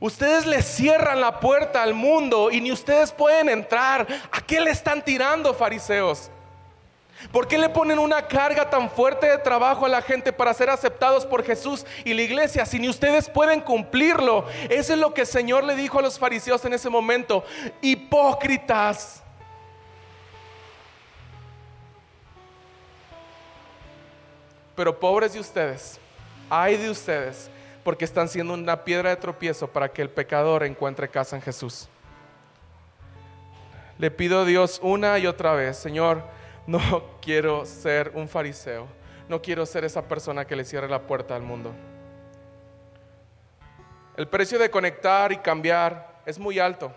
Ustedes 0.00 0.46
le 0.46 0.62
cierran 0.62 1.20
la 1.20 1.40
puerta 1.40 1.82
al 1.82 1.92
mundo 1.92 2.50
y 2.50 2.60
ni 2.60 2.70
ustedes 2.70 3.12
pueden 3.12 3.48
entrar. 3.48 4.06
¿A 4.30 4.40
qué 4.40 4.60
le 4.60 4.70
están 4.70 5.04
tirando, 5.04 5.52
fariseos? 5.52 6.30
¿Por 7.32 7.48
qué 7.48 7.58
le 7.58 7.68
ponen 7.68 7.98
una 7.98 8.26
carga 8.26 8.70
tan 8.70 8.88
fuerte 8.88 9.26
de 9.26 9.38
trabajo 9.38 9.84
a 9.84 9.88
la 9.88 10.00
gente 10.00 10.32
para 10.32 10.54
ser 10.54 10.70
aceptados 10.70 11.26
por 11.26 11.44
Jesús 11.44 11.84
y 12.04 12.14
la 12.14 12.22
iglesia 12.22 12.64
si 12.64 12.78
ni 12.78 12.88
ustedes 12.88 13.28
pueden 13.28 13.60
cumplirlo? 13.60 14.46
Eso 14.70 14.92
es 14.92 14.98
lo 14.98 15.12
que 15.12 15.22
el 15.22 15.26
Señor 15.26 15.64
le 15.64 15.74
dijo 15.74 15.98
a 15.98 16.02
los 16.02 16.18
fariseos 16.18 16.64
en 16.64 16.74
ese 16.74 16.88
momento. 16.88 17.44
Hipócritas. 17.82 19.22
Pero 24.76 24.98
pobres 24.98 25.32
de 25.32 25.40
ustedes, 25.40 25.98
ay 26.48 26.76
de 26.76 26.88
ustedes, 26.88 27.50
porque 27.82 28.04
están 28.04 28.28
siendo 28.28 28.54
una 28.54 28.84
piedra 28.84 29.10
de 29.10 29.16
tropiezo 29.16 29.66
para 29.66 29.88
que 29.88 30.00
el 30.02 30.08
pecador 30.08 30.62
encuentre 30.62 31.08
casa 31.08 31.34
en 31.34 31.42
Jesús. 31.42 31.88
Le 33.98 34.12
pido 34.12 34.42
a 34.42 34.44
Dios 34.44 34.78
una 34.80 35.18
y 35.18 35.26
otra 35.26 35.52
vez, 35.54 35.76
Señor, 35.76 36.22
no 36.68 37.02
quiero 37.22 37.64
ser 37.64 38.12
un 38.14 38.28
fariseo, 38.28 38.86
no 39.28 39.40
quiero 39.40 39.64
ser 39.66 39.84
esa 39.84 40.02
persona 40.02 40.46
que 40.46 40.54
le 40.54 40.64
cierre 40.64 40.88
la 40.88 41.00
puerta 41.00 41.34
al 41.34 41.42
mundo. 41.42 41.72
El 44.16 44.28
precio 44.28 44.58
de 44.58 44.70
conectar 44.70 45.32
y 45.32 45.38
cambiar 45.38 46.20
es 46.26 46.38
muy 46.38 46.58
alto. 46.58 46.92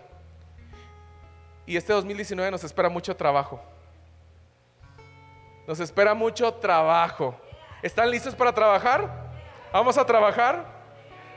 Y 1.64 1.76
este 1.76 1.92
2019 1.92 2.50
nos 2.50 2.64
espera 2.64 2.88
mucho 2.88 3.16
trabajo. 3.16 3.62
Nos 5.66 5.80
espera 5.80 6.12
mucho 6.12 6.52
trabajo. 6.54 7.34
¿Están 7.80 8.10
listos 8.10 8.34
para 8.34 8.52
trabajar? 8.52 9.30
¿Vamos 9.72 9.96
a 9.96 10.04
trabajar? 10.04 10.81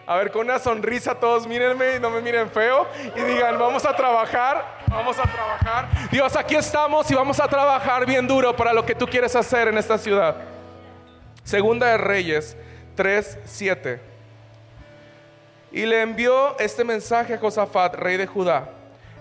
A 0.08 0.18
ver, 0.18 0.32
con 0.32 0.46
una 0.46 0.60
sonrisa 0.60 1.16
todos 1.16 1.48
mírenme 1.48 1.96
y 1.96 2.00
no 2.00 2.12
me 2.12 2.22
miren 2.22 2.50
feo 2.52 2.88
y 3.16 3.22
digan, 3.22 3.58
vamos 3.58 3.86
a 3.86 3.96
trabajar, 3.96 4.84
vamos 4.88 5.18
a 5.18 5.24
trabajar. 5.24 5.90
Dios, 6.12 6.36
aquí 6.36 6.56
estamos 6.56 7.10
y 7.10 7.16
vamos 7.16 7.40
a 7.40 7.48
trabajar 7.48 8.06
bien 8.06 8.28
duro 8.28 8.56
para 8.56 8.72
lo 8.72 8.86
que 8.86 8.94
tú 8.94 9.08
quieres 9.08 9.36
hacer 9.36 9.68
en 9.68 9.80
esta 9.80 9.98
ciudad. 9.98 10.36
Segunda 11.44 11.88
de 11.88 11.98
Reyes 11.98 12.56
3, 12.96 13.40
7. 13.46 14.00
Y 15.72 15.88
le 15.88 16.02
envió 16.02 16.58
este 16.60 16.84
mensaje 16.84 17.34
a 17.34 17.38
Josafat, 17.40 17.96
rey 17.96 18.18
de 18.18 18.28
Judá. 18.28 18.70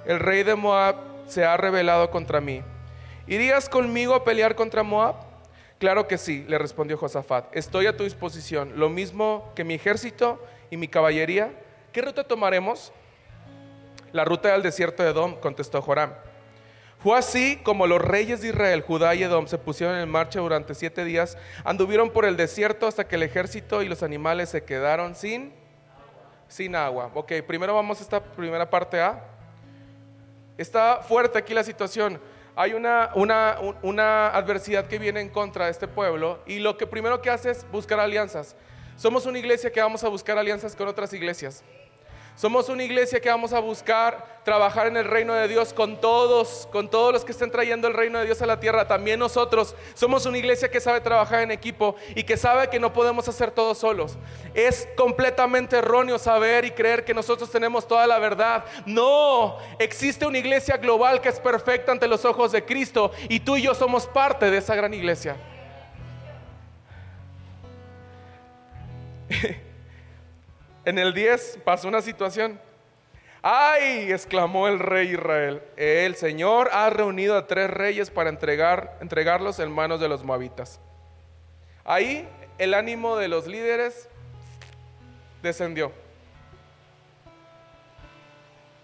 El 0.05 0.21
rey 0.21 0.43
de 0.43 0.55
Moab 0.55 0.97
se 1.27 1.47
ha 1.47 1.57
rebelado 1.57 2.11
contra 2.11 2.43
mí. 2.43 2.63
¿Irías 3.27 3.71
conmigo 3.71 4.15
a 4.15 4.23
pelear 4.23 4.55
contra 4.55 4.83
Moab? 4.83 5.15
Claro 5.79 6.07
que 6.07 6.19
sí, 6.19 6.45
le 6.47 6.59
respondió 6.59 6.99
Josafat. 6.99 7.47
Estoy 7.57 7.87
a 7.87 7.97
tu 7.97 8.05
disposición, 8.05 8.73
lo 8.77 8.91
mismo 8.91 9.51
que 9.55 9.65
mi 9.65 9.75
ejército 9.75 10.39
y 10.71 10.77
mi 10.77 10.89
caballería, 10.89 11.53
¿qué 11.93 12.03
ruta 12.03 12.25
tomaremos? 12.25 12.93
La 14.13 14.25
ruta 14.25 14.53
del 14.53 14.63
desierto 14.63 15.03
de 15.03 15.11
Edom, 15.11 15.35
contestó 15.41 15.83
Joram. 15.83 16.13
Fue 17.05 17.19
así 17.19 17.61
como 17.63 17.87
los 17.87 18.01
reyes 18.01 18.41
de 18.41 18.49
Israel, 18.49 18.81
Judá 18.81 19.15
y 19.15 19.23
Edom 19.23 19.47
se 19.47 19.59
pusieron 19.59 19.99
en 19.99 20.09
marcha 20.09 20.41
durante 20.41 20.75
siete 20.75 21.05
días, 21.05 21.37
anduvieron 21.63 22.09
por 22.09 22.25
el 22.25 22.37
desierto 22.37 22.87
hasta 22.87 23.07
que 23.07 23.17
el 23.17 23.23
ejército 23.23 23.83
y 23.83 23.89
los 23.89 24.03
animales 24.03 24.49
se 24.49 24.65
quedaron 24.65 25.15
sin, 25.15 25.53
sin 26.49 26.75
agua. 26.75 27.11
Ok, 27.13 27.33
primero 27.47 27.75
vamos 27.75 28.01
a 28.01 28.05
esta 28.05 28.23
primera 28.23 28.71
parte 28.71 29.03
A. 29.03 29.23
Está 30.57 31.03
fuerte 31.03 31.37
aquí 31.37 31.53
la 31.53 31.63
situación. 31.63 32.19
Hay 32.57 32.73
una, 32.73 33.11
una, 33.15 33.59
una 33.83 34.29
adversidad 34.29 34.87
que 34.87 34.99
viene 34.99 35.21
en 35.21 35.29
contra 35.29 35.67
de 35.67 35.73
este 35.73 35.89
pueblo 35.89 36.39
y 36.47 36.61
lo 36.61 36.79
que 36.79 36.87
primero 36.87 37.21
que 37.21 37.29
hace 37.29 37.51
es 37.51 37.71
buscar 37.71 38.01
alianzas. 38.01 38.57
Somos 38.97 39.27
una 39.27 39.39
iglesia 39.39 39.71
que 39.73 39.81
vamos 39.81 40.05
a 40.05 40.09
buscar 40.09 40.39
alianzas 40.39 40.77
con 40.77 40.89
otras 40.89 41.13
iglesias. 41.13 41.65
Somos 42.37 42.69
una 42.69 42.83
iglesia 42.83 43.21
que 43.21 43.29
vamos 43.29 43.53
a 43.53 43.61
buscar 43.61 44.43
trabajar 44.45 44.89
en 44.89 44.97
el 44.97 45.05
reino 45.05 45.35
de 45.35 45.47
Dios 45.47 45.73
con 45.73 46.01
todos, 46.01 46.69
con 46.73 46.91
todos 46.91 47.13
los 47.13 47.25
que 47.25 47.31
estén 47.31 47.51
trayendo 47.51 47.87
el 47.87 47.95
reino 47.95 48.19
de 48.19 48.25
Dios 48.25 48.43
a 48.43 48.47
la 48.47 48.59
tierra. 48.59 48.89
También 48.89 49.21
nosotros 49.21 49.77
somos 49.95 50.27
una 50.27 50.39
iglesia 50.39 50.69
que 50.69 50.81
sabe 50.81 51.01
trabajar 51.01 51.43
en 51.43 51.53
equipo 51.53 51.95
y 52.17 52.25
que 52.25 52.37
sabe 52.37 52.69
que 52.69 52.81
no 52.81 52.93
podemos 52.93 53.29
hacer 53.29 53.53
todo 53.53 53.73
solos. 53.77 54.17
Es 54.53 54.89
completamente 54.97 55.77
erróneo 55.77 56.19
saber 56.19 56.65
y 56.65 56.73
creer 56.73 57.05
que 57.05 57.15
nosotros 57.15 57.51
tenemos 57.53 57.87
toda 57.87 58.05
la 58.09 58.19
verdad. 58.19 58.65
No, 58.85 59.57
existe 59.79 60.27
una 60.27 60.39
iglesia 60.39 60.77
global 60.77 61.21
que 61.21 61.29
es 61.29 61.39
perfecta 61.39 61.93
ante 61.93 62.09
los 62.09 62.25
ojos 62.25 62.51
de 62.51 62.65
Cristo 62.65 63.13
y 63.29 63.41
tú 63.41 63.57
y 63.57 63.63
yo 63.63 63.75
somos 63.75 64.09
parte 64.09 64.51
de 64.51 64.59
esa 64.59 64.75
gran 64.75 64.93
iglesia. 64.93 65.37
en 70.85 70.99
el 70.99 71.15
10 71.15 71.61
pasó 71.65 71.89
una 71.89 72.03
situación. 72.03 72.61
¡Ay! 73.43 74.11
exclamó 74.11 74.69
el 74.69 74.79
rey 74.79 75.13
Israel. 75.13 75.63
El 75.77 76.17
Señor 76.17 76.71
ha 76.73 76.89
reunido 76.91 77.37
a 77.37 77.47
tres 77.47 77.69
reyes 77.69 78.11
para 78.11 78.31
entregar, 78.31 78.97
entregarlos 79.01 79.59
en 79.59 79.71
manos 79.71 80.01
de 80.01 80.09
los 80.09 80.25
moabitas. 80.25 80.81
Ahí 81.85 82.27
el 82.57 82.73
ánimo 82.73 83.17
de 83.17 83.29
los 83.29 83.47
líderes 83.47 84.09
descendió. 85.43 85.93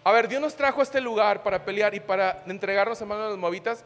A 0.04 0.12
ver, 0.12 0.28
Dios 0.28 0.40
nos 0.40 0.54
trajo 0.54 0.80
a 0.80 0.82
este 0.82 1.00
lugar 1.00 1.42
para 1.42 1.64
pelear 1.64 1.94
y 1.94 2.00
para 2.00 2.42
entregarnos 2.46 3.00
en 3.00 3.08
manos 3.08 3.24
de 3.24 3.30
los 3.30 3.38
moabitas. 3.38 3.84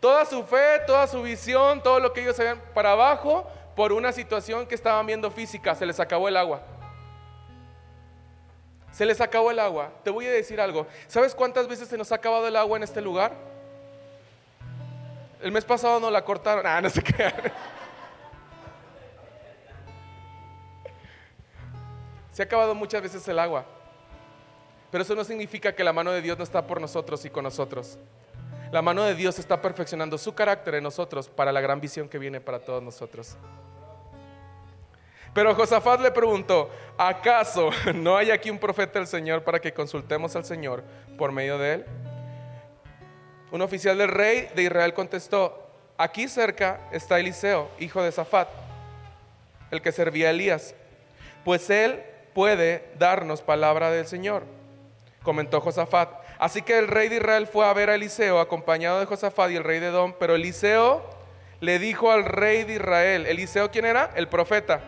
Toda 0.00 0.24
su 0.24 0.42
fe, 0.44 0.80
toda 0.86 1.06
su 1.06 1.22
visión, 1.22 1.82
todo 1.82 2.00
lo 2.00 2.12
que 2.12 2.22
ellos 2.22 2.36
sabían 2.36 2.62
para 2.72 2.92
abajo 2.92 3.46
por 3.78 3.92
una 3.92 4.10
situación 4.10 4.66
que 4.66 4.74
estaban 4.74 5.06
viendo 5.06 5.30
física, 5.30 5.72
se 5.72 5.86
les 5.86 6.00
acabó 6.00 6.26
el 6.26 6.36
agua. 6.36 6.60
Se 8.90 9.06
les 9.06 9.20
acabó 9.20 9.52
el 9.52 9.60
agua. 9.60 9.92
Te 10.02 10.10
voy 10.10 10.26
a 10.26 10.32
decir 10.32 10.60
algo. 10.60 10.88
¿Sabes 11.06 11.32
cuántas 11.32 11.68
veces 11.68 11.86
se 11.86 11.96
nos 11.96 12.10
ha 12.10 12.16
acabado 12.16 12.48
el 12.48 12.56
agua 12.56 12.76
en 12.76 12.82
este 12.82 13.00
lugar? 13.00 13.36
El 15.40 15.52
mes 15.52 15.64
pasado 15.64 16.00
no 16.00 16.10
la 16.10 16.24
cortaron. 16.24 16.66
Ah, 16.66 16.80
no 16.80 16.90
sé 16.90 17.04
qué. 17.04 17.32
Se 22.32 22.42
ha 22.42 22.46
acabado 22.46 22.74
muchas 22.74 23.00
veces 23.00 23.28
el 23.28 23.38
agua. 23.38 23.64
Pero 24.90 25.02
eso 25.02 25.14
no 25.14 25.22
significa 25.22 25.72
que 25.72 25.84
la 25.84 25.92
mano 25.92 26.10
de 26.10 26.20
Dios 26.20 26.36
no 26.36 26.42
está 26.42 26.66
por 26.66 26.80
nosotros 26.80 27.24
y 27.24 27.30
con 27.30 27.44
nosotros. 27.44 27.96
La 28.70 28.82
mano 28.82 29.04
de 29.04 29.14
Dios 29.14 29.38
está 29.38 29.62
perfeccionando 29.62 30.18
su 30.18 30.34
carácter 30.34 30.74
en 30.74 30.82
nosotros 30.82 31.28
para 31.28 31.52
la 31.52 31.60
gran 31.60 31.80
visión 31.80 32.08
que 32.08 32.18
viene 32.18 32.40
para 32.40 32.58
todos 32.58 32.82
nosotros. 32.82 33.36
Pero 35.32 35.54
Josafat 35.54 36.00
le 36.00 36.10
preguntó, 36.10 36.70
¿acaso 36.98 37.70
no 37.94 38.16
hay 38.16 38.30
aquí 38.30 38.50
un 38.50 38.58
profeta 38.58 38.98
del 38.98 39.06
Señor 39.06 39.42
para 39.42 39.60
que 39.60 39.72
consultemos 39.72 40.36
al 40.36 40.44
Señor 40.44 40.82
por 41.16 41.32
medio 41.32 41.56
de 41.58 41.74
él? 41.74 41.86
Un 43.50 43.62
oficial 43.62 43.96
del 43.96 44.08
rey 44.08 44.48
de 44.54 44.64
Israel 44.64 44.92
contestó, 44.92 45.70
aquí 45.96 46.28
cerca 46.28 46.80
está 46.92 47.18
Eliseo, 47.18 47.70
hijo 47.78 48.02
de 48.02 48.12
Safat, 48.12 48.48
el 49.70 49.80
que 49.80 49.92
servía 49.92 50.28
a 50.28 50.30
Elías, 50.30 50.74
pues 51.44 51.70
él 51.70 52.02
puede 52.34 52.90
darnos 52.98 53.40
palabra 53.40 53.90
del 53.90 54.06
Señor, 54.06 54.42
comentó 55.22 55.60
Josafat. 55.60 56.17
Así 56.38 56.62
que 56.62 56.78
el 56.78 56.86
rey 56.86 57.08
de 57.08 57.16
Israel 57.16 57.46
fue 57.46 57.66
a 57.66 57.72
ver 57.72 57.90
a 57.90 57.96
Eliseo 57.96 58.38
acompañado 58.38 59.00
de 59.00 59.06
Josafat 59.06 59.50
y 59.50 59.56
el 59.56 59.64
rey 59.64 59.80
de 59.80 59.88
Edom, 59.88 60.14
pero 60.18 60.36
Eliseo 60.36 61.02
le 61.60 61.78
dijo 61.78 62.12
al 62.12 62.24
rey 62.24 62.64
de 62.64 62.74
Israel, 62.74 63.26
Eliseo 63.26 63.70
quién 63.70 63.84
era? 63.84 64.12
El 64.14 64.28
profeta. 64.28 64.80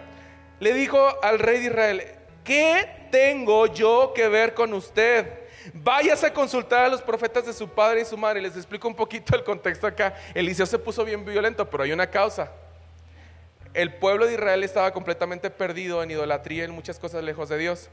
Le 0.60 0.72
dijo 0.72 0.98
al 1.22 1.38
rey 1.40 1.58
de 1.58 1.66
Israel, 1.66 2.04
¿qué 2.44 3.08
tengo 3.10 3.66
yo 3.66 4.12
que 4.14 4.28
ver 4.28 4.54
con 4.54 4.72
usted? 4.74 5.40
Váyase 5.74 6.26
a 6.26 6.32
consultar 6.32 6.84
a 6.84 6.88
los 6.88 7.02
profetas 7.02 7.44
de 7.44 7.52
su 7.52 7.68
padre 7.68 8.02
y 8.02 8.04
su 8.04 8.16
madre. 8.16 8.40
Les 8.40 8.56
explico 8.56 8.86
un 8.86 8.94
poquito 8.94 9.34
el 9.34 9.42
contexto 9.42 9.86
acá. 9.86 10.14
Eliseo 10.34 10.66
se 10.66 10.78
puso 10.78 11.04
bien 11.04 11.24
violento, 11.24 11.68
pero 11.68 11.82
hay 11.82 11.92
una 11.92 12.08
causa. 12.08 12.52
El 13.74 13.94
pueblo 13.94 14.26
de 14.26 14.34
Israel 14.34 14.62
estaba 14.62 14.92
completamente 14.92 15.50
perdido 15.50 16.02
en 16.02 16.10
idolatría, 16.10 16.64
en 16.64 16.70
muchas 16.70 16.98
cosas 16.98 17.22
lejos 17.24 17.48
de 17.48 17.58
Dios. 17.58 17.88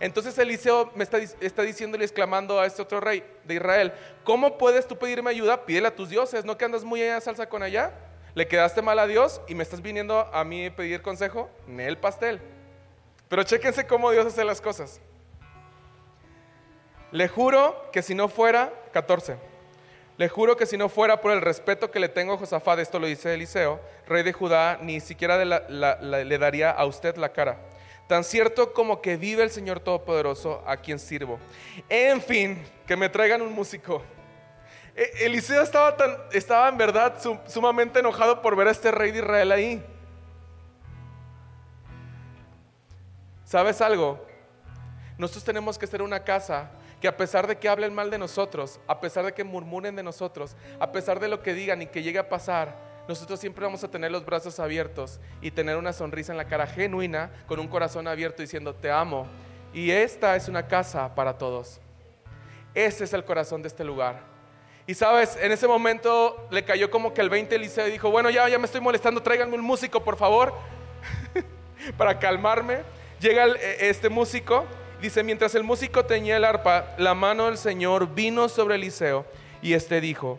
Entonces 0.00 0.36
Eliseo 0.38 0.90
me 0.94 1.04
está, 1.04 1.18
está 1.18 1.62
diciéndole, 1.62 2.04
exclamando 2.04 2.58
a 2.58 2.64
este 2.64 2.80
otro 2.80 3.00
rey 3.00 3.22
de 3.44 3.54
Israel, 3.54 3.92
¿cómo 4.24 4.56
puedes 4.56 4.88
tú 4.88 4.96
pedirme 4.96 5.28
ayuda? 5.28 5.66
Pídele 5.66 5.88
a 5.88 5.94
tus 5.94 6.08
dioses, 6.08 6.44
¿no 6.46 6.56
que 6.56 6.64
andas 6.64 6.84
muy 6.84 7.02
allá 7.02 7.20
salsa 7.20 7.48
con 7.48 7.62
allá? 7.62 7.92
¿Le 8.34 8.48
quedaste 8.48 8.80
mal 8.80 8.98
a 8.98 9.06
Dios 9.06 9.42
y 9.46 9.54
me 9.54 9.62
estás 9.62 9.82
viniendo 9.82 10.20
a 10.32 10.42
mí 10.44 10.70
pedir 10.70 11.02
consejo? 11.02 11.50
En 11.68 11.80
el 11.80 11.98
pastel. 11.98 12.40
Pero 13.28 13.42
chéquense 13.42 13.86
cómo 13.86 14.10
Dios 14.10 14.26
hace 14.26 14.42
las 14.42 14.60
cosas. 14.60 15.00
Le 17.12 17.28
juro 17.28 17.90
que 17.92 18.02
si 18.02 18.14
no 18.14 18.28
fuera, 18.28 18.72
14, 18.92 19.36
le 20.16 20.28
juro 20.28 20.56
que 20.56 20.64
si 20.64 20.78
no 20.78 20.88
fuera 20.88 21.20
por 21.20 21.32
el 21.32 21.40
respeto 21.40 21.90
que 21.90 22.00
le 22.00 22.08
tengo 22.08 22.34
a 22.34 22.38
Josafat, 22.38 22.78
esto 22.78 22.98
lo 22.98 23.06
dice 23.06 23.34
Eliseo, 23.34 23.80
rey 24.06 24.22
de 24.22 24.32
Judá, 24.32 24.78
ni 24.80 25.00
siquiera 25.00 25.44
le 25.44 26.38
daría 26.38 26.70
a 26.70 26.86
usted 26.86 27.16
la 27.16 27.30
cara. 27.32 27.58
Tan 28.10 28.24
cierto 28.24 28.72
como 28.72 29.00
que 29.00 29.16
vive 29.16 29.44
el 29.44 29.52
Señor 29.52 29.78
Todopoderoso 29.78 30.64
a 30.66 30.76
quien 30.76 30.98
sirvo. 30.98 31.38
En 31.88 32.20
fin, 32.20 32.60
que 32.84 32.96
me 32.96 33.08
traigan 33.08 33.40
un 33.40 33.52
músico. 33.52 34.02
E, 34.96 35.26
Eliseo 35.26 35.62
estaba, 35.62 35.96
tan, 35.96 36.16
estaba 36.32 36.68
en 36.68 36.76
verdad 36.76 37.14
sumamente 37.46 38.00
enojado 38.00 38.42
por 38.42 38.56
ver 38.56 38.66
a 38.66 38.72
este 38.72 38.90
rey 38.90 39.12
de 39.12 39.20
Israel 39.20 39.52
ahí. 39.52 39.86
¿Sabes 43.44 43.80
algo? 43.80 44.26
Nosotros 45.16 45.44
tenemos 45.44 45.78
que 45.78 45.86
ser 45.86 46.02
una 46.02 46.24
casa 46.24 46.68
que 47.00 47.06
a 47.06 47.16
pesar 47.16 47.46
de 47.46 47.58
que 47.58 47.68
hablen 47.68 47.94
mal 47.94 48.10
de 48.10 48.18
nosotros, 48.18 48.80
a 48.88 48.98
pesar 48.98 49.24
de 49.24 49.34
que 49.34 49.44
murmuren 49.44 49.94
de 49.94 50.02
nosotros, 50.02 50.56
a 50.80 50.90
pesar 50.90 51.20
de 51.20 51.28
lo 51.28 51.44
que 51.44 51.54
digan 51.54 51.80
y 51.80 51.86
que 51.86 52.02
llegue 52.02 52.18
a 52.18 52.28
pasar, 52.28 52.89
nosotros 53.08 53.40
siempre 53.40 53.64
vamos 53.64 53.82
a 53.84 53.88
tener 53.88 54.10
los 54.10 54.24
brazos 54.24 54.60
abiertos 54.60 55.20
y 55.40 55.50
tener 55.50 55.76
una 55.76 55.92
sonrisa 55.92 56.32
en 56.32 56.38
la 56.38 56.46
cara 56.46 56.66
genuina, 56.66 57.30
con 57.46 57.58
un 57.58 57.68
corazón 57.68 58.06
abierto 58.06 58.42
diciendo, 58.42 58.74
te 58.74 58.90
amo. 58.90 59.26
Y 59.72 59.90
esta 59.90 60.36
es 60.36 60.48
una 60.48 60.66
casa 60.66 61.14
para 61.14 61.38
todos. 61.38 61.80
Ese 62.74 63.04
es 63.04 63.12
el 63.12 63.24
corazón 63.24 63.62
de 63.62 63.68
este 63.68 63.84
lugar. 63.84 64.20
Y 64.86 64.94
sabes, 64.94 65.36
en 65.40 65.52
ese 65.52 65.66
momento 65.66 66.48
le 66.50 66.64
cayó 66.64 66.90
como 66.90 67.12
que 67.14 67.20
el 67.20 67.30
20 67.30 67.54
Eliseo 67.54 67.86
dijo, 67.86 68.10
bueno, 68.10 68.30
ya, 68.30 68.48
ya 68.48 68.58
me 68.58 68.66
estoy 68.66 68.80
molestando, 68.80 69.22
tráiganme 69.22 69.54
un 69.54 69.62
músico, 69.62 70.02
por 70.02 70.16
favor, 70.16 70.52
para 71.96 72.18
calmarme. 72.18 72.82
Llega 73.20 73.46
e, 73.46 73.88
este 73.90 74.08
músico 74.08 74.66
Dice, 75.00 75.22
mientras 75.22 75.54
el 75.54 75.64
músico 75.64 76.04
teñía 76.04 76.36
el 76.36 76.44
arpa, 76.44 76.94
la 76.98 77.14
mano 77.14 77.46
del 77.46 77.56
Señor 77.56 78.14
vino 78.14 78.50
sobre 78.50 78.74
Eliseo 78.74 79.24
y 79.62 79.72
este 79.72 79.98
dijo, 80.02 80.38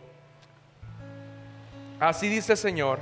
así 2.02 2.28
dice 2.28 2.52
el 2.54 2.58
Señor, 2.58 3.00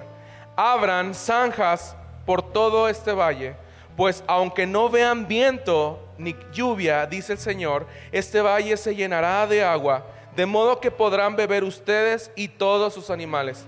abran 0.56 1.16
zanjas 1.16 1.96
por 2.28 2.44
todo 2.44 2.88
este 2.88 3.14
valle, 3.14 3.56
pues 3.98 4.24
aunque 4.28 4.68
no 4.68 4.90
vean 4.90 5.28
viento 5.28 6.06
ni 6.20 6.36
lluvia, 6.54 7.08
dice 7.08 7.34
el 7.34 7.40
Señor, 7.40 7.88
este 8.12 8.42
valle 8.42 8.78
se 8.78 8.96
llenará 8.96 9.48
de 9.48 9.64
agua, 9.64 10.06
de 10.36 10.46
modo 10.46 10.80
que 10.80 10.92
podrán 10.92 11.36
beber 11.36 11.64
ustedes 11.64 12.30
y 12.36 12.48
todos 12.48 12.94
sus 12.94 13.10
animales. 13.10 13.66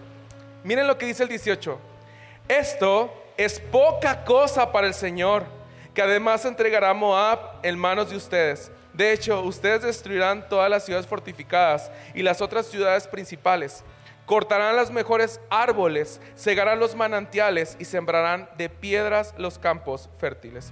Miren 0.63 0.85
lo 0.85 0.99
que 0.99 1.07
dice 1.07 1.23
el 1.23 1.29
18, 1.29 1.79
esto 2.47 3.11
es 3.37 3.59
poca 3.59 4.23
cosa 4.23 4.71
para 4.71 4.85
el 4.85 4.93
Señor 4.93 5.45
que 5.93 6.01
además 6.01 6.45
entregará 6.45 6.93
Moab 6.93 7.39
en 7.63 7.77
manos 7.77 8.09
de 8.09 8.15
ustedes. 8.15 8.71
De 8.93 9.11
hecho, 9.11 9.41
ustedes 9.41 9.81
destruirán 9.81 10.47
todas 10.47 10.69
las 10.69 10.85
ciudades 10.85 11.07
fortificadas 11.07 11.91
y 12.13 12.21
las 12.21 12.41
otras 12.41 12.65
ciudades 12.67 13.07
principales. 13.07 13.83
Cortarán 14.25 14.75
los 14.75 14.91
mejores 14.91 15.41
árboles, 15.49 16.21
cegarán 16.37 16.79
los 16.79 16.95
manantiales 16.95 17.75
y 17.79 17.85
sembrarán 17.85 18.49
de 18.57 18.69
piedras 18.69 19.33
los 19.37 19.59
campos 19.59 20.09
fértiles. 20.17 20.71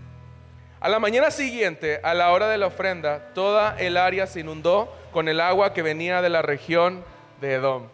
A 0.79 0.87
la 0.87 0.99
mañana 0.99 1.29
siguiente, 1.29 1.99
a 2.03 2.13
la 2.13 2.31
hora 2.31 2.47
de 2.47 2.57
la 2.57 2.67
ofrenda, 2.67 3.33
toda 3.33 3.75
el 3.79 3.97
área 3.97 4.27
se 4.27 4.39
inundó 4.39 4.93
con 5.11 5.27
el 5.27 5.41
agua 5.41 5.73
que 5.73 5.81
venía 5.81 6.21
de 6.21 6.29
la 6.29 6.41
región 6.41 7.03
de 7.41 7.55
Edom. 7.55 7.89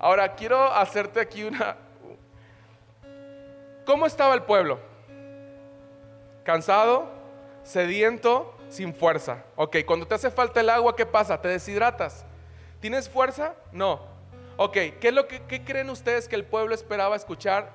Ahora 0.00 0.34
quiero 0.34 0.72
hacerte 0.74 1.20
aquí 1.20 1.44
una, 1.44 1.76
¿Cómo 3.88 4.04
estaba 4.04 4.34
el 4.34 4.42
pueblo? 4.42 4.78
Cansado, 6.44 7.08
sediento, 7.62 8.54
sin 8.68 8.94
fuerza. 8.94 9.44
Ok, 9.56 9.78
cuando 9.86 10.06
te 10.06 10.14
hace 10.14 10.30
falta 10.30 10.60
el 10.60 10.68
agua, 10.68 10.94
¿qué 10.94 11.06
pasa? 11.06 11.40
¿Te 11.40 11.48
deshidratas? 11.48 12.26
¿Tienes 12.80 13.08
fuerza? 13.08 13.54
No. 13.72 14.00
Ok, 14.56 14.72
¿qué, 14.72 15.08
es 15.08 15.14
lo 15.14 15.26
que, 15.28 15.40
creen 15.64 15.90
ustedes 15.90 16.28
que 16.28 16.36
el 16.36 16.44
pueblo 16.44 16.74
esperaba 16.74 17.16
escuchar 17.16 17.70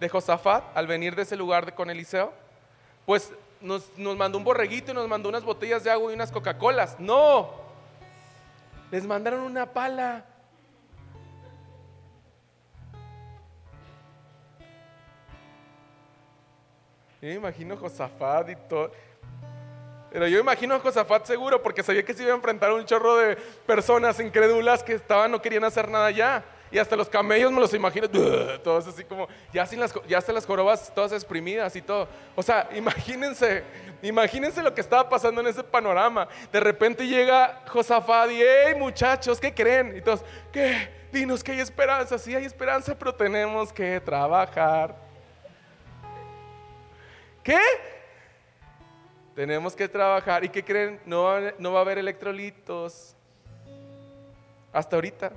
de 0.00 0.08
Josafat 0.08 0.64
al 0.76 0.86
venir 0.86 1.14
de 1.14 1.22
ese 1.22 1.36
lugar 1.36 1.74
con 1.74 1.90
Eliseo? 1.90 2.32
Pues 3.06 3.32
nos, 3.60 3.96
nos 3.96 4.16
mandó 4.16 4.38
un 4.38 4.44
borreguito 4.44 4.92
y 4.92 4.94
nos 4.94 5.08
mandó 5.08 5.28
unas 5.28 5.44
botellas 5.44 5.82
de 5.84 5.90
agua 5.90 6.10
y 6.10 6.14
unas 6.14 6.30
Coca-Colas. 6.30 6.98
No, 6.98 7.50
les 8.90 9.04
mandaron 9.06 9.40
una 9.40 9.66
pala. 9.66 10.24
Yo 17.20 17.28
me 17.28 17.34
imagino 17.34 17.76
Josafat 17.76 18.50
y 18.50 18.56
todo. 18.68 18.92
Pero 20.10 20.26
yo 20.26 20.38
imagino 20.38 20.74
a 20.74 20.80
Josafat 20.80 21.26
seguro 21.26 21.62
porque 21.62 21.82
sabía 21.82 22.04
que 22.04 22.14
se 22.14 22.22
iba 22.22 22.32
a 22.32 22.36
enfrentar 22.36 22.70
a 22.70 22.74
un 22.74 22.84
chorro 22.84 23.16
de 23.16 23.36
personas 23.66 24.18
incrédulas 24.20 24.82
que 24.82 24.94
estaban, 24.94 25.30
no 25.30 25.42
querían 25.42 25.64
hacer 25.64 25.88
nada 25.88 26.10
ya. 26.10 26.44
Y 26.70 26.78
hasta 26.78 26.96
los 26.96 27.08
camellos 27.08 27.50
me 27.50 27.60
los 27.60 27.72
imagino, 27.72 28.08
todos 28.62 28.86
así 28.86 29.04
como, 29.04 29.26
ya, 29.52 29.66
sin 29.66 29.80
las, 29.80 29.92
ya 30.06 30.18
hasta 30.18 30.32
las 30.32 30.44
jorobas 30.46 30.92
todas 30.94 31.12
exprimidas 31.12 31.74
y 31.76 31.82
todo. 31.82 32.08
O 32.34 32.42
sea, 32.42 32.68
imagínense, 32.74 33.64
imagínense 34.02 34.62
lo 34.62 34.74
que 34.74 34.80
estaba 34.80 35.08
pasando 35.08 35.40
en 35.40 35.46
ese 35.46 35.64
panorama. 35.64 36.28
De 36.52 36.60
repente 36.60 37.06
llega 37.06 37.62
Josafat 37.68 38.30
y, 38.30 38.42
hey 38.42 38.74
muchachos, 38.76 39.40
¿qué 39.40 39.52
creen? 39.52 39.96
Y 39.96 40.02
todos, 40.02 40.22
¿qué? 40.52 40.96
Dinos 41.10 41.42
que 41.42 41.52
hay 41.52 41.60
esperanza, 41.60 42.18
sí 42.18 42.34
hay 42.34 42.44
esperanza, 42.44 42.94
pero 42.98 43.14
tenemos 43.14 43.72
que 43.72 43.98
trabajar. 44.00 44.94
¿Qué? 47.42 47.58
Tenemos 49.38 49.76
que 49.76 49.86
trabajar. 49.86 50.42
¿Y 50.42 50.48
qué 50.48 50.64
creen? 50.64 50.98
No 51.06 51.22
va, 51.22 51.40
no 51.60 51.72
va 51.72 51.78
a 51.78 51.82
haber 51.82 51.96
electrolitos. 51.98 53.14
Hasta 54.72 54.96
ahorita. 54.96 55.30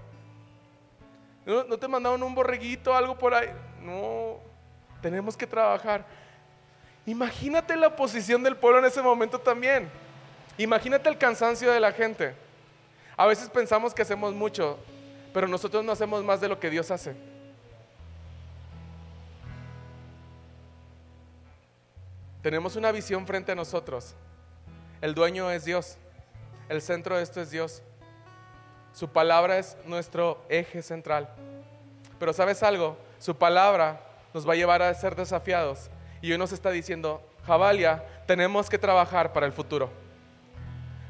¿No, 1.45 1.63
¿No 1.65 1.77
te 1.77 1.87
mandaron 1.87 2.23
un 2.23 2.33
borreguito, 2.33 2.95
algo 2.95 3.15
por 3.15 3.35
ahí? 3.35 3.49
No, 3.79 4.39
tenemos 5.03 5.37
que 5.37 5.45
trabajar. 5.45 6.03
Imagínate 7.05 7.75
la 7.75 7.95
posición 7.95 8.41
del 8.41 8.55
pueblo 8.55 8.79
en 8.79 8.85
ese 8.85 9.03
momento 9.03 9.37
también. 9.37 9.87
Imagínate 10.57 11.07
el 11.07 11.19
cansancio 11.19 11.71
de 11.71 11.79
la 11.79 11.91
gente. 11.91 12.33
A 13.15 13.27
veces 13.27 13.51
pensamos 13.51 13.93
que 13.93 14.01
hacemos 14.01 14.33
mucho, 14.33 14.79
pero 15.31 15.47
nosotros 15.47 15.85
no 15.85 15.91
hacemos 15.91 16.23
más 16.23 16.41
de 16.41 16.47
lo 16.47 16.59
que 16.59 16.71
Dios 16.71 16.89
hace. 16.89 17.15
Tenemos 22.41 22.75
una 22.75 22.91
visión 22.91 23.27
frente 23.27 23.51
a 23.51 23.55
nosotros. 23.55 24.15
El 25.01 25.13
dueño 25.13 25.51
es 25.51 25.65
Dios. 25.65 25.97
El 26.69 26.81
centro 26.81 27.17
de 27.17 27.23
esto 27.23 27.41
es 27.41 27.51
Dios. 27.51 27.83
Su 28.93 29.09
palabra 29.09 29.57
es 29.57 29.77
nuestro 29.85 30.43
eje 30.49 30.81
central. 30.81 31.29
Pero 32.19 32.33
sabes 32.33 32.63
algo, 32.63 32.97
su 33.19 33.35
palabra 33.35 34.01
nos 34.33 34.47
va 34.47 34.53
a 34.53 34.55
llevar 34.55 34.81
a 34.81 34.93
ser 34.93 35.15
desafiados. 35.15 35.89
Y 36.21 36.31
hoy 36.31 36.37
nos 36.37 36.51
está 36.51 36.71
diciendo, 36.71 37.21
Javalia, 37.45 38.03
tenemos 38.25 38.69
que 38.69 38.77
trabajar 38.77 39.33
para 39.33 39.45
el 39.45 39.53
futuro 39.53 40.00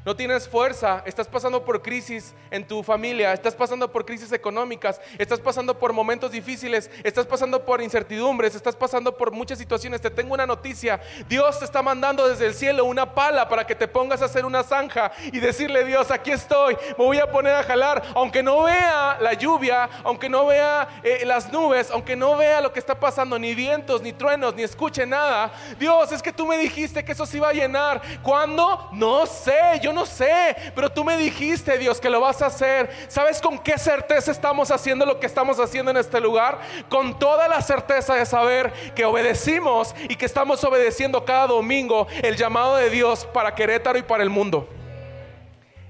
no 0.04 0.16
tienes 0.16 0.48
fuerza, 0.48 1.02
estás 1.06 1.28
pasando 1.28 1.64
por 1.64 1.80
crisis 1.80 2.34
en 2.50 2.66
tu 2.66 2.82
familia, 2.82 3.32
estás 3.32 3.54
pasando 3.54 3.90
por 3.90 4.04
crisis 4.04 4.32
económicas, 4.32 5.00
estás 5.16 5.38
pasando 5.38 5.78
por 5.78 5.92
momentos 5.92 6.32
difíciles, 6.32 6.90
estás 7.04 7.24
pasando 7.26 7.64
por 7.64 7.80
incertidumbres, 7.80 8.54
estás 8.54 8.74
pasando 8.74 9.16
por 9.16 9.30
muchas 9.30 9.58
situaciones. 9.58 10.00
Te 10.00 10.10
tengo 10.10 10.34
una 10.34 10.46
noticia, 10.46 11.00
Dios 11.28 11.58
te 11.58 11.64
está 11.64 11.82
mandando 11.82 12.28
desde 12.28 12.46
el 12.46 12.54
cielo 12.54 12.84
una 12.84 13.14
pala 13.14 13.48
para 13.48 13.66
que 13.66 13.74
te 13.74 13.86
pongas 13.86 14.22
a 14.22 14.24
hacer 14.24 14.44
una 14.44 14.64
zanja 14.64 15.12
y 15.32 15.38
decirle, 15.38 15.84
Dios, 15.84 16.10
aquí 16.10 16.32
estoy, 16.32 16.76
me 16.98 17.04
voy 17.04 17.18
a 17.18 17.30
poner 17.30 17.54
a 17.54 17.62
jalar, 17.62 18.02
aunque 18.14 18.42
no 18.42 18.64
vea 18.64 19.18
la 19.20 19.34
lluvia, 19.34 19.88
aunque 20.02 20.28
no 20.28 20.46
vea 20.46 21.00
eh, 21.04 21.22
las 21.24 21.52
nubes, 21.52 21.90
aunque 21.90 22.16
no 22.16 22.36
vea 22.36 22.60
lo 22.60 22.72
que 22.72 22.80
está 22.80 22.98
pasando, 22.98 23.38
ni 23.38 23.54
vientos, 23.54 24.02
ni 24.02 24.12
truenos, 24.12 24.54
ni 24.56 24.64
escuche 24.64 25.06
nada. 25.06 25.52
Dios, 25.78 26.10
es 26.10 26.22
que 26.22 26.32
tú 26.32 26.46
me 26.46 26.58
dijiste 26.58 27.04
que 27.04 27.12
eso 27.12 27.24
se 27.24 27.36
iba 27.36 27.48
a 27.48 27.52
llenar. 27.52 28.02
¿Cuándo? 28.22 28.88
No 28.92 29.26
sé, 29.26 29.78
yo 29.80 29.91
no 29.92 30.06
sé, 30.06 30.56
pero 30.74 30.90
tú 30.90 31.04
me 31.04 31.16
dijiste, 31.16 31.78
Dios, 31.78 32.00
que 32.00 32.10
lo 32.10 32.20
vas 32.20 32.42
a 32.42 32.46
hacer. 32.46 32.90
¿Sabes 33.08 33.40
con 33.40 33.58
qué 33.58 33.78
certeza 33.78 34.30
estamos 34.30 34.70
haciendo 34.70 35.06
lo 35.06 35.20
que 35.20 35.26
estamos 35.26 35.58
haciendo 35.60 35.90
en 35.90 35.96
este 35.96 36.20
lugar? 36.20 36.60
Con 36.88 37.18
toda 37.18 37.48
la 37.48 37.60
certeza 37.62 38.14
de 38.14 38.26
saber 38.26 38.72
que 38.94 39.04
obedecimos 39.04 39.94
y 40.08 40.16
que 40.16 40.26
estamos 40.26 40.62
obedeciendo 40.64 41.24
cada 41.24 41.46
domingo 41.46 42.06
el 42.22 42.36
llamado 42.36 42.76
de 42.76 42.90
Dios 42.90 43.26
para 43.26 43.54
Querétaro 43.54 43.98
y 43.98 44.02
para 44.02 44.22
el 44.22 44.30
mundo. 44.30 44.68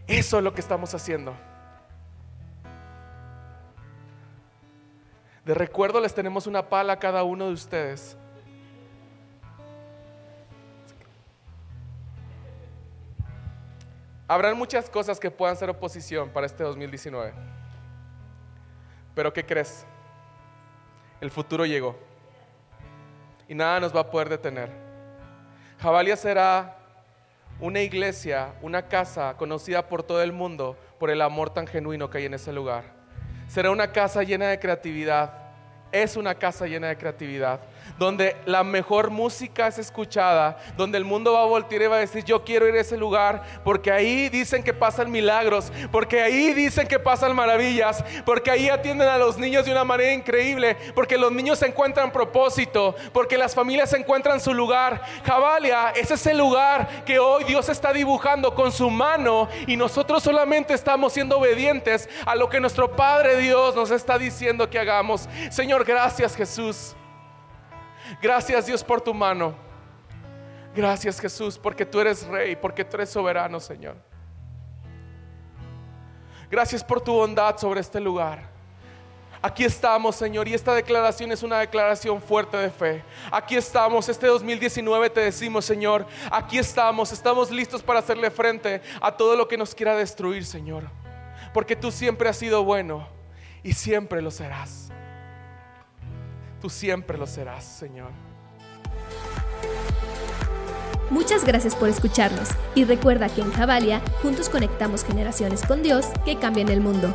Eso 0.06 0.38
es 0.38 0.44
lo 0.44 0.52
que 0.52 0.60
estamos 0.60 0.94
haciendo. 0.94 1.34
De 5.44 5.54
recuerdo 5.54 6.00
les 6.00 6.14
tenemos 6.14 6.46
una 6.46 6.68
pala 6.68 6.94
a 6.94 6.98
cada 6.98 7.24
uno 7.24 7.46
de 7.46 7.52
ustedes 7.52 8.16
Habrán 14.32 14.56
muchas 14.56 14.88
cosas 14.88 15.20
que 15.20 15.30
puedan 15.30 15.54
ser 15.58 15.68
oposición 15.68 16.30
para 16.30 16.46
este 16.46 16.64
2019. 16.64 17.34
Pero 19.14 19.30
¿qué 19.30 19.44
crees? 19.44 19.84
El 21.20 21.30
futuro 21.30 21.66
llegó. 21.66 21.98
Y 23.46 23.54
nada 23.54 23.78
nos 23.78 23.94
va 23.94 24.00
a 24.00 24.10
poder 24.10 24.30
detener. 24.30 24.70
Jabalia 25.78 26.16
será 26.16 26.78
una 27.60 27.80
iglesia, 27.80 28.54
una 28.62 28.88
casa 28.88 29.34
conocida 29.36 29.86
por 29.86 30.02
todo 30.02 30.22
el 30.22 30.32
mundo 30.32 30.78
por 30.98 31.10
el 31.10 31.20
amor 31.20 31.50
tan 31.50 31.66
genuino 31.66 32.08
que 32.08 32.16
hay 32.16 32.24
en 32.24 32.32
ese 32.32 32.54
lugar. 32.54 32.84
Será 33.48 33.70
una 33.70 33.92
casa 33.92 34.22
llena 34.22 34.48
de 34.48 34.58
creatividad. 34.58 35.30
Es 35.92 36.16
una 36.16 36.34
casa 36.34 36.66
llena 36.66 36.88
de 36.88 36.96
creatividad 36.96 37.60
donde 37.98 38.36
la 38.46 38.64
mejor 38.64 39.10
música 39.10 39.66
es 39.66 39.78
escuchada, 39.78 40.58
donde 40.76 40.98
el 40.98 41.04
mundo 41.04 41.32
va 41.32 41.42
a 41.42 41.46
voltear 41.46 41.82
y 41.82 41.86
va 41.86 41.96
a 41.96 42.00
decir, 42.00 42.24
yo 42.24 42.44
quiero 42.44 42.68
ir 42.68 42.74
a 42.74 42.80
ese 42.80 42.96
lugar, 42.96 43.42
porque 43.64 43.92
ahí 43.92 44.28
dicen 44.28 44.62
que 44.62 44.72
pasan 44.72 45.10
milagros, 45.10 45.72
porque 45.90 46.20
ahí 46.20 46.52
dicen 46.52 46.86
que 46.86 46.98
pasan 46.98 47.34
maravillas, 47.34 48.04
porque 48.24 48.50
ahí 48.50 48.68
atienden 48.68 49.08
a 49.08 49.18
los 49.18 49.38
niños 49.38 49.64
de 49.64 49.72
una 49.72 49.84
manera 49.84 50.12
increíble, 50.12 50.76
porque 50.94 51.18
los 51.18 51.32
niños 51.32 51.62
encuentran 51.62 52.12
propósito, 52.12 52.94
porque 53.12 53.38
las 53.38 53.54
familias 53.54 53.92
encuentran 53.92 54.40
su 54.40 54.54
lugar. 54.54 55.02
Jabalia 55.24 55.90
es 55.90 56.10
ese 56.10 56.34
lugar 56.34 57.04
que 57.04 57.18
hoy 57.18 57.44
Dios 57.44 57.68
está 57.68 57.92
dibujando 57.92 58.54
con 58.54 58.72
su 58.72 58.90
mano 58.90 59.48
y 59.66 59.76
nosotros 59.76 60.22
solamente 60.22 60.74
estamos 60.74 61.12
siendo 61.12 61.38
obedientes 61.38 62.08
a 62.26 62.34
lo 62.34 62.48
que 62.48 62.60
nuestro 62.60 62.94
Padre 62.96 63.36
Dios 63.36 63.74
nos 63.74 63.90
está 63.90 64.18
diciendo 64.18 64.68
que 64.68 64.78
hagamos. 64.78 65.28
Señor, 65.50 65.84
gracias 65.84 66.36
Jesús. 66.36 66.94
Gracias 68.20 68.66
Dios 68.66 68.82
por 68.84 69.00
tu 69.00 69.14
mano. 69.14 69.54
Gracias 70.74 71.20
Jesús 71.20 71.58
porque 71.58 71.84
tú 71.84 72.00
eres 72.00 72.26
rey, 72.26 72.56
porque 72.56 72.84
tú 72.84 72.96
eres 72.96 73.10
soberano, 73.10 73.60
Señor. 73.60 73.96
Gracias 76.50 76.84
por 76.84 77.00
tu 77.00 77.12
bondad 77.12 77.56
sobre 77.56 77.80
este 77.80 77.98
lugar. 77.98 78.52
Aquí 79.44 79.64
estamos, 79.64 80.14
Señor, 80.14 80.46
y 80.46 80.54
esta 80.54 80.72
declaración 80.72 81.32
es 81.32 81.42
una 81.42 81.58
declaración 81.58 82.22
fuerte 82.22 82.56
de 82.56 82.70
fe. 82.70 83.02
Aquí 83.30 83.56
estamos, 83.56 84.08
este 84.08 84.28
2019 84.28 85.10
te 85.10 85.20
decimos, 85.20 85.64
Señor, 85.64 86.06
aquí 86.30 86.58
estamos, 86.58 87.10
estamos 87.10 87.50
listos 87.50 87.82
para 87.82 87.98
hacerle 87.98 88.30
frente 88.30 88.80
a 89.00 89.10
todo 89.10 89.34
lo 89.34 89.48
que 89.48 89.56
nos 89.56 89.74
quiera 89.74 89.96
destruir, 89.96 90.46
Señor. 90.46 90.84
Porque 91.52 91.74
tú 91.74 91.90
siempre 91.90 92.28
has 92.28 92.36
sido 92.36 92.62
bueno 92.62 93.08
y 93.64 93.72
siempre 93.72 94.22
lo 94.22 94.30
serás. 94.30 94.91
Tú 96.62 96.70
siempre 96.70 97.18
lo 97.18 97.26
serás, 97.26 97.64
Señor. 97.64 98.12
Muchas 101.10 101.44
gracias 101.44 101.74
por 101.74 101.88
escucharnos 101.88 102.50
y 102.76 102.84
recuerda 102.84 103.28
que 103.28 103.40
en 103.40 103.52
Javalia 103.52 104.00
juntos 104.22 104.48
conectamos 104.48 105.04
generaciones 105.04 105.66
con 105.66 105.82
Dios 105.82 106.06
que 106.24 106.38
cambian 106.38 106.68
el 106.68 106.80
mundo. 106.80 107.12